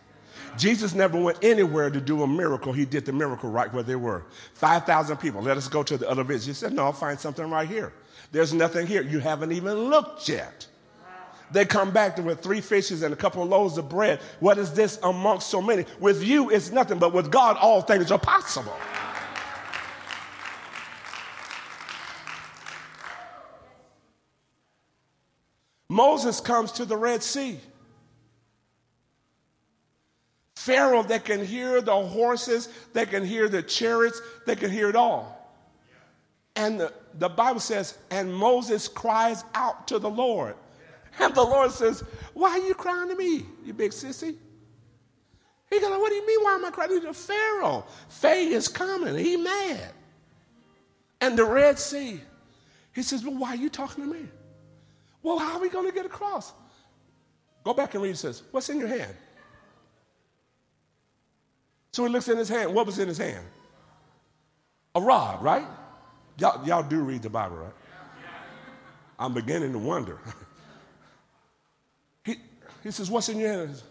Jesus 0.56 0.94
never 0.94 1.20
went 1.20 1.38
anywhere 1.42 1.90
to 1.90 2.00
do 2.00 2.22
a 2.22 2.26
miracle. 2.26 2.72
He 2.72 2.84
did 2.84 3.04
the 3.04 3.12
miracle 3.12 3.50
right 3.50 3.72
where 3.72 3.82
they 3.82 3.96
were. 3.96 4.24
5,000 4.54 5.16
people. 5.18 5.42
Let 5.42 5.56
us 5.56 5.68
go 5.68 5.82
to 5.82 5.96
the 5.96 6.08
other 6.08 6.24
village. 6.24 6.46
He 6.46 6.52
said, 6.54 6.72
No, 6.72 6.84
I'll 6.84 6.92
find 6.92 7.18
something 7.18 7.48
right 7.48 7.68
here. 7.68 7.92
There's 8.32 8.52
nothing 8.52 8.86
here. 8.86 9.02
You 9.02 9.18
haven't 9.20 9.52
even 9.52 9.74
looked 9.90 10.28
yet. 10.28 10.66
They 11.52 11.64
come 11.64 11.90
back 11.90 12.16
with 12.18 12.40
three 12.40 12.60
fishes 12.60 13.02
and 13.02 13.12
a 13.12 13.16
couple 13.16 13.42
of 13.42 13.48
loaves 13.48 13.76
of 13.76 13.88
bread. 13.88 14.20
What 14.38 14.56
is 14.56 14.72
this 14.72 14.98
amongst 15.02 15.48
so 15.48 15.60
many? 15.60 15.84
With 15.98 16.22
you, 16.22 16.50
it's 16.50 16.70
nothing, 16.70 16.98
but 16.98 17.12
with 17.12 17.30
God, 17.30 17.56
all 17.56 17.82
things 17.82 18.12
are 18.12 18.18
possible. 18.18 18.76
Moses 25.90 26.40
comes 26.40 26.70
to 26.70 26.84
the 26.84 26.96
Red 26.96 27.20
Sea. 27.20 27.58
Pharaoh, 30.54 31.02
that 31.02 31.24
can 31.24 31.44
hear 31.44 31.80
the 31.80 31.96
horses, 31.96 32.68
that 32.92 33.10
can 33.10 33.24
hear 33.24 33.48
the 33.48 33.60
chariots, 33.60 34.22
they 34.46 34.54
can 34.54 34.70
hear 34.70 34.88
it 34.88 34.94
all. 34.94 35.52
And 36.54 36.78
the, 36.78 36.92
the 37.18 37.28
Bible 37.28 37.58
says, 37.58 37.98
and 38.12 38.32
Moses 38.32 38.86
cries 38.86 39.42
out 39.56 39.88
to 39.88 39.98
the 39.98 40.08
Lord. 40.08 40.54
And 41.18 41.34
the 41.34 41.42
Lord 41.42 41.72
says, 41.72 42.04
Why 42.34 42.50
are 42.50 42.66
you 42.66 42.74
crying 42.74 43.08
to 43.08 43.16
me, 43.16 43.44
you 43.64 43.74
big 43.74 43.90
sissy? 43.90 44.36
He 45.70 45.80
goes, 45.80 45.90
What 45.90 46.10
do 46.10 46.14
you 46.14 46.24
mean, 46.24 46.44
why 46.44 46.54
am 46.54 46.64
I 46.64 46.70
crying? 46.70 47.00
to 47.00 47.12
Pharaoh. 47.12 47.84
Faye 48.08 48.46
is 48.46 48.68
coming. 48.68 49.16
He 49.16 49.36
mad. 49.36 49.92
And 51.20 51.36
the 51.36 51.44
Red 51.44 51.80
Sea. 51.80 52.20
He 52.94 53.02
says, 53.02 53.24
Well, 53.24 53.36
why 53.36 53.48
are 53.48 53.56
you 53.56 53.68
talking 53.68 54.04
to 54.04 54.14
me? 54.14 54.28
Well, 55.22 55.38
how 55.38 55.56
are 55.56 55.60
we 55.60 55.68
going 55.68 55.86
to 55.86 55.92
get 55.92 56.06
across? 56.06 56.52
Go 57.64 57.74
back 57.74 57.94
and 57.94 58.02
read. 58.02 58.10
He 58.10 58.16
says, 58.16 58.42
What's 58.50 58.68
in 58.68 58.78
your 58.78 58.88
hand? 58.88 59.14
So 61.92 62.04
he 62.04 62.10
looks 62.10 62.28
in 62.28 62.38
his 62.38 62.48
hand. 62.48 62.72
What 62.74 62.86
was 62.86 62.98
in 62.98 63.08
his 63.08 63.18
hand? 63.18 63.44
A 64.94 65.00
rod, 65.00 65.42
right? 65.42 65.66
Y'all, 66.38 66.66
y'all 66.66 66.82
do 66.82 67.00
read 67.00 67.22
the 67.22 67.30
Bible, 67.30 67.56
right? 67.56 67.72
I'm 69.18 69.34
beginning 69.34 69.72
to 69.72 69.78
wonder. 69.78 70.18
He 72.82 72.90
says, 72.90 73.10
What's 73.10 73.28
in 73.28 73.38
your 73.38 73.50
hand? 73.50 73.82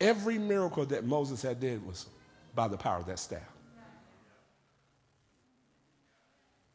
Every 0.00 0.38
miracle 0.38 0.86
that 0.86 1.04
Moses 1.04 1.42
had 1.42 1.58
did 1.58 1.84
was 1.84 2.06
by 2.54 2.68
the 2.68 2.76
power 2.76 2.98
of 2.98 3.06
that 3.06 3.18
staff. 3.18 3.40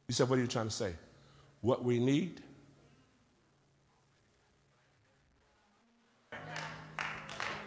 He 0.07 0.13
said, 0.13 0.29
What 0.29 0.38
are 0.38 0.41
you 0.41 0.47
trying 0.47 0.67
to 0.67 0.73
say? 0.73 0.93
What 1.61 1.84
we 1.84 1.99
need? 1.99 2.41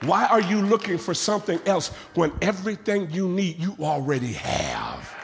Why 0.02 0.26
are 0.26 0.40
you 0.40 0.60
looking 0.60 0.98
for 0.98 1.14
something 1.14 1.60
else 1.66 1.88
when 2.14 2.32
everything 2.42 3.10
you 3.10 3.28
need 3.28 3.58
you 3.58 3.76
already 3.80 4.32
have? 4.34 5.16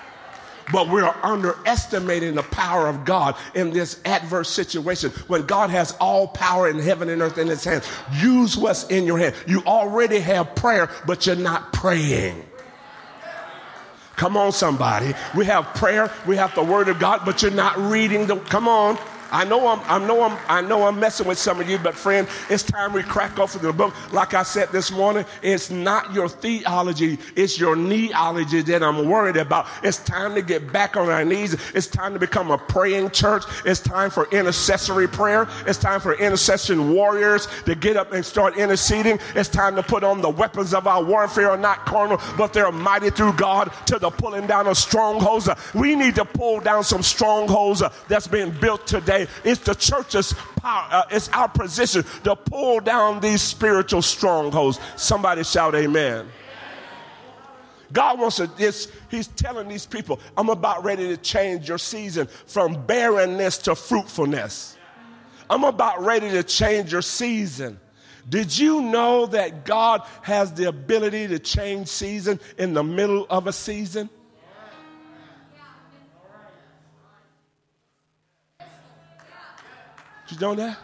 but 0.71 0.89
we're 0.89 1.15
underestimating 1.23 2.35
the 2.35 2.43
power 2.45 2.89
of 2.89 3.05
God 3.05 3.37
in 3.55 3.71
this 3.71 4.01
adverse 4.05 4.49
situation 4.49 5.11
when 5.27 5.47
God 5.47 5.71
has 5.71 5.93
all 6.01 6.29
power 6.29 6.69
in 6.69 6.79
heaven 6.79 7.09
and 7.09 7.21
earth 7.23 7.39
in 7.39 7.49
his 7.49 7.65
hands. 7.65 7.89
Use 8.21 8.57
what's 8.57 8.85
in 8.85 9.05
your 9.05 9.19
hand. 9.19 9.35
You 9.47 9.63
already 9.65 10.19
have 10.21 10.55
prayer, 10.55 10.89
but 11.07 11.27
you're 11.27 11.37
not 11.37 11.73
praying. 11.73 12.43
Come 14.17 14.37
on, 14.37 14.53
somebody. 14.53 15.15
We 15.37 15.47
have 15.47 15.65
prayer, 15.75 16.11
we 16.27 16.37
have 16.37 16.55
the 16.55 16.63
word 16.63 16.89
of 16.89 16.99
God, 16.99 17.23
but 17.25 17.43
you're 17.43 17.51
not 17.51 17.77
reading 17.79 18.27
the. 18.27 18.37
Come 18.37 18.69
on. 18.69 18.99
I 19.33 19.45
know 19.45 19.67
I'm, 19.67 19.81
I 19.87 20.07
know 20.07 20.23
I'm, 20.23 20.39
I 20.47 20.61
know 20.61 20.87
I'm 20.87 21.01
messing 21.01 21.27
with 21.27 21.39
some 21.39 21.59
of 21.59 21.69
you, 21.69 21.79
but 21.79 21.95
friend, 21.95 22.29
it's 22.51 22.63
time 22.63 22.93
we 22.93 23.03
crack 23.03 23.39
open 23.39 23.63
the 23.63 23.73
book. 23.73 23.95
Like 24.13 24.35
I 24.35 24.43
said 24.43 24.69
this 24.73 24.93
morning, 24.93 25.25
it's 25.43 25.71
not 25.71 26.13
your 26.13 26.29
theology, 26.29 27.19
it's 27.35 27.59
your 27.59 27.75
kneeology 27.75 28.63
that 28.67 28.83
I'm 28.83 29.09
worried 29.09 29.39
about. 29.39 29.67
It's 29.83 29.97
time 30.05 30.35
to 30.35 30.43
get 30.43 30.71
back 30.71 30.99
on 30.99 31.09
our 31.09 31.25
knees. 31.25 31.57
It's 31.75 31.87
time 31.87 32.13
to 32.13 32.19
become 32.19 32.51
a 32.51 32.59
praying 32.59 33.11
church. 33.11 33.45
It's 33.65 33.81
time 33.81 34.11
for 34.11 34.29
intercessory 34.31 35.09
prayer. 35.09 35.49
It's 35.67 35.79
time 35.79 36.01
for 36.01 36.13
intercession 36.15 36.93
warriors 36.93 37.49
to 37.65 37.75
get 37.75 37.97
up 37.97 38.13
and 38.13 38.25
start 38.25 38.59
interceding. 38.59 39.19
It's 39.35 39.49
time 39.49 39.77
to 39.77 39.83
put 39.83 40.05
on 40.05 40.21
the 40.21 40.29
weapons 40.29 40.75
of 40.75 40.87
our 40.87 41.03
warfare 41.03 41.53
are 41.53 41.57
not 41.57 41.87
carnal, 41.87 42.21
but 42.37 42.53
they're 42.53 42.71
mighty 42.71 43.09
through 43.09 43.33
God 43.33 43.73
to 43.87 43.99
the 43.99 44.11
pulling 44.11 44.47
down 44.47 44.67
of 44.67 44.77
strongholds. 44.77 45.49
We 45.75 45.97
need 45.97 46.17
to 46.17 46.27
pull 46.27 46.61
down 46.61 46.85
some 46.85 47.03
strongholds 47.03 47.83
that's 48.09 48.27
been 48.27 48.51
built 48.61 48.87
today 48.87 49.22
it's 49.45 49.61
the 49.61 49.75
church's 49.75 50.33
power, 50.57 50.89
uh, 50.91 51.03
it's 51.11 51.29
our 51.31 51.49
position 51.49 52.05
to 52.25 52.37
pull 52.37 52.81
down 52.81 53.21
these 53.21 53.43
spiritual 53.43 54.03
strongholds. 54.03 54.81
Somebody 54.97 55.45
shout, 55.45 55.75
Amen. 55.75 56.29
God 57.93 58.19
wants 58.19 58.37
to, 58.37 58.47
this, 58.47 58.91
He's 59.11 59.29
telling 59.29 59.69
these 59.69 59.87
people, 59.87 60.19
I'm 60.37 60.49
about 60.49 60.85
ready 60.85 61.09
to 61.09 61.17
change 61.17 61.69
your 61.69 61.79
season 61.79 62.27
from 62.47 62.87
barrenness 62.87 63.59
to 63.59 63.75
fruitfulness. 63.75 64.79
I'm 65.51 65.65
about 65.65 66.03
ready 66.03 66.31
to 66.31 66.43
change 66.43 66.93
your 66.93 67.03
season. 67.03 67.79
Did 68.29 68.57
you 68.57 68.81
know 68.81 69.27
that 69.27 69.65
God 69.65 70.03
has 70.23 70.53
the 70.53 70.69
ability 70.69 71.29
to 71.29 71.39
change 71.39 71.89
season 71.89 72.41
in 72.57 72.73
the 72.73 72.85
middle 72.85 73.27
of 73.29 73.47
a 73.47 73.53
season? 73.53 74.09
You 80.33 80.39
know 80.39 80.55
that? 80.55 80.79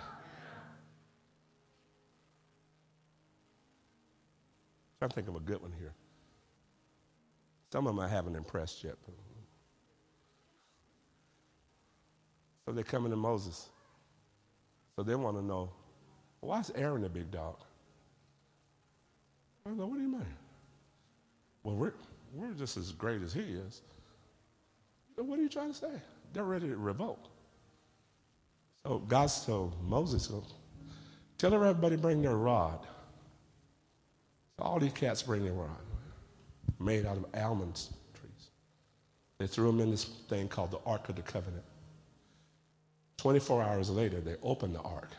I'm 5.00 5.08
thinking 5.08 5.34
of 5.34 5.40
a 5.40 5.44
good 5.44 5.62
one 5.62 5.72
here. 5.78 5.94
Some 7.72 7.86
of 7.86 7.96
them 7.96 8.04
I 8.04 8.08
haven't 8.08 8.36
impressed 8.36 8.84
yet. 8.84 8.96
So 12.66 12.72
they're 12.72 12.84
coming 12.84 13.10
to 13.10 13.16
Moses. 13.16 13.70
So 14.96 15.02
they 15.02 15.14
want 15.14 15.38
to 15.38 15.42
know, 15.42 15.70
why 16.40 16.60
is 16.60 16.70
Aaron 16.74 17.04
a 17.04 17.08
big 17.08 17.30
dog? 17.30 17.56
I 19.64 19.70
go, 19.70 19.86
what 19.86 19.96
do 19.96 20.02
you 20.02 20.10
mean? 20.10 20.26
Well, 21.62 21.74
we're, 21.74 21.94
we're 22.34 22.52
just 22.52 22.76
as 22.76 22.92
great 22.92 23.22
as 23.22 23.32
he 23.32 23.40
is. 23.40 23.80
What 25.16 25.38
are 25.38 25.42
you 25.42 25.48
trying 25.48 25.72
to 25.72 25.78
say? 25.78 25.92
They're 26.34 26.44
ready 26.44 26.68
to 26.68 26.76
revolt. 26.76 27.27
So 28.88 29.00
God 29.00 29.30
told 29.44 29.74
Moses, 29.86 30.32
tell 31.36 31.52
everybody 31.52 31.96
bring 31.96 32.22
their 32.22 32.36
rod. 32.36 32.86
So 34.56 34.64
all 34.64 34.80
these 34.80 34.94
cats 34.94 35.22
bring 35.22 35.44
their 35.44 35.52
rod, 35.52 35.76
made 36.80 37.04
out 37.04 37.18
of 37.18 37.26
almond 37.34 37.74
trees. 38.14 38.48
They 39.36 39.46
threw 39.46 39.66
them 39.66 39.80
in 39.80 39.90
this 39.90 40.04
thing 40.04 40.48
called 40.48 40.70
the 40.70 40.78
Ark 40.86 41.10
of 41.10 41.16
the 41.16 41.22
Covenant. 41.22 41.64
24 43.18 43.62
hours 43.62 43.90
later, 43.90 44.20
they 44.20 44.36
opened 44.42 44.74
the 44.74 44.80
ark. 44.80 45.10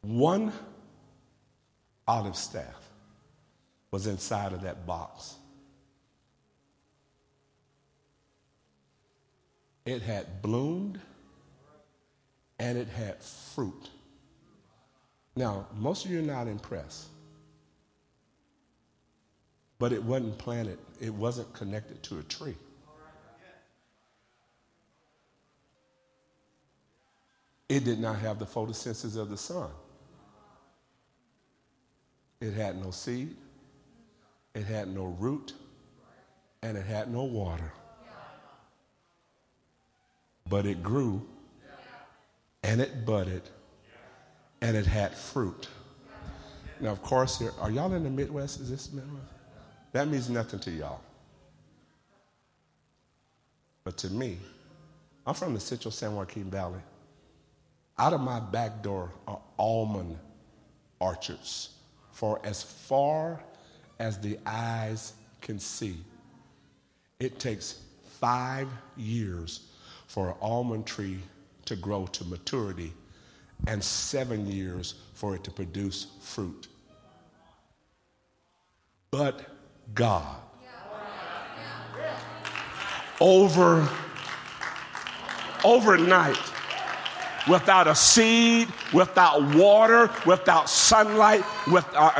One 0.00 0.50
olive 2.08 2.36
staff 2.36 2.88
was 3.90 4.06
inside 4.06 4.54
of 4.54 4.62
that 4.62 4.86
box. 4.86 5.34
It 9.84 10.02
had 10.02 10.42
bloomed 10.42 11.00
and 12.58 12.76
it 12.76 12.88
had 12.88 13.22
fruit. 13.22 13.88
Now, 15.34 15.66
most 15.74 16.04
of 16.04 16.10
you 16.10 16.18
are 16.18 16.22
not 16.22 16.46
impressed. 16.46 17.08
But 19.78 19.92
it 19.92 20.04
wasn't 20.04 20.36
planted, 20.36 20.78
it 21.00 21.14
wasn't 21.14 21.52
connected 21.54 22.02
to 22.04 22.18
a 22.18 22.22
tree. 22.22 22.56
It 27.70 27.84
did 27.84 28.00
not 28.00 28.18
have 28.18 28.38
the 28.38 28.46
photosynthesis 28.46 29.16
of 29.16 29.30
the 29.30 29.38
sun. 29.38 29.70
It 32.40 32.52
had 32.52 32.82
no 32.82 32.90
seed, 32.90 33.36
it 34.54 34.64
had 34.64 34.88
no 34.88 35.04
root, 35.04 35.54
and 36.62 36.76
it 36.76 36.84
had 36.84 37.10
no 37.10 37.22
water 37.22 37.72
but 40.50 40.66
it 40.66 40.82
grew 40.82 41.22
and 42.64 42.80
it 42.80 43.06
budded 43.06 43.42
and 44.60 44.76
it 44.76 44.84
had 44.84 45.14
fruit. 45.14 45.68
Now, 46.80 46.90
of 46.90 47.00
course, 47.02 47.38
here, 47.38 47.52
are 47.60 47.70
y'all 47.70 47.92
in 47.94 48.02
the 48.02 48.10
Midwest? 48.10 48.60
Is 48.60 48.68
this 48.68 48.92
Midwest? 48.92 49.26
That 49.92 50.08
means 50.08 50.28
nothing 50.28 50.58
to 50.60 50.70
y'all. 50.70 51.00
But 53.84 53.96
to 53.98 54.10
me, 54.10 54.38
I'm 55.26 55.34
from 55.34 55.54
the 55.54 55.60
Central 55.60 55.92
San 55.92 56.14
Joaquin 56.14 56.50
Valley. 56.50 56.80
Out 57.96 58.12
of 58.12 58.20
my 58.20 58.40
back 58.40 58.82
door 58.82 59.12
are 59.28 59.40
almond 59.58 60.18
orchards 60.98 61.70
for 62.12 62.40
as 62.44 62.62
far 62.62 63.42
as 63.98 64.18
the 64.18 64.38
eyes 64.44 65.12
can 65.40 65.58
see. 65.58 65.96
It 67.20 67.38
takes 67.38 67.80
five 68.18 68.68
years 68.96 69.69
for 70.10 70.30
an 70.30 70.34
almond 70.40 70.84
tree 70.86 71.20
to 71.64 71.76
grow 71.76 72.04
to 72.04 72.24
maturity 72.24 72.92
and 73.68 73.82
seven 73.82 74.44
years 74.44 74.94
for 75.14 75.36
it 75.36 75.44
to 75.44 75.52
produce 75.52 76.08
fruit. 76.20 76.66
But 79.12 79.46
God, 79.94 80.36
over 83.20 83.88
overnight, 85.64 86.38
without 87.48 87.86
a 87.86 87.94
seed, 87.94 88.66
without 88.92 89.54
water, 89.54 90.10
without 90.26 90.68
sunlight, 90.68 91.44
with 91.68 91.86
uh, 91.94 92.10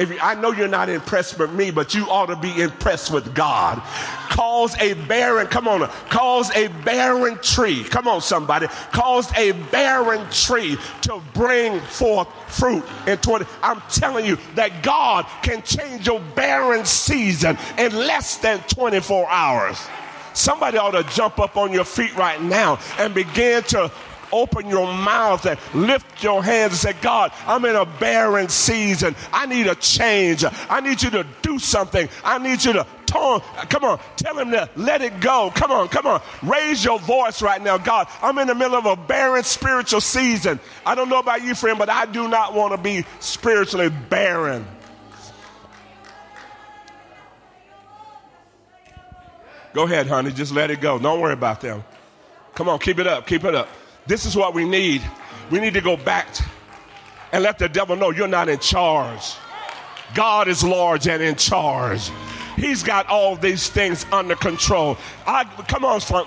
if 0.00 0.10
you, 0.10 0.18
I 0.20 0.34
know 0.34 0.50
you're 0.50 0.66
not 0.66 0.88
impressed 0.88 1.38
with 1.38 1.52
me, 1.52 1.70
but 1.70 1.94
you 1.94 2.08
ought 2.08 2.26
to 2.26 2.36
be 2.36 2.62
impressed 2.62 3.12
with 3.12 3.34
God. 3.34 3.82
Cause 4.30 4.74
a 4.80 4.94
barren, 4.94 5.46
come 5.46 5.68
on, 5.68 5.86
cause 6.08 6.50
a 6.56 6.68
barren 6.68 7.38
tree, 7.42 7.84
come 7.84 8.08
on, 8.08 8.22
somebody, 8.22 8.66
cause 8.92 9.30
a 9.36 9.52
barren 9.70 10.26
tree 10.30 10.78
to 11.02 11.20
bring 11.34 11.80
forth 11.80 12.28
fruit 12.48 12.82
in 13.06 13.18
20. 13.18 13.44
I'm 13.62 13.82
telling 13.90 14.24
you 14.24 14.38
that 14.54 14.82
God 14.82 15.26
can 15.42 15.62
change 15.62 16.06
your 16.06 16.20
barren 16.34 16.86
season 16.86 17.58
in 17.76 17.94
less 17.94 18.38
than 18.38 18.60
24 18.60 19.28
hours. 19.28 19.78
Somebody 20.32 20.78
ought 20.78 20.92
to 20.92 21.02
jump 21.14 21.38
up 21.38 21.58
on 21.58 21.72
your 21.72 21.84
feet 21.84 22.16
right 22.16 22.40
now 22.40 22.78
and 22.98 23.12
begin 23.12 23.62
to 23.64 23.92
open 24.32 24.68
your 24.68 24.86
mouth 24.86 25.46
and 25.46 25.58
lift 25.74 26.22
your 26.22 26.42
hands 26.42 26.72
and 26.72 26.94
say, 26.94 27.02
God, 27.02 27.32
I'm 27.46 27.64
in 27.64 27.76
a 27.76 27.84
barren 27.84 28.48
season. 28.48 29.14
I 29.32 29.46
need 29.46 29.66
a 29.66 29.74
change. 29.74 30.44
I 30.68 30.80
need 30.80 31.02
you 31.02 31.10
to 31.10 31.26
do 31.42 31.58
something. 31.58 32.08
I 32.24 32.38
need 32.38 32.64
you 32.64 32.74
to. 32.74 32.86
Come 33.10 33.82
on, 33.82 33.98
tell 34.16 34.38
him 34.38 34.52
to 34.52 34.70
let 34.76 35.02
it 35.02 35.18
go. 35.20 35.50
Come 35.52 35.72
on, 35.72 35.88
come 35.88 36.06
on. 36.06 36.22
Raise 36.44 36.84
your 36.84 37.00
voice 37.00 37.42
right 37.42 37.60
now. 37.60 37.76
God, 37.76 38.06
I'm 38.22 38.38
in 38.38 38.46
the 38.46 38.54
middle 38.54 38.76
of 38.76 38.86
a 38.86 38.94
barren 38.94 39.42
spiritual 39.42 40.00
season. 40.00 40.60
I 40.86 40.94
don't 40.94 41.08
know 41.08 41.18
about 41.18 41.42
you, 41.42 41.56
friend, 41.56 41.76
but 41.76 41.88
I 41.90 42.06
do 42.06 42.28
not 42.28 42.54
want 42.54 42.72
to 42.72 42.78
be 42.78 43.04
spiritually 43.18 43.88
barren. 43.88 44.64
Go 49.72 49.84
ahead, 49.84 50.06
honey. 50.06 50.30
Just 50.30 50.52
let 50.52 50.70
it 50.70 50.80
go. 50.80 50.98
Don't 50.98 51.20
worry 51.20 51.32
about 51.32 51.60
them. 51.60 51.82
Come 52.54 52.68
on, 52.68 52.78
keep 52.78 52.98
it 53.00 53.06
up. 53.08 53.26
Keep 53.26 53.44
it 53.44 53.54
up. 53.54 53.68
This 54.06 54.26
is 54.26 54.36
what 54.36 54.54
we 54.54 54.64
need. 54.64 55.02
We 55.50 55.60
need 55.60 55.74
to 55.74 55.80
go 55.80 55.96
back 55.96 56.28
and 57.32 57.42
let 57.42 57.58
the 57.58 57.68
devil 57.68 57.96
know 57.96 58.10
you're 58.10 58.28
not 58.28 58.48
in 58.48 58.58
charge. 58.58 59.34
God 60.14 60.48
is 60.48 60.64
large 60.64 61.06
and 61.06 61.22
in 61.22 61.36
charge. 61.36 62.10
He's 62.56 62.82
got 62.82 63.06
all 63.06 63.36
these 63.36 63.68
things 63.68 64.04
under 64.12 64.34
control. 64.34 64.96
I 65.26 65.44
come 65.68 65.84
on, 65.84 66.00
son. 66.00 66.26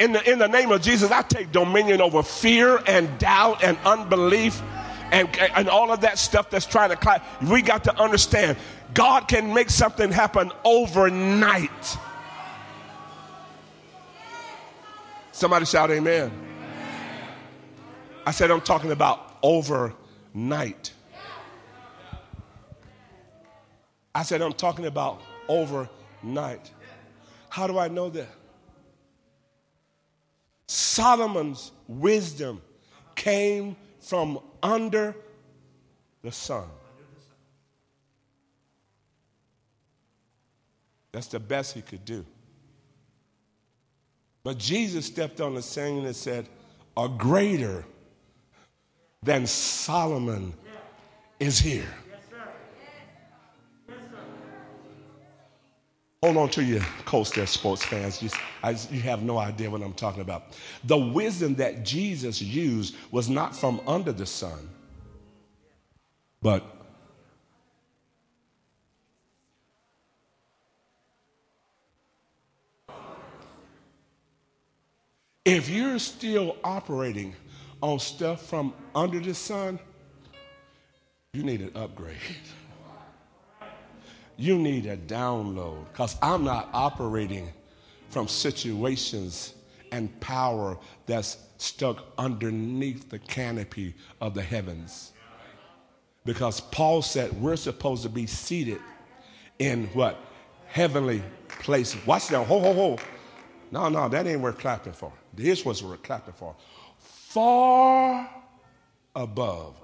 In 0.00 0.12
the, 0.12 0.30
in 0.30 0.38
the 0.38 0.48
name 0.48 0.70
of 0.72 0.82
Jesus, 0.82 1.10
I 1.10 1.22
take 1.22 1.52
dominion 1.52 2.00
over 2.00 2.22
fear 2.22 2.82
and 2.86 3.16
doubt 3.18 3.62
and 3.62 3.78
unbelief 3.84 4.60
and, 5.12 5.28
and 5.54 5.68
all 5.68 5.92
of 5.92 6.00
that 6.00 6.18
stuff 6.18 6.50
that's 6.50 6.66
trying 6.66 6.90
to 6.90 6.96
climb. 6.96 7.20
We 7.48 7.62
got 7.62 7.84
to 7.84 8.00
understand 8.00 8.56
God 8.92 9.28
can 9.28 9.54
make 9.54 9.70
something 9.70 10.10
happen 10.10 10.50
overnight. 10.64 11.96
Somebody 15.34 15.64
shout 15.64 15.90
amen. 15.90 16.30
I 18.24 18.30
said, 18.30 18.52
I'm 18.52 18.60
talking 18.60 18.92
about 18.92 19.36
overnight. 19.42 20.92
I 24.14 24.22
said, 24.22 24.40
I'm 24.40 24.52
talking 24.52 24.86
about 24.86 25.20
overnight. 25.48 26.70
How 27.48 27.66
do 27.66 27.80
I 27.80 27.88
know 27.88 28.10
that? 28.10 28.28
Solomon's 30.68 31.72
wisdom 31.88 32.62
came 33.16 33.74
from 33.98 34.38
under 34.62 35.16
the 36.22 36.30
sun. 36.30 36.68
That's 41.10 41.26
the 41.26 41.40
best 41.40 41.74
he 41.74 41.82
could 41.82 42.04
do. 42.04 42.24
But 44.44 44.58
Jesus 44.58 45.06
stepped 45.06 45.40
on 45.40 45.54
the 45.54 45.62
scene 45.62 46.04
and 46.04 46.14
said, 46.14 46.48
A 46.96 47.08
greater 47.08 47.84
than 49.22 49.46
Solomon 49.46 50.52
is 51.40 51.58
here. 51.58 51.88
Hold 56.22 56.36
on 56.38 56.48
to 56.50 56.64
your 56.64 56.80
coast 57.04 57.34
there, 57.34 57.46
sports 57.46 57.84
fans. 57.84 58.22
You, 58.22 58.30
I, 58.62 58.70
you 58.90 59.00
have 59.00 59.22
no 59.22 59.36
idea 59.36 59.68
what 59.68 59.82
I'm 59.82 59.92
talking 59.92 60.22
about. 60.22 60.56
The 60.84 60.96
wisdom 60.96 61.54
that 61.56 61.84
Jesus 61.84 62.40
used 62.40 62.96
was 63.10 63.28
not 63.28 63.54
from 63.54 63.80
under 63.86 64.10
the 64.10 64.24
sun, 64.24 64.70
but 66.40 66.73
If 75.44 75.68
you're 75.68 75.98
still 75.98 76.56
operating 76.64 77.34
on 77.82 77.98
stuff 77.98 78.46
from 78.46 78.72
under 78.94 79.20
the 79.20 79.34
sun, 79.34 79.78
you 81.34 81.42
need 81.42 81.60
an 81.60 81.72
upgrade. 81.74 82.16
You 84.38 84.58
need 84.58 84.86
a 84.86 84.96
download 84.96 85.84
because 85.92 86.16
I'm 86.22 86.44
not 86.44 86.70
operating 86.72 87.52
from 88.08 88.26
situations 88.26 89.54
and 89.92 90.18
power 90.20 90.78
that's 91.04 91.36
stuck 91.58 92.06
underneath 92.16 93.10
the 93.10 93.18
canopy 93.18 93.94
of 94.22 94.32
the 94.32 94.42
heavens. 94.42 95.12
Because 96.24 96.60
Paul 96.60 97.02
said 97.02 97.38
we're 97.38 97.56
supposed 97.56 98.02
to 98.04 98.08
be 98.08 98.26
seated 98.26 98.80
in 99.58 99.88
what? 99.88 100.18
Heavenly 100.68 101.22
places. 101.48 102.04
Watch 102.06 102.30
now. 102.30 102.44
Ho, 102.44 102.60
ho, 102.60 102.72
ho. 102.72 102.98
No, 103.70 103.90
no, 103.90 104.08
that 104.08 104.26
ain't 104.26 104.40
worth 104.40 104.58
clapping 104.58 104.94
for. 104.94 105.12
This 105.36 105.64
was 105.64 105.82
worth 105.82 106.02
clapping 106.02 106.34
for. 106.34 106.54
Far 106.98 108.28
above. 109.14 109.76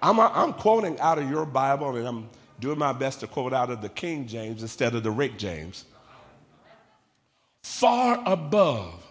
I'm, 0.00 0.20
I'm 0.20 0.52
quoting 0.52 0.98
out 1.00 1.18
of 1.18 1.28
your 1.28 1.44
Bible, 1.44 1.96
and 1.96 2.06
I'm 2.06 2.30
doing 2.60 2.78
my 2.78 2.92
best 2.92 3.20
to 3.20 3.26
quote 3.26 3.52
out 3.52 3.70
of 3.70 3.80
the 3.82 3.88
King 3.88 4.26
James 4.26 4.62
instead 4.62 4.94
of 4.94 5.02
the 5.02 5.10
Rick 5.10 5.38
James. 5.38 5.84
Far 7.62 8.22
above 8.24 9.04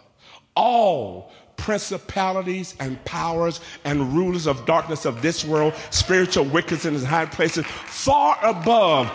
all 0.55 1.31
principalities 1.57 2.75
and 2.79 3.03
powers 3.03 3.59
and 3.83 4.13
rulers 4.13 4.47
of 4.47 4.65
darkness 4.65 5.05
of 5.05 5.21
this 5.21 5.43
world, 5.43 5.73
spiritual 5.89 6.45
wickedness 6.45 6.85
in 6.85 7.07
high 7.07 7.25
places, 7.25 7.65
far 7.65 8.37
above 8.43 9.07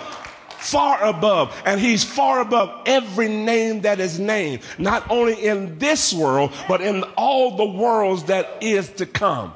far 0.62 1.04
above, 1.04 1.60
and 1.66 1.80
he's 1.80 2.04
far 2.04 2.40
above 2.40 2.82
every 2.86 3.28
name 3.28 3.82
that 3.82 3.98
is 4.00 4.18
named, 4.18 4.62
not 4.78 5.10
only 5.10 5.34
in 5.34 5.78
this 5.78 6.12
world, 6.12 6.52
but 6.68 6.80
in 6.80 7.02
all 7.16 7.56
the 7.56 7.64
worlds 7.64 8.24
that 8.24 8.58
is 8.60 8.88
to 8.90 9.06
come. 9.06 9.52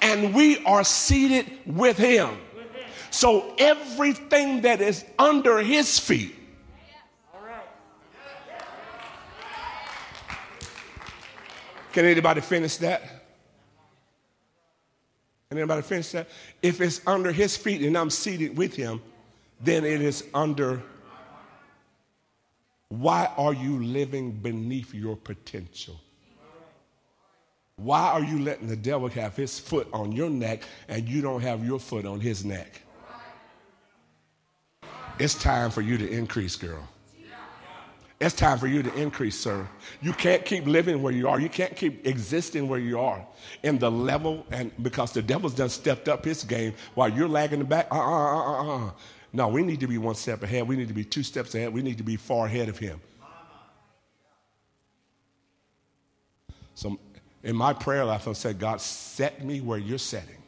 And 0.00 0.32
we 0.32 0.64
are 0.64 0.84
seated 0.84 1.50
with 1.66 1.98
him. 1.98 2.30
So 3.10 3.54
everything 3.58 4.62
that 4.62 4.80
is 4.80 5.04
under 5.18 5.58
his 5.58 5.98
feet. 5.98 6.36
Can 11.92 12.04
anybody 12.04 12.40
finish 12.40 12.76
that? 12.76 13.02
Can 15.48 15.58
anybody 15.58 15.82
finish 15.82 16.12
that? 16.12 16.28
If 16.62 16.80
it's 16.80 17.00
under 17.04 17.32
his 17.32 17.56
feet 17.56 17.82
and 17.82 17.98
I'm 17.98 18.10
seated 18.10 18.56
with 18.56 18.76
him, 18.76 19.02
then 19.60 19.84
it 19.84 20.00
is 20.00 20.24
under. 20.34 20.82
Why 22.88 23.30
are 23.36 23.54
you 23.54 23.82
living 23.82 24.32
beneath 24.32 24.92
your 24.92 25.16
potential? 25.16 26.00
Why 27.76 28.10
are 28.10 28.22
you 28.22 28.40
letting 28.40 28.68
the 28.68 28.76
devil 28.76 29.08
have 29.08 29.36
his 29.36 29.58
foot 29.58 29.88
on 29.92 30.12
your 30.12 30.28
neck 30.28 30.64
and 30.88 31.08
you 31.08 31.22
don't 31.22 31.40
have 31.40 31.64
your 31.64 31.78
foot 31.78 32.04
on 32.04 32.20
his 32.20 32.44
neck? 32.44 32.82
It's 35.18 35.34
time 35.34 35.70
for 35.70 35.80
you 35.80 35.96
to 35.98 36.08
increase, 36.08 36.56
girl. 36.56 36.86
It's 38.20 38.34
time 38.34 38.58
for 38.58 38.66
you 38.66 38.82
to 38.82 38.94
increase, 38.94 39.38
sir. 39.38 39.66
You 40.02 40.12
can't 40.12 40.44
keep 40.44 40.66
living 40.66 41.00
where 41.02 41.12
you 41.12 41.26
are. 41.26 41.40
You 41.40 41.48
can't 41.48 41.74
keep 41.74 42.06
existing 42.06 42.68
where 42.68 42.78
you 42.78 43.00
are 43.00 43.26
in 43.62 43.78
the 43.78 43.90
level, 43.90 44.44
and 44.50 44.70
because 44.82 45.12
the 45.12 45.22
devil's 45.22 45.54
done 45.54 45.70
stepped 45.70 46.06
up 46.06 46.22
his 46.26 46.44
game 46.44 46.74
while 46.94 47.08
you're 47.08 47.28
lagging 47.28 47.60
the 47.60 47.64
back. 47.64 47.86
Uh 47.90 47.96
uh 47.96 48.36
uh 48.36 48.42
uh. 48.42 48.86
uh. 48.86 48.90
No, 49.32 49.48
we 49.48 49.62
need 49.62 49.80
to 49.80 49.86
be 49.86 49.98
one 49.98 50.14
step 50.16 50.42
ahead. 50.42 50.66
We 50.66 50.76
need 50.76 50.88
to 50.88 50.94
be 50.94 51.04
two 51.04 51.22
steps 51.22 51.54
ahead. 51.54 51.72
We 51.72 51.82
need 51.82 51.98
to 51.98 52.02
be 52.02 52.16
far 52.16 52.46
ahead 52.46 52.68
of 52.68 52.78
him. 52.78 53.00
So 56.74 56.98
in 57.42 57.54
my 57.54 57.72
prayer 57.72 58.04
life, 58.04 58.26
I 58.26 58.32
said, 58.32 58.58
God, 58.58 58.80
set 58.80 59.44
me 59.44 59.60
where 59.60 59.78
you're 59.78 59.98
setting. 59.98 60.42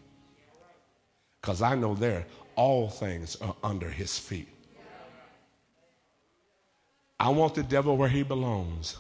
Because 1.41 1.63
I 1.63 1.75
know 1.75 1.95
there, 1.95 2.27
all 2.57 2.89
things 2.89 3.37
are 3.37 3.55
under 3.63 3.89
his 3.89 4.19
feet. 4.19 4.49
I 7.19 7.29
want 7.29 7.55
the 7.55 7.63
devil 7.63 7.97
where 7.97 8.09
he 8.09 8.23
belongs. 8.23 8.97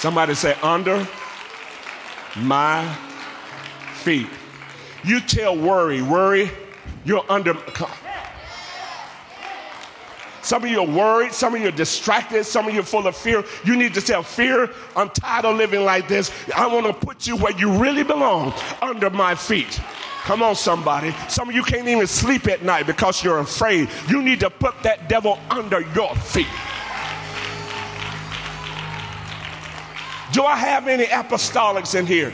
Somebody 0.00 0.34
say, 0.34 0.56
under 0.62 1.06
my 2.38 2.90
feet. 3.96 4.28
You 5.04 5.20
tell 5.20 5.54
worry, 5.54 6.00
worry, 6.00 6.50
you're 7.04 7.22
under. 7.28 7.54
Some 10.40 10.64
of 10.64 10.70
you 10.70 10.80
are 10.80 10.86
worried, 10.86 11.34
some 11.34 11.54
of 11.54 11.60
you 11.60 11.68
are 11.68 11.72
distracted, 11.72 12.44
some 12.44 12.66
of 12.66 12.72
you 12.72 12.80
are 12.80 12.82
full 12.82 13.06
of 13.06 13.14
fear. 13.14 13.44
You 13.62 13.76
need 13.76 13.92
to 13.92 14.00
tell 14.00 14.22
fear, 14.22 14.70
I'm 14.96 15.10
tired 15.10 15.44
of 15.44 15.58
living 15.58 15.84
like 15.84 16.08
this. 16.08 16.32
I 16.56 16.66
want 16.66 16.86
to 16.86 16.94
put 16.94 17.26
you 17.26 17.36
where 17.36 17.52
you 17.58 17.76
really 17.76 18.02
belong, 18.02 18.54
under 18.80 19.10
my 19.10 19.34
feet. 19.34 19.82
Come 20.22 20.42
on, 20.42 20.56
somebody. 20.56 21.14
Some 21.28 21.50
of 21.50 21.54
you 21.54 21.62
can't 21.62 21.86
even 21.86 22.06
sleep 22.06 22.48
at 22.48 22.62
night 22.62 22.86
because 22.86 23.22
you're 23.22 23.40
afraid. 23.40 23.90
You 24.08 24.22
need 24.22 24.40
to 24.40 24.48
put 24.48 24.82
that 24.82 25.10
devil 25.10 25.38
under 25.50 25.82
your 25.92 26.14
feet. 26.14 26.46
Do 30.32 30.44
I 30.44 30.56
have 30.56 30.86
any 30.86 31.06
apostolics 31.06 31.98
in 31.98 32.06
here? 32.06 32.32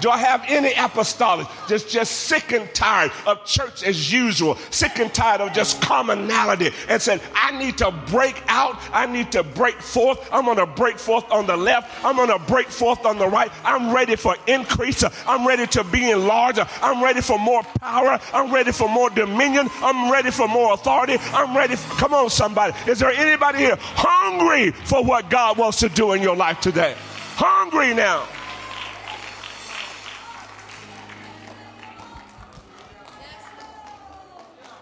Do 0.00 0.10
I 0.10 0.18
have 0.18 0.44
any 0.46 0.70
apostolics 0.70 1.48
just, 1.68 1.88
just 1.88 2.12
sick 2.12 2.52
and 2.52 2.72
tired 2.74 3.10
of 3.26 3.44
church 3.44 3.82
as 3.82 4.12
usual, 4.12 4.56
sick 4.70 4.98
and 4.98 5.12
tired 5.12 5.40
of 5.40 5.52
just 5.52 5.80
commonality, 5.80 6.70
and 6.88 7.00
said, 7.00 7.22
I 7.34 7.58
need 7.58 7.78
to 7.78 7.90
break 8.10 8.42
out, 8.48 8.78
I 8.92 9.06
need 9.06 9.32
to 9.32 9.42
break 9.42 9.80
forth. 9.80 10.28
I'm 10.30 10.44
gonna 10.44 10.66
break 10.66 10.98
forth 10.98 11.24
on 11.32 11.46
the 11.46 11.56
left, 11.56 12.04
I'm 12.04 12.16
gonna 12.16 12.38
break 12.38 12.68
forth 12.68 13.04
on 13.06 13.18
the 13.18 13.26
right. 13.26 13.50
I'm 13.64 13.92
ready 13.94 14.16
for 14.16 14.36
increase, 14.46 15.02
I'm 15.26 15.46
ready 15.46 15.66
to 15.68 15.84
be 15.84 16.10
enlarged, 16.10 16.60
I'm 16.82 17.02
ready 17.02 17.22
for 17.22 17.38
more 17.38 17.62
power, 17.80 18.20
I'm 18.32 18.52
ready 18.52 18.72
for 18.72 18.88
more 18.88 19.10
dominion, 19.10 19.68
I'm 19.76 20.12
ready 20.12 20.30
for 20.30 20.46
more 20.46 20.74
authority, 20.74 21.16
I'm 21.32 21.56
ready. 21.56 21.76
For, 21.76 21.96
come 21.96 22.14
on, 22.14 22.30
somebody. 22.30 22.74
Is 22.86 22.98
there 22.98 23.10
anybody 23.10 23.58
here 23.58 23.78
hungry 23.80 24.72
for 24.72 25.02
what 25.02 25.30
God 25.30 25.56
wants 25.56 25.78
to 25.80 25.88
do 25.88 26.12
in 26.12 26.22
your 26.22 26.36
life 26.36 26.60
today? 26.60 26.94
Hungry 27.36 27.94
now. 27.94 28.26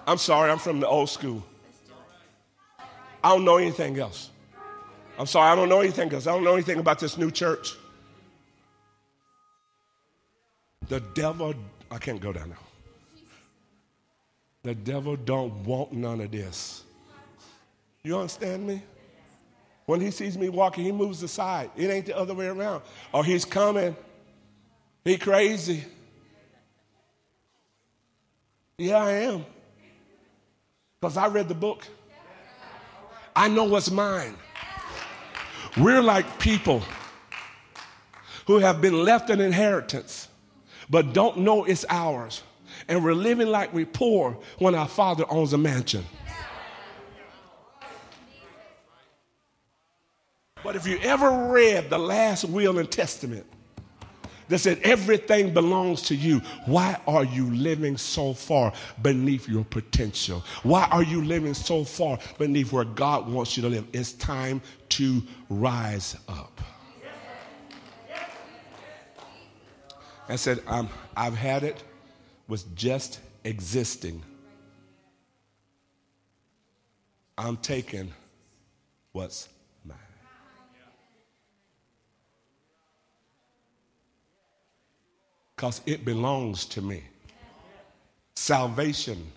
I'm 0.07 0.19
sorry, 0.19 0.51
I'm 0.51 0.59
from 0.59 0.81
the 0.81 0.87
old 0.87 1.09
school. 1.09 1.43
I 3.23 3.31
don't 3.31 3.45
know 3.45 3.57
anything 3.57 3.99
else. 3.99 4.31
I'm 5.19 5.27
sorry, 5.27 5.51
I 5.51 5.57
don't 5.57 5.69
know 5.69 5.81
anything 5.81 6.13
else. 6.13 6.27
I 6.27 6.33
don't 6.33 6.45
know 6.45 6.53
anything 6.53 6.79
about 6.79 6.99
this 6.99 7.17
new 7.17 7.31
church. 7.31 7.75
The 10.89 11.01
devil, 11.01 11.55
I 11.91 11.99
can't 11.99 12.21
go 12.21 12.33
down 12.33 12.51
now. 12.51 12.57
The 14.63 14.75
devil 14.75 15.17
don't 15.17 15.53
want 15.65 15.93
none 15.93 16.21
of 16.21 16.31
this. 16.31 16.85
You 18.03 18.19
understand 18.19 18.67
me? 18.67 18.83
When 19.87 20.01
he 20.01 20.11
sees 20.11 20.39
me 20.39 20.49
walking, 20.49 20.85
he 20.85 20.93
moves 20.93 21.22
aside. 21.22 21.70
It 21.76 21.91
ain't 21.91 22.07
the 22.07 22.16
other 22.16 22.35
way 22.35 22.47
around. 22.47 22.82
Or 23.12 23.20
oh, 23.20 23.22
he's 23.22 23.45
coming. 23.45 23.95
He 25.05 25.18
crazy. 25.18 25.85
Yeah, 28.78 28.97
I 28.97 29.11
am. 29.11 29.45
Because 31.01 31.16
I 31.16 31.28
read 31.28 31.49
the 31.49 31.55
book. 31.55 31.87
I 33.37 33.49
know 33.49 33.64
what's 33.64 33.91
mine. 33.91 34.37
We're 35.76 36.03
like 36.03 36.39
people 36.39 36.82
who 38.47 38.59
have 38.59 38.80
been 38.80 39.05
left 39.05 39.28
an 39.30 39.41
inheritance, 39.41 40.28
but 40.89 41.12
don't 41.12 41.39
know 41.39 41.64
it's 41.64 41.85
ours. 41.89 42.43
And 42.89 43.05
we're 43.05 43.14
living 43.14 43.49
like 43.49 43.72
we're 43.72 43.87
poor 43.87 44.39
when 44.59 44.74
our 44.74 44.89
father 44.89 45.24
owns 45.28 45.53
a 45.53 45.59
mansion. 45.59 46.05
But 50.65 50.77
if 50.77 50.87
you 50.87 50.99
ever 51.03 51.53
read 51.53 51.91
the 51.91 51.99
last 51.99 52.47
will 52.47 52.79
and 52.79 52.91
testament 52.91 53.45
that 54.49 54.59
said 54.59 54.81
everything 54.83 55.53
belongs 55.53 56.01
to 56.03 56.15
you, 56.15 56.41
why 56.65 56.99
are 57.07 57.25
you 57.25 57.51
living 57.51 57.99
so 57.99 58.33
far 58.33 58.73
beneath 59.03 59.47
your 59.47 59.65
potential? 59.65 60.43
Why 60.62 60.89
are 60.91 61.03
you 61.03 61.23
living 61.23 61.53
so 61.53 61.85
far 61.85 62.19
beneath 62.39 62.73
where 62.73 62.85
God 62.85 63.29
wants 63.29 63.59
you 63.59 63.62
to 63.62 63.69
live? 63.69 63.87
It's 63.93 64.12
time 64.12 64.62
to 64.91 65.23
rise 65.51 66.17
up. 66.29 66.59
I 70.31 70.37
said, 70.37 70.61
um, 70.67 70.89
I've 71.15 71.37
had 71.37 71.62
it 71.62 71.85
with 72.49 72.75
just 72.75 73.21
existing. 73.45 74.23
I'm 77.37 77.59
taking 77.59 78.11
what's 79.12 79.49
because 85.65 85.81
it 85.87 86.05
belongs 86.05 86.67
to 86.67 86.83
me. 86.83 87.03
Salvation 88.37 89.33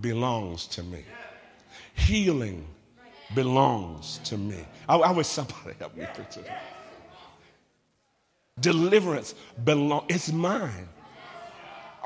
belongs 0.00 0.66
to 0.66 0.82
me. 0.82 1.04
Healing 1.94 2.66
belongs 3.36 4.18
to 4.24 4.36
me. 4.36 4.66
I, 4.88 4.96
I 4.96 5.12
wish 5.12 5.28
somebody 5.28 5.76
help 5.78 5.96
me 5.96 6.04
picture 6.12 6.42
that. 6.42 6.64
Deliverance 8.58 9.36
belongs, 9.62 10.06
it's 10.08 10.32
mine. 10.32 10.88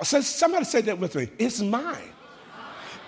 Somebody 0.03 0.67
say 0.67 0.83
that 0.83 0.99
with 0.99 1.15
me. 1.15 1.29
It's 1.39 1.63
mine. 1.63 2.13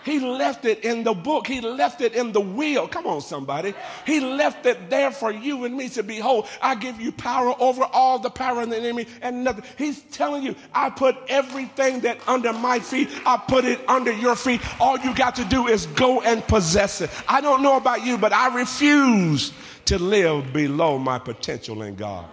He 0.06 0.20
left 0.20 0.64
it 0.64 0.84
in 0.84 1.02
the 1.02 1.12
book. 1.12 1.48
He 1.48 1.60
left 1.60 2.00
it 2.00 2.14
in 2.14 2.30
the 2.30 2.40
will. 2.40 2.86
Come 2.86 3.08
on, 3.08 3.20
somebody. 3.20 3.74
He 4.06 4.20
left 4.20 4.64
it 4.64 4.88
there 4.88 5.10
for 5.10 5.32
you 5.32 5.64
and 5.64 5.76
me 5.76 5.88
to 5.88 6.04
behold. 6.04 6.46
I 6.62 6.76
give 6.76 7.00
you 7.00 7.10
power 7.10 7.52
over 7.58 7.82
all 7.82 8.20
the 8.20 8.30
power 8.30 8.62
of 8.62 8.70
the 8.70 8.76
enemy 8.76 9.08
and 9.20 9.42
nothing. 9.42 9.64
He's 9.76 10.02
telling 10.12 10.44
you, 10.44 10.54
I 10.72 10.90
put 10.90 11.16
everything 11.28 11.98
that 12.02 12.20
under 12.28 12.52
my 12.52 12.78
feet, 12.78 13.10
I 13.26 13.36
put 13.36 13.64
it 13.64 13.80
under 13.88 14.12
your 14.12 14.36
feet. 14.36 14.60
All 14.80 14.96
you 14.96 15.12
got 15.12 15.34
to 15.36 15.44
do 15.44 15.66
is 15.66 15.86
go 15.86 16.20
and 16.20 16.40
possess 16.46 17.00
it. 17.00 17.10
I 17.26 17.40
don't 17.40 17.60
know 17.60 17.76
about 17.76 18.06
you, 18.06 18.16
but 18.16 18.32
I 18.32 18.54
refuse 18.54 19.52
to 19.86 19.98
live 19.98 20.52
below 20.52 20.98
my 20.98 21.18
potential 21.18 21.82
in 21.82 21.96
God. 21.96 22.26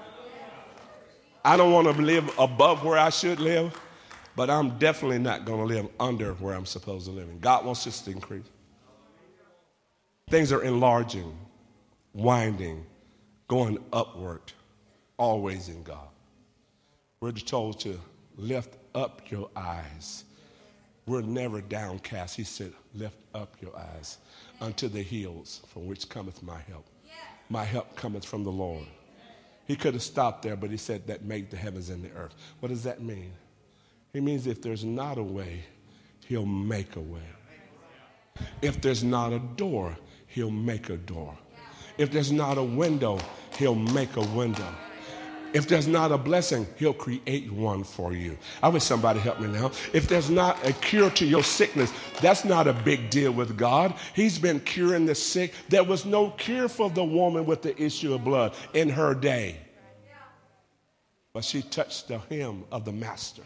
I 1.44 1.58
don't 1.58 1.72
want 1.72 1.88
to 1.88 2.00
live 2.00 2.38
above 2.38 2.86
where 2.86 3.00
I 3.00 3.10
should 3.10 3.40
live 3.40 3.76
but 4.36 4.50
I'm 4.50 4.78
definitely 4.80 5.20
not 5.20 5.46
going 5.46 5.60
to 5.60 5.74
live 5.74 5.88
under 6.00 6.34
where 6.34 6.56
I'm 6.56 6.66
supposed 6.66 7.06
to 7.06 7.12
live. 7.12 7.30
And 7.30 7.40
God 7.40 7.66
wants 7.66 7.86
us 7.88 8.02
to 8.02 8.12
increase. 8.12 8.46
Things 10.30 10.52
are 10.52 10.64
enlarging, 10.64 11.38
winding, 12.14 12.86
going 13.48 13.78
upward, 13.92 14.42
always 15.18 15.70
in 15.70 15.84
God. 15.84 16.08
We're 17.20 17.32
told 17.32 17.80
to 17.82 18.00
lift 18.36 18.76
up 18.96 19.22
your 19.30 19.50
eyes. 19.56 20.24
We're 21.06 21.22
never 21.22 21.62
downcast. 21.62 22.36
He 22.36 22.44
said, 22.44 22.74
Lift 22.96 23.18
up 23.34 23.56
your 23.62 23.78
eyes 23.78 24.18
unto 24.62 24.88
the 24.88 25.02
hills 25.02 25.62
from 25.68 25.88
which 25.88 26.10
cometh 26.10 26.42
my 26.44 26.60
help. 26.70 26.86
My 27.50 27.64
help 27.64 27.96
cometh 27.96 28.26
from 28.26 28.44
the 28.44 28.52
Lord. 28.52 28.86
He 29.66 29.76
could 29.76 29.94
have 29.94 30.04
stopped 30.04 30.44
there, 30.44 30.56
but 30.56 30.70
he 30.70 30.78
said, 30.78 31.08
That 31.08 31.24
made 31.24 31.52
the 31.52 31.58
heavens 31.58 31.90
and 31.90 32.04
the 32.04 32.12
earth. 32.12 32.34
What 32.60 32.70
does 32.70 32.84
that 32.84 33.02
mean? 33.02 33.32
He 34.14 34.22
means 34.22 34.46
if 34.46 34.62
there's 34.62 34.86
not 34.86 35.18
a 35.18 35.24
way, 35.24 35.64
he'll 36.28 36.46
make 36.46 36.96
a 36.96 37.02
way. 37.02 37.28
If 38.62 38.80
there's 38.80 39.04
not 39.04 39.34
a 39.34 39.40
door, 39.40 39.98
he'll 40.28 40.52
make 40.52 40.90
a 40.90 40.98
door. 40.98 41.36
If 41.98 42.12
there's 42.12 42.32
not 42.32 42.60
a 42.60 42.64
window, 42.64 43.20
he'll 43.58 43.74
make 43.74 44.16
a 44.16 44.22
window. 44.22 44.68
If 45.54 45.68
there's 45.68 45.88
not 45.88 46.12
a 46.12 46.18
blessing, 46.18 46.68
he'll 46.78 46.94
create 46.94 47.52
one 47.52 47.84
for 47.84 48.14
you. 48.14 48.38
I 48.62 48.70
wish 48.70 48.84
somebody 48.84 49.20
help 49.20 49.40
me 49.40 49.48
now. 49.48 49.72
If 49.94 50.08
there's 50.08 50.30
not 50.30 50.64
a 50.68 50.74
cure 50.74 51.12
to 51.12 51.26
your 51.26 51.44
sickness, 51.44 51.92
that's 52.22 52.46
not 52.46 52.68
a 52.68 52.74
big 52.74 53.10
deal 53.10 53.32
with 53.32 53.58
God. 53.58 53.96
He's 54.16 54.38
been 54.38 54.60
curing 54.60 55.06
the 55.08 55.16
sick. 55.16 55.54
There 55.70 55.84
was 55.84 56.06
no 56.06 56.32
cure 56.32 56.70
for 56.70 56.90
the 56.90 57.04
woman 57.04 57.46
with 57.46 57.64
the 57.64 57.80
issue 57.82 58.14
of 58.14 58.24
blood 58.24 58.56
in 58.74 58.90
her 58.90 59.14
day. 59.16 59.58
But 61.34 61.44
she 61.44 61.64
touched 61.64 62.08
the 62.08 62.20
hem 62.20 62.64
of 62.72 62.86
the 62.86 62.92
master. 62.92 63.44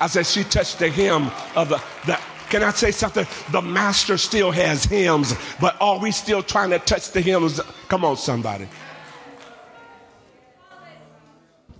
I 0.00 0.06
said, 0.06 0.26
she 0.26 0.44
touched 0.44 0.78
the 0.78 0.88
hem 0.88 1.30
of 1.56 1.68
the, 1.68 1.82
the 2.06 2.18
can 2.48 2.62
I 2.62 2.70
say 2.70 2.90
something? 2.90 3.26
The 3.52 3.60
master 3.60 4.16
still 4.16 4.50
has 4.50 4.84
hymns, 4.84 5.34
but 5.60 5.76
are 5.80 5.98
we 5.98 6.10
still 6.10 6.42
trying 6.42 6.70
to 6.70 6.78
touch 6.78 7.10
the 7.12 7.20
hymns? 7.20 7.60
Come 7.88 8.04
on, 8.04 8.16
somebody. 8.16 8.68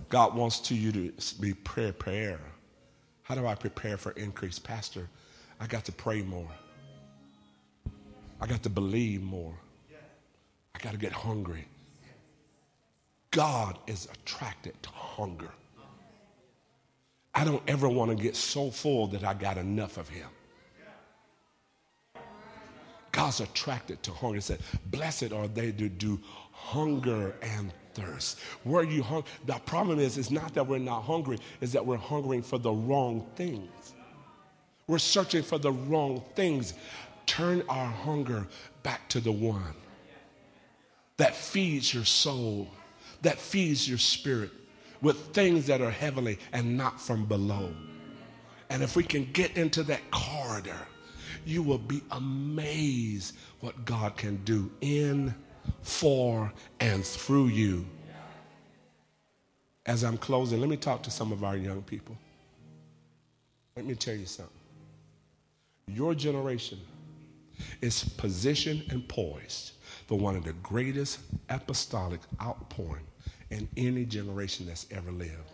God 0.09 0.35
wants 0.35 0.59
to 0.61 0.75
you 0.75 0.91
to 0.91 1.35
be 1.39 1.53
prayer, 1.53 1.93
prayer. 1.93 2.39
How 3.23 3.35
do 3.35 3.45
I 3.47 3.55
prepare 3.55 3.97
for 3.97 4.11
increase? 4.11 4.59
Pastor, 4.59 5.07
I 5.59 5.67
got 5.67 5.85
to 5.85 5.91
pray 5.91 6.21
more. 6.21 6.49
I 8.41 8.47
got 8.47 8.63
to 8.63 8.69
believe 8.69 9.21
more. 9.21 9.53
I 10.73 10.79
got 10.79 10.91
to 10.91 10.97
get 10.97 11.11
hungry. 11.11 11.65
God 13.31 13.77
is 13.85 14.07
attracted 14.11 14.81
to 14.81 14.89
hunger. 14.89 15.51
I 17.33 17.43
don't 17.43 17.63
ever 17.67 17.87
want 17.87 18.15
to 18.15 18.21
get 18.21 18.35
so 18.35 18.71
full 18.71 19.07
that 19.07 19.23
I 19.23 19.33
got 19.33 19.57
enough 19.57 19.97
of 19.97 20.09
Him. 20.09 20.27
God's 23.11 23.39
attracted 23.39 24.01
to 24.03 24.11
hunger. 24.11 24.35
He 24.35 24.41
said, 24.41 24.59
Blessed 24.87 25.31
are 25.33 25.47
they 25.47 25.71
that 25.71 25.97
do 25.97 26.19
hunger 26.51 27.35
and 27.41 27.73
thirst. 27.93 28.39
Where 28.63 28.83
you 28.83 29.03
hungry? 29.03 29.29
The 29.45 29.55
problem 29.65 29.99
is, 29.99 30.17
it's 30.17 30.31
not 30.31 30.53
that 30.53 30.67
we're 30.67 30.79
not 30.79 31.01
hungry, 31.01 31.39
it's 31.61 31.73
that 31.73 31.85
we're 31.85 31.97
hungering 31.97 32.41
for 32.41 32.57
the 32.57 32.71
wrong 32.71 33.27
things. 33.35 33.93
We're 34.87 34.99
searching 34.99 35.43
for 35.43 35.57
the 35.57 35.71
wrong 35.71 36.23
things. 36.35 36.73
Turn 37.25 37.63
our 37.69 37.85
hunger 37.85 38.47
back 38.81 39.07
to 39.09 39.19
the 39.19 39.31
one 39.31 39.75
that 41.17 41.35
feeds 41.35 41.93
your 41.93 42.05
soul, 42.05 42.69
that 43.21 43.37
feeds 43.37 43.87
your 43.87 43.97
spirit 43.97 44.51
with 45.01 45.17
things 45.33 45.65
that 45.67 45.81
are 45.81 45.91
heavenly 45.91 46.39
and 46.51 46.77
not 46.77 46.99
from 46.99 47.25
below. 47.25 47.73
And 48.69 48.83
if 48.83 48.95
we 48.95 49.03
can 49.03 49.29
get 49.31 49.57
into 49.57 49.83
that 49.83 50.11
corridor, 50.11 50.87
you 51.45 51.63
will 51.63 51.77
be 51.77 52.01
amazed 52.11 53.35
what 53.61 53.85
God 53.85 54.17
can 54.17 54.37
do 54.43 54.69
in, 54.81 55.33
for, 55.81 56.51
and 56.79 57.03
through 57.03 57.47
you. 57.47 57.85
As 59.85 60.03
I'm 60.03 60.17
closing, 60.17 60.59
let 60.59 60.69
me 60.69 60.77
talk 60.77 61.01
to 61.03 61.11
some 61.11 61.31
of 61.31 61.43
our 61.43 61.57
young 61.57 61.81
people. 61.81 62.15
Let 63.75 63.85
me 63.85 63.95
tell 63.95 64.15
you 64.15 64.25
something. 64.25 64.53
Your 65.87 66.13
generation 66.13 66.79
is 67.81 68.03
positioned 68.03 68.85
and 68.89 69.07
poised 69.07 69.71
for 70.05 70.19
one 70.19 70.35
of 70.35 70.43
the 70.43 70.53
greatest 70.53 71.19
apostolic 71.49 72.19
outpouring 72.41 73.08
in 73.49 73.67
any 73.77 74.05
generation 74.05 74.67
that's 74.67 74.85
ever 74.91 75.11
lived. 75.11 75.51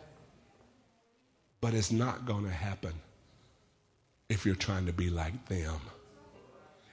But 1.61 1.73
it's 1.73 1.91
not 1.91 2.25
going 2.25 2.43
to 2.45 2.51
happen 2.51 2.93
if 4.29 4.45
you're 4.45 4.55
trying 4.55 4.85
to 4.85 4.93
be 4.93 5.09
like 5.09 5.47
them 5.47 5.79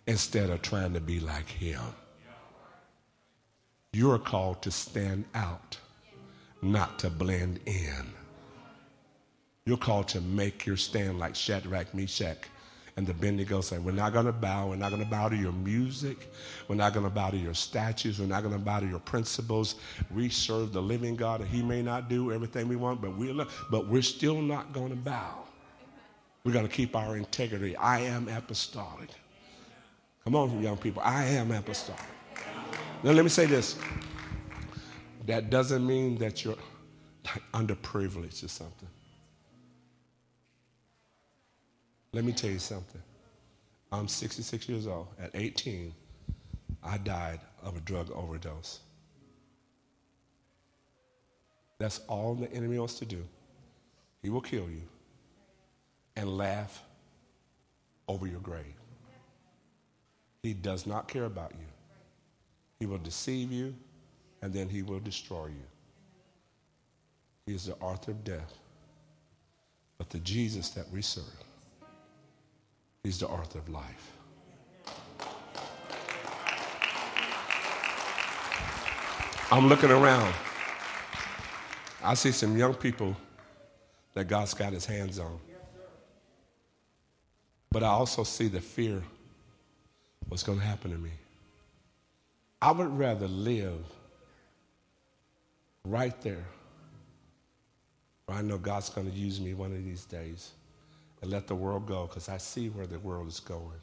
instead 0.06 0.50
of 0.50 0.62
trying 0.62 0.92
to 0.94 1.00
be 1.00 1.20
like 1.20 1.48
him. 1.48 1.80
You're 3.92 4.18
called 4.18 4.62
to 4.62 4.70
stand 4.70 5.24
out, 5.34 5.76
not 6.62 6.98
to 7.00 7.10
blend 7.10 7.60
in. 7.66 8.12
You're 9.64 9.76
called 9.76 10.08
to 10.08 10.20
make 10.20 10.66
your 10.66 10.76
stand 10.76 11.18
like 11.18 11.34
Shadrach, 11.34 11.94
Meshach, 11.94 12.48
and 12.96 13.08
Abednego 13.08 13.62
say, 13.62 13.78
We're 13.78 13.92
not 13.92 14.12
going 14.12 14.26
to 14.26 14.32
bow. 14.32 14.68
We're 14.68 14.76
not 14.76 14.90
going 14.90 15.02
to 15.02 15.08
bow 15.08 15.28
to 15.28 15.36
your 15.36 15.52
music. 15.52 16.30
We're 16.68 16.76
not 16.76 16.92
going 16.92 17.04
to 17.04 17.10
bow 17.10 17.30
to 17.30 17.36
your 17.36 17.54
statues. 17.54 18.20
We're 18.20 18.26
not 18.26 18.42
going 18.42 18.52
to 18.52 18.60
bow 18.60 18.80
to 18.80 18.86
your 18.86 18.98
principles. 18.98 19.76
We 20.10 20.28
serve 20.28 20.72
the 20.72 20.82
living 20.82 21.16
God, 21.16 21.40
and 21.40 21.48
He 21.48 21.62
may 21.62 21.82
not 21.82 22.10
do 22.10 22.32
everything 22.32 22.68
we 22.68 22.76
want, 22.76 23.00
but 23.00 23.16
we're, 23.16 23.46
but 23.70 23.88
we're 23.88 24.02
still 24.02 24.42
not 24.42 24.72
going 24.72 24.90
to 24.90 24.96
bow. 24.96 25.38
We're 26.44 26.52
going 26.52 26.66
to 26.66 26.72
keep 26.72 26.94
our 26.94 27.16
integrity. 27.16 27.76
I 27.76 28.00
am 28.00 28.28
apostolic. 28.28 29.10
Come 30.24 30.36
on, 30.36 30.62
young 30.62 30.76
people. 30.76 31.02
I 31.04 31.24
am 31.24 31.50
apostolic. 31.50 32.00
Now, 33.02 33.12
let 33.12 33.24
me 33.24 33.30
say 33.30 33.46
this. 33.46 33.78
That 35.26 35.50
doesn't 35.50 35.86
mean 35.86 36.18
that 36.18 36.44
you're 36.44 36.56
underprivileged 37.54 38.44
or 38.44 38.48
something. 38.48 38.88
Let 42.12 42.24
me 42.24 42.32
tell 42.32 42.50
you 42.50 42.58
something. 42.58 43.00
I'm 43.90 44.08
66 44.08 44.68
years 44.68 44.86
old. 44.86 45.08
At 45.18 45.30
18, 45.34 45.94
I 46.82 46.98
died 46.98 47.40
of 47.62 47.76
a 47.76 47.80
drug 47.80 48.10
overdose. 48.10 48.80
That's 51.78 52.00
all 52.08 52.34
the 52.34 52.52
enemy 52.52 52.78
wants 52.78 52.98
to 52.98 53.04
do. 53.04 53.24
He 54.22 54.30
will 54.30 54.40
kill 54.40 54.68
you 54.70 54.82
and 56.16 56.36
laugh 56.36 56.82
over 58.08 58.26
your 58.26 58.40
grave. 58.40 58.74
He 60.42 60.54
does 60.54 60.86
not 60.86 61.08
care 61.08 61.24
about 61.24 61.52
you. 61.52 61.66
He 62.78 62.86
will 62.86 62.98
deceive 62.98 63.50
you 63.50 63.74
and 64.42 64.52
then 64.52 64.68
he 64.68 64.82
will 64.82 65.00
destroy 65.00 65.46
you. 65.46 65.64
He 67.46 67.54
is 67.54 67.66
the 67.66 67.74
author 67.76 68.10
of 68.10 68.22
death. 68.22 68.58
But 69.98 70.10
the 70.10 70.18
Jesus 70.18 70.70
that 70.70 70.90
we 70.90 71.00
serve, 71.00 71.24
he's 73.04 73.18
the 73.18 73.26
author 73.26 73.58
of 73.58 73.68
life. 73.68 74.12
I'm 79.50 79.68
looking 79.68 79.90
around. 79.90 80.32
I 82.02 82.14
see 82.14 82.30
some 82.30 82.56
young 82.56 82.74
people 82.74 83.16
that 84.14 84.28
God's 84.28 84.54
got 84.54 84.72
his 84.72 84.86
hands 84.86 85.18
on. 85.18 85.38
But 87.70 87.82
I 87.82 87.88
also 87.88 88.22
see 88.22 88.48
the 88.48 88.60
fear 88.60 89.02
what's 90.28 90.42
going 90.42 90.58
to 90.58 90.64
happen 90.64 90.92
to 90.92 90.98
me. 90.98 91.10
I 92.60 92.70
would 92.70 92.96
rather 92.96 93.26
live 93.26 93.84
right 95.84 96.18
there 96.22 96.44
where 98.26 98.38
I 98.38 98.42
know 98.42 98.58
God's 98.58 98.90
going 98.90 99.10
to 99.10 99.16
use 99.16 99.40
me 99.40 99.54
one 99.54 99.72
of 99.72 99.84
these 99.84 100.04
days 100.04 100.52
and 101.22 101.30
let 101.30 101.46
the 101.46 101.54
world 101.54 101.86
go 101.86 102.06
because 102.06 102.28
I 102.28 102.36
see 102.36 102.68
where 102.68 102.86
the 102.86 102.98
world 102.98 103.28
is 103.28 103.40
going. 103.40 103.80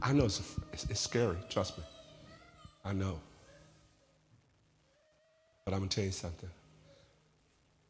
I 0.00 0.12
know 0.12 0.24
it's, 0.24 0.56
it's, 0.72 1.00
scary, 1.00 1.36
trust 1.50 1.78
me. 1.78 1.84
I 2.84 2.92
know. 2.92 3.20
But 5.64 5.74
I'm 5.74 5.80
going 5.80 5.88
to 5.90 5.96
tell 5.96 6.04
you 6.04 6.12
something. 6.12 6.48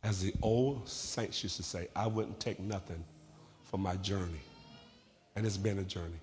As 0.02 0.20
the 0.20 0.34
old 0.42 0.88
saints 0.88 1.42
used 1.42 1.56
to 1.56 1.62
say, 1.62 1.88
I 1.94 2.06
wouldn't 2.06 2.40
take 2.40 2.58
nothing 2.58 3.04
for 3.62 3.78
my 3.78 3.96
journey. 3.96 4.42
And 5.36 5.46
it's 5.46 5.56
been 5.56 5.78
a 5.78 5.84
journey. 5.84 6.20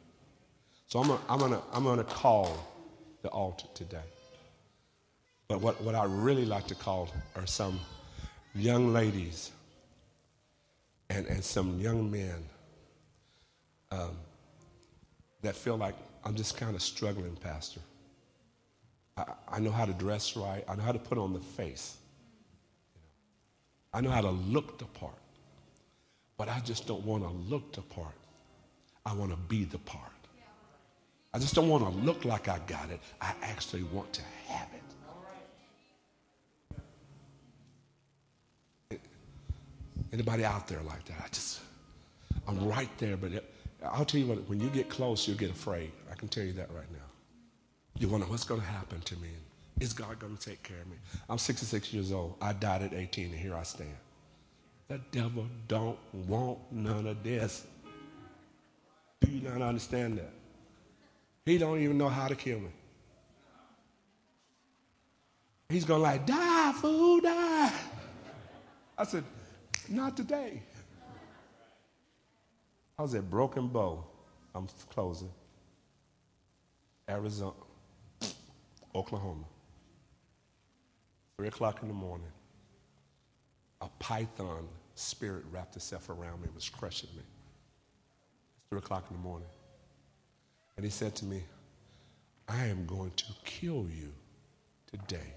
So 0.88 1.00
I'm 1.00 1.08
gonna, 1.08 1.22
I'm 1.30 1.40
gonna, 1.40 1.62
I'm 1.72 1.84
gonna 1.84 2.04
call 2.04 2.58
the 3.22 3.30
altar 3.30 3.68
today. 3.74 3.98
But 5.48 5.62
what, 5.62 5.82
what 5.82 5.96
I 5.96 6.04
really 6.06 6.46
like 6.46 6.68
to 6.68 6.76
call 6.76 7.10
are 7.36 7.48
some 7.48 7.80
young 8.54 8.92
ladies 8.92 9.52
and, 11.10 11.26
and 11.28 11.44
some 11.44 11.80
young 11.80 12.10
men 12.10 12.46
um, 13.92 14.18
that 15.42 15.56
feel 15.56 15.78
like 15.78 15.96
I'm 16.24 16.36
just 16.36 16.58
kind 16.58 16.76
of 16.76 16.82
struggling, 16.82 17.36
Pastor. 17.36 17.82
I, 19.18 19.26
I 19.48 19.60
know 19.60 19.72
how 19.72 19.86
to 19.86 19.94
dress 19.94 20.36
right. 20.36 20.64
I 20.68 20.76
know 20.76 20.84
how 20.84 20.92
to 20.92 21.00
put 21.00 21.18
on 21.18 21.34
the 21.34 21.40
face. 21.40 21.98
I 23.94 24.02
know 24.02 24.12
how 24.12 24.22
to 24.22 24.30
look 24.30 24.78
the 24.78 24.86
part. 24.86 25.14
But 26.38 26.48
I 26.48 26.60
just 26.60 26.88
don't 26.88 27.04
want 27.06 27.24
to 27.24 27.30
look 27.30 27.74
the 27.74 27.82
part. 27.82 28.16
I 29.06 29.14
want 29.14 29.32
to 29.32 29.38
be 29.38 29.66
the 29.66 29.80
part. 29.80 30.12
I 31.34 31.40
just 31.40 31.54
don't 31.54 31.70
want 31.70 31.84
to 31.84 31.90
look 31.90 32.26
like 32.26 32.48
I 32.48 32.60
got 32.66 32.90
it. 32.90 33.00
I 33.22 33.34
actually 33.42 33.84
want 33.84 34.12
to 34.14 34.22
have 34.48 34.68
it. 34.74 34.89
Anybody 40.12 40.44
out 40.44 40.68
there 40.68 40.82
like 40.82 41.06
that? 41.06 41.18
I 41.24 41.28
just, 41.28 41.62
I'm 42.48 42.68
right 42.68 42.90
there, 42.98 43.16
but 43.16 43.32
I'll 43.84 44.06
tell 44.06 44.20
you 44.20 44.28
what, 44.28 44.48
when 44.50 44.60
you 44.60 44.70
get 44.70 44.90
close, 44.90 45.28
you'll 45.28 45.38
get 45.38 45.52
afraid. 45.52 45.92
I 46.12 46.16
can 46.16 46.28
tell 46.28 46.44
you 46.44 46.54
that 46.54 46.70
right 46.74 46.92
now. 46.92 47.00
You 47.98 48.08
wonder 48.08 48.26
what's 48.28 48.44
going 48.44 48.62
to 48.62 48.68
happen 48.68 49.02
to 49.02 49.16
me. 49.18 49.30
Is 49.80 49.94
God 49.94 50.20
going 50.20 50.36
to 50.36 50.50
take 50.50 50.62
care 50.64 50.80
of 50.82 50.88
me? 50.88 50.98
I'm 51.30 51.38
66 51.38 51.94
years 51.94 52.12
old. 52.12 52.36
I 52.42 52.54
died 52.54 52.82
at 52.82 52.94
18, 52.94 53.26
and 53.26 53.36
here 53.36 53.56
I 53.56 53.64
stand. 53.64 53.96
The 54.88 55.00
devil 55.12 55.46
don't 55.68 55.98
want 56.28 56.60
none 56.72 57.08
of 57.08 57.24
this. 57.24 57.66
Do 59.22 59.32
you 59.32 59.48
not 59.48 59.62
understand 59.62 60.18
that? 60.18 60.32
He 61.46 61.58
don't 61.58 61.80
even 61.80 61.98
know 61.98 62.10
how 62.10 62.28
to 62.28 62.36
kill 62.36 62.60
me. 62.60 62.70
He's 65.70 65.86
going 65.86 66.00
to 66.00 66.04
like, 66.04 66.26
die, 66.26 66.74
fool, 66.74 67.22
die. 67.22 67.72
I 68.98 69.04
said, 69.04 69.24
not 69.90 70.18
today. 70.18 70.62
I 72.98 73.02
was 73.02 73.16
at 73.16 73.30
Broken 73.30 73.68
Bow. 73.68 74.04
I'm 74.54 74.68
closing. 74.90 75.32
Arizona, 77.10 77.54
Oklahoma. 78.94 79.46
Three 81.38 81.48
o'clock 81.48 81.82
in 81.82 81.88
the 81.88 81.94
morning. 81.94 82.28
A 83.82 83.88
python 84.00 84.68
spirit 84.96 85.46
wrapped 85.52 85.76
itself 85.78 86.10
around 86.10 86.42
me 86.42 86.48
and 86.48 86.56
was 86.56 86.68
crushing 86.68 87.10
me. 87.16 87.24
It's 88.58 88.68
three 88.70 88.80
o'clock 88.80 89.06
in 89.10 89.16
the 89.16 89.24
morning. 89.24 89.48
And 90.76 90.86
he 90.86 90.92
said 90.92 91.16
to 91.18 91.26
me, 91.26 91.44
I 92.48 92.66
am 92.66 92.86
going 92.86 93.12
to 93.16 93.26
kill 93.46 93.88
you 93.90 94.12
today, 94.92 95.34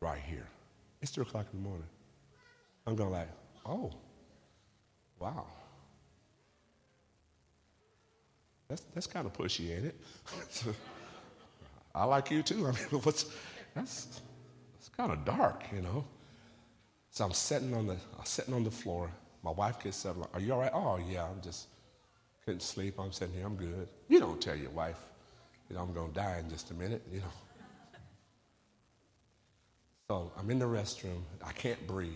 right 0.00 0.20
here. 0.20 0.48
It's 1.02 1.12
three 1.12 1.22
o'clock 1.22 1.46
in 1.52 1.62
the 1.62 1.68
morning. 1.68 1.86
I'm 2.86 2.96
going 2.96 3.10
like, 3.10 3.28
oh, 3.66 3.92
wow. 5.18 5.46
That's, 8.68 8.82
that's 8.94 9.06
kind 9.06 9.26
of 9.26 9.32
pushy, 9.32 9.76
ain't 9.76 9.86
it? 9.86 10.00
I 11.94 12.04
like 12.04 12.30
you 12.30 12.42
too. 12.42 12.66
I 12.66 12.72
mean, 12.72 13.00
what's, 13.02 13.26
that's, 13.74 14.20
that's 14.74 14.88
kind 14.96 15.12
of 15.12 15.24
dark, 15.24 15.64
you 15.72 15.82
know. 15.82 16.04
So 17.10 17.24
I'm 17.24 17.32
sitting 17.32 17.74
on 17.74 17.86
the, 17.86 17.96
I'm 18.18 18.24
sitting 18.24 18.54
on 18.54 18.64
the 18.64 18.70
floor. 18.70 19.10
My 19.42 19.52
wife 19.52 19.82
gets 19.82 20.04
up. 20.06 20.16
Like, 20.16 20.30
Are 20.34 20.40
you 20.40 20.52
all 20.52 20.60
right? 20.60 20.72
Oh 20.74 20.98
yeah, 20.98 21.24
I'm 21.24 21.40
just 21.42 21.68
couldn't 22.44 22.62
sleep. 22.62 22.96
I'm 22.98 23.12
sitting 23.12 23.34
here. 23.34 23.46
I'm 23.46 23.56
good. 23.56 23.88
You 24.08 24.20
don't 24.20 24.40
tell 24.40 24.56
your 24.56 24.70
wife, 24.70 25.00
you 25.68 25.76
know, 25.76 25.82
I'm 25.82 25.92
gonna 25.92 26.12
die 26.12 26.38
in 26.40 26.50
just 26.50 26.70
a 26.70 26.74
minute. 26.74 27.02
You 27.12 27.20
know. 27.20 27.26
So 30.08 30.32
I'm 30.38 30.50
in 30.50 30.58
the 30.58 30.66
restroom. 30.66 31.22
I 31.42 31.52
can't 31.52 31.86
breathe. 31.86 32.10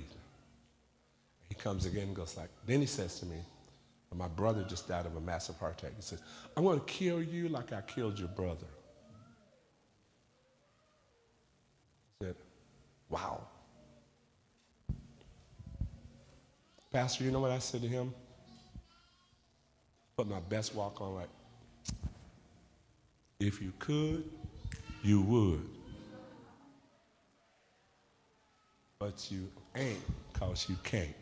He 1.49 1.55
comes 1.55 1.87
again 1.87 2.09
and 2.09 2.17
goes 2.17 2.37
like, 2.37 2.51
then 2.67 2.81
he 2.81 2.87
says 2.87 3.19
to 3.21 3.27
me, 3.27 3.37
my 4.15 4.29
brother 4.29 4.65
just 4.67 4.89
died 4.89 5.07
of 5.07 5.17
a 5.17 5.21
massive 5.21 5.57
heart 5.59 5.79
attack. 5.79 5.93
He 5.95 6.03
says, 6.03 6.23
I'm 6.57 6.65
going 6.65 6.79
to 6.79 6.85
kill 6.87 7.23
you 7.23 7.49
like 7.49 7.73
I 7.73 7.83
killed 7.83 8.19
your 8.19 8.29
brother. 8.29 8.67
I 12.21 12.25
said, 12.25 12.35
wow. 13.11 13.43
Pastor, 16.91 17.25
you 17.25 17.31
know 17.31 17.41
what 17.41 17.51
I 17.51 17.59
said 17.59 17.83
to 17.83 17.89
him? 17.89 18.15
Put 20.17 20.27
my 20.27 20.41
best 20.41 20.75
walk 20.75 21.01
on 21.01 21.15
like, 21.15 21.29
if 23.39 23.63
you 23.63 23.73
could, 23.79 24.25
you 25.03 25.21
would. 25.21 25.65
But 28.99 29.31
you 29.31 29.49
ain't 29.77 30.01
because 30.33 30.69
you 30.69 30.77
can't. 30.83 31.15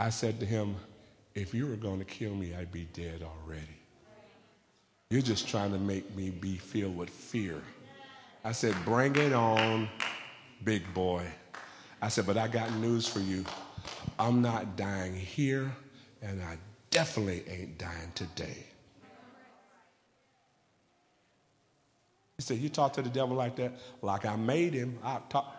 I 0.00 0.08
said 0.08 0.40
to 0.40 0.46
him, 0.46 0.76
if 1.34 1.52
you 1.52 1.66
were 1.66 1.76
going 1.76 1.98
to 1.98 2.06
kill 2.06 2.34
me, 2.34 2.54
I'd 2.54 2.72
be 2.72 2.88
dead 2.94 3.22
already. 3.22 3.76
You're 5.10 5.20
just 5.20 5.46
trying 5.46 5.72
to 5.72 5.78
make 5.78 6.16
me 6.16 6.30
be 6.30 6.56
filled 6.56 6.96
with 6.96 7.10
fear. 7.10 7.60
I 8.42 8.52
said, 8.52 8.74
bring 8.86 9.14
it 9.16 9.34
on, 9.34 9.90
big 10.64 10.82
boy. 10.94 11.26
I 12.00 12.08
said, 12.08 12.24
but 12.26 12.38
I 12.38 12.48
got 12.48 12.72
news 12.76 13.06
for 13.06 13.20
you. 13.20 13.44
I'm 14.18 14.40
not 14.40 14.74
dying 14.74 15.14
here, 15.14 15.70
and 16.22 16.40
I 16.40 16.56
definitely 16.90 17.44
ain't 17.46 17.76
dying 17.76 18.10
today. 18.14 18.56
He 22.38 22.42
said, 22.42 22.56
You 22.56 22.70
talk 22.70 22.94
to 22.94 23.02
the 23.02 23.10
devil 23.10 23.36
like 23.36 23.56
that? 23.56 23.74
Like 24.00 24.24
I 24.24 24.36
made 24.36 24.72
him. 24.72 24.98
I 25.04 25.18
talk. 25.28 25.54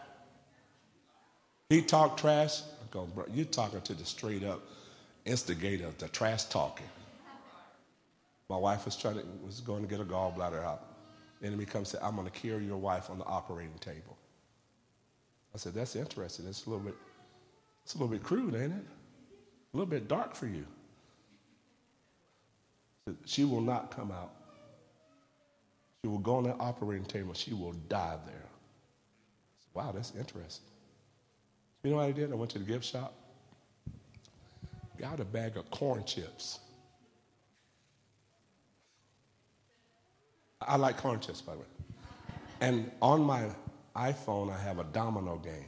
He 1.69 1.83
talked 1.83 2.19
trash. 2.19 2.61
Go, 2.91 3.05
bro, 3.05 3.25
you're 3.33 3.45
talking 3.45 3.81
to 3.81 3.93
the 3.93 4.05
straight 4.05 4.43
up 4.43 4.61
instigator, 5.25 5.89
the 5.97 6.09
trash 6.09 6.45
talking. 6.45 6.87
My 8.49 8.57
wife 8.57 8.83
was 8.85 8.97
trying 8.97 9.15
to 9.15 9.25
was 9.45 9.61
going 9.61 9.81
to 9.81 9.87
get 9.87 10.01
a 10.01 10.03
gallbladder 10.03 10.63
out. 10.63 10.83
The 11.39 11.47
enemy 11.47 11.65
comes 11.65 11.93
and 11.93 11.99
said, 11.99 12.01
I'm 12.03 12.15
going 12.15 12.27
to 12.27 12.33
kill 12.33 12.61
your 12.61 12.77
wife 12.77 13.09
on 13.09 13.17
the 13.17 13.25
operating 13.25 13.77
table. 13.79 14.17
I 15.55 15.57
said, 15.57 15.73
That's 15.73 15.95
interesting. 15.95 16.45
It's 16.47 16.65
a 16.65 16.69
little 16.69 16.83
bit, 16.83 16.95
it's 17.83 17.95
a 17.95 17.97
little 17.97 18.09
bit 18.09 18.23
crude, 18.23 18.55
ain't 18.55 18.73
it? 18.73 18.85
A 19.73 19.77
little 19.77 19.89
bit 19.89 20.09
dark 20.09 20.35
for 20.35 20.47
you. 20.47 20.65
Said, 23.07 23.15
she 23.25 23.45
will 23.45 23.61
not 23.61 23.95
come 23.95 24.11
out. 24.11 24.33
She 26.03 26.09
will 26.09 26.19
go 26.19 26.35
on 26.35 26.43
that 26.43 26.57
operating 26.59 27.05
table. 27.05 27.33
She 27.33 27.53
will 27.53 27.73
die 27.87 28.17
there. 28.25 28.49
Said, 29.59 29.69
wow, 29.73 29.91
that's 29.93 30.13
interesting. 30.15 30.65
You 31.83 31.89
know 31.89 31.97
what 31.97 32.05
I 32.05 32.11
did? 32.11 32.31
I 32.31 32.35
went 32.35 32.51
to 32.51 32.59
the 32.59 32.65
gift 32.65 32.85
shop, 32.85 33.13
got 34.99 35.19
a 35.19 35.25
bag 35.25 35.57
of 35.57 35.69
corn 35.71 36.03
chips. 36.05 36.59
I 40.61 40.75
like 40.75 40.97
corn 40.97 41.19
chips, 41.19 41.41
by 41.41 41.53
the 41.53 41.59
way. 41.59 41.65
And 42.59 42.91
on 43.01 43.23
my 43.23 43.47
iPhone, 43.95 44.53
I 44.53 44.59
have 44.59 44.77
a 44.77 44.83
domino 44.83 45.37
game. 45.37 45.65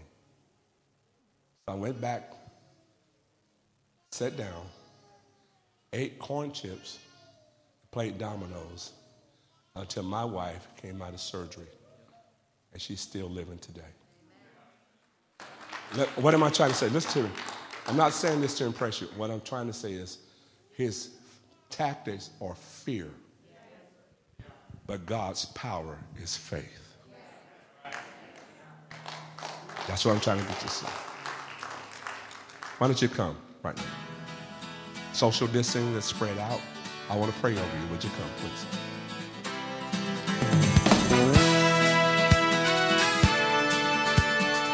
So 1.65 1.73
I 1.73 1.75
went 1.75 1.99
back, 1.99 2.31
sat 4.11 4.37
down, 4.37 4.65
ate 5.93 6.19
corn 6.19 6.51
chips, 6.51 6.99
played 7.89 8.19
dominoes 8.19 8.91
until 9.75 10.03
my 10.03 10.23
wife 10.23 10.67
came 10.79 11.01
out 11.01 11.13
of 11.13 11.19
surgery. 11.19 11.65
And 12.71 12.81
she's 12.81 13.01
still 13.01 13.29
living 13.29 13.57
today. 13.57 13.81
What 16.15 16.33
am 16.33 16.41
I 16.43 16.49
trying 16.49 16.69
to 16.69 16.75
say? 16.75 16.89
Listen 16.89 17.23
to 17.23 17.29
me. 17.29 17.35
I'm 17.87 17.97
not 17.97 18.13
saying 18.13 18.41
this 18.41 18.57
to 18.57 18.65
impress 18.65 18.99
you. 19.01 19.07
What 19.15 19.29
I'm 19.29 19.41
trying 19.41 19.67
to 19.67 19.73
say 19.73 19.93
is 19.93 20.19
his 20.71 21.11
tactics 21.69 22.31
are 22.41 22.55
fear, 22.55 23.09
but 24.87 25.05
God's 25.05 25.45
power 25.45 25.97
is 26.21 26.35
faith. 26.35 26.95
That's 29.87 30.05
what 30.05 30.15
I'm 30.15 30.21
trying 30.21 30.39
to 30.39 30.45
get 30.45 30.61
you 30.61 30.67
to 30.67 30.73
see. 30.73 30.87
Why 32.77 32.87
don't 32.87 33.01
you 33.01 33.09
come 33.09 33.37
right 33.61 33.75
now? 33.75 33.83
Social 35.11 35.47
distancing 35.47 35.93
is 35.95 36.05
spread 36.05 36.37
out. 36.39 36.61
I 37.09 37.17
want 37.17 37.33
to 37.33 37.39
pray 37.39 37.51
over 37.51 37.61
you. 37.61 37.87
Would 37.91 38.03
you 38.03 38.09
come, 38.11 38.29
please? 38.37 38.92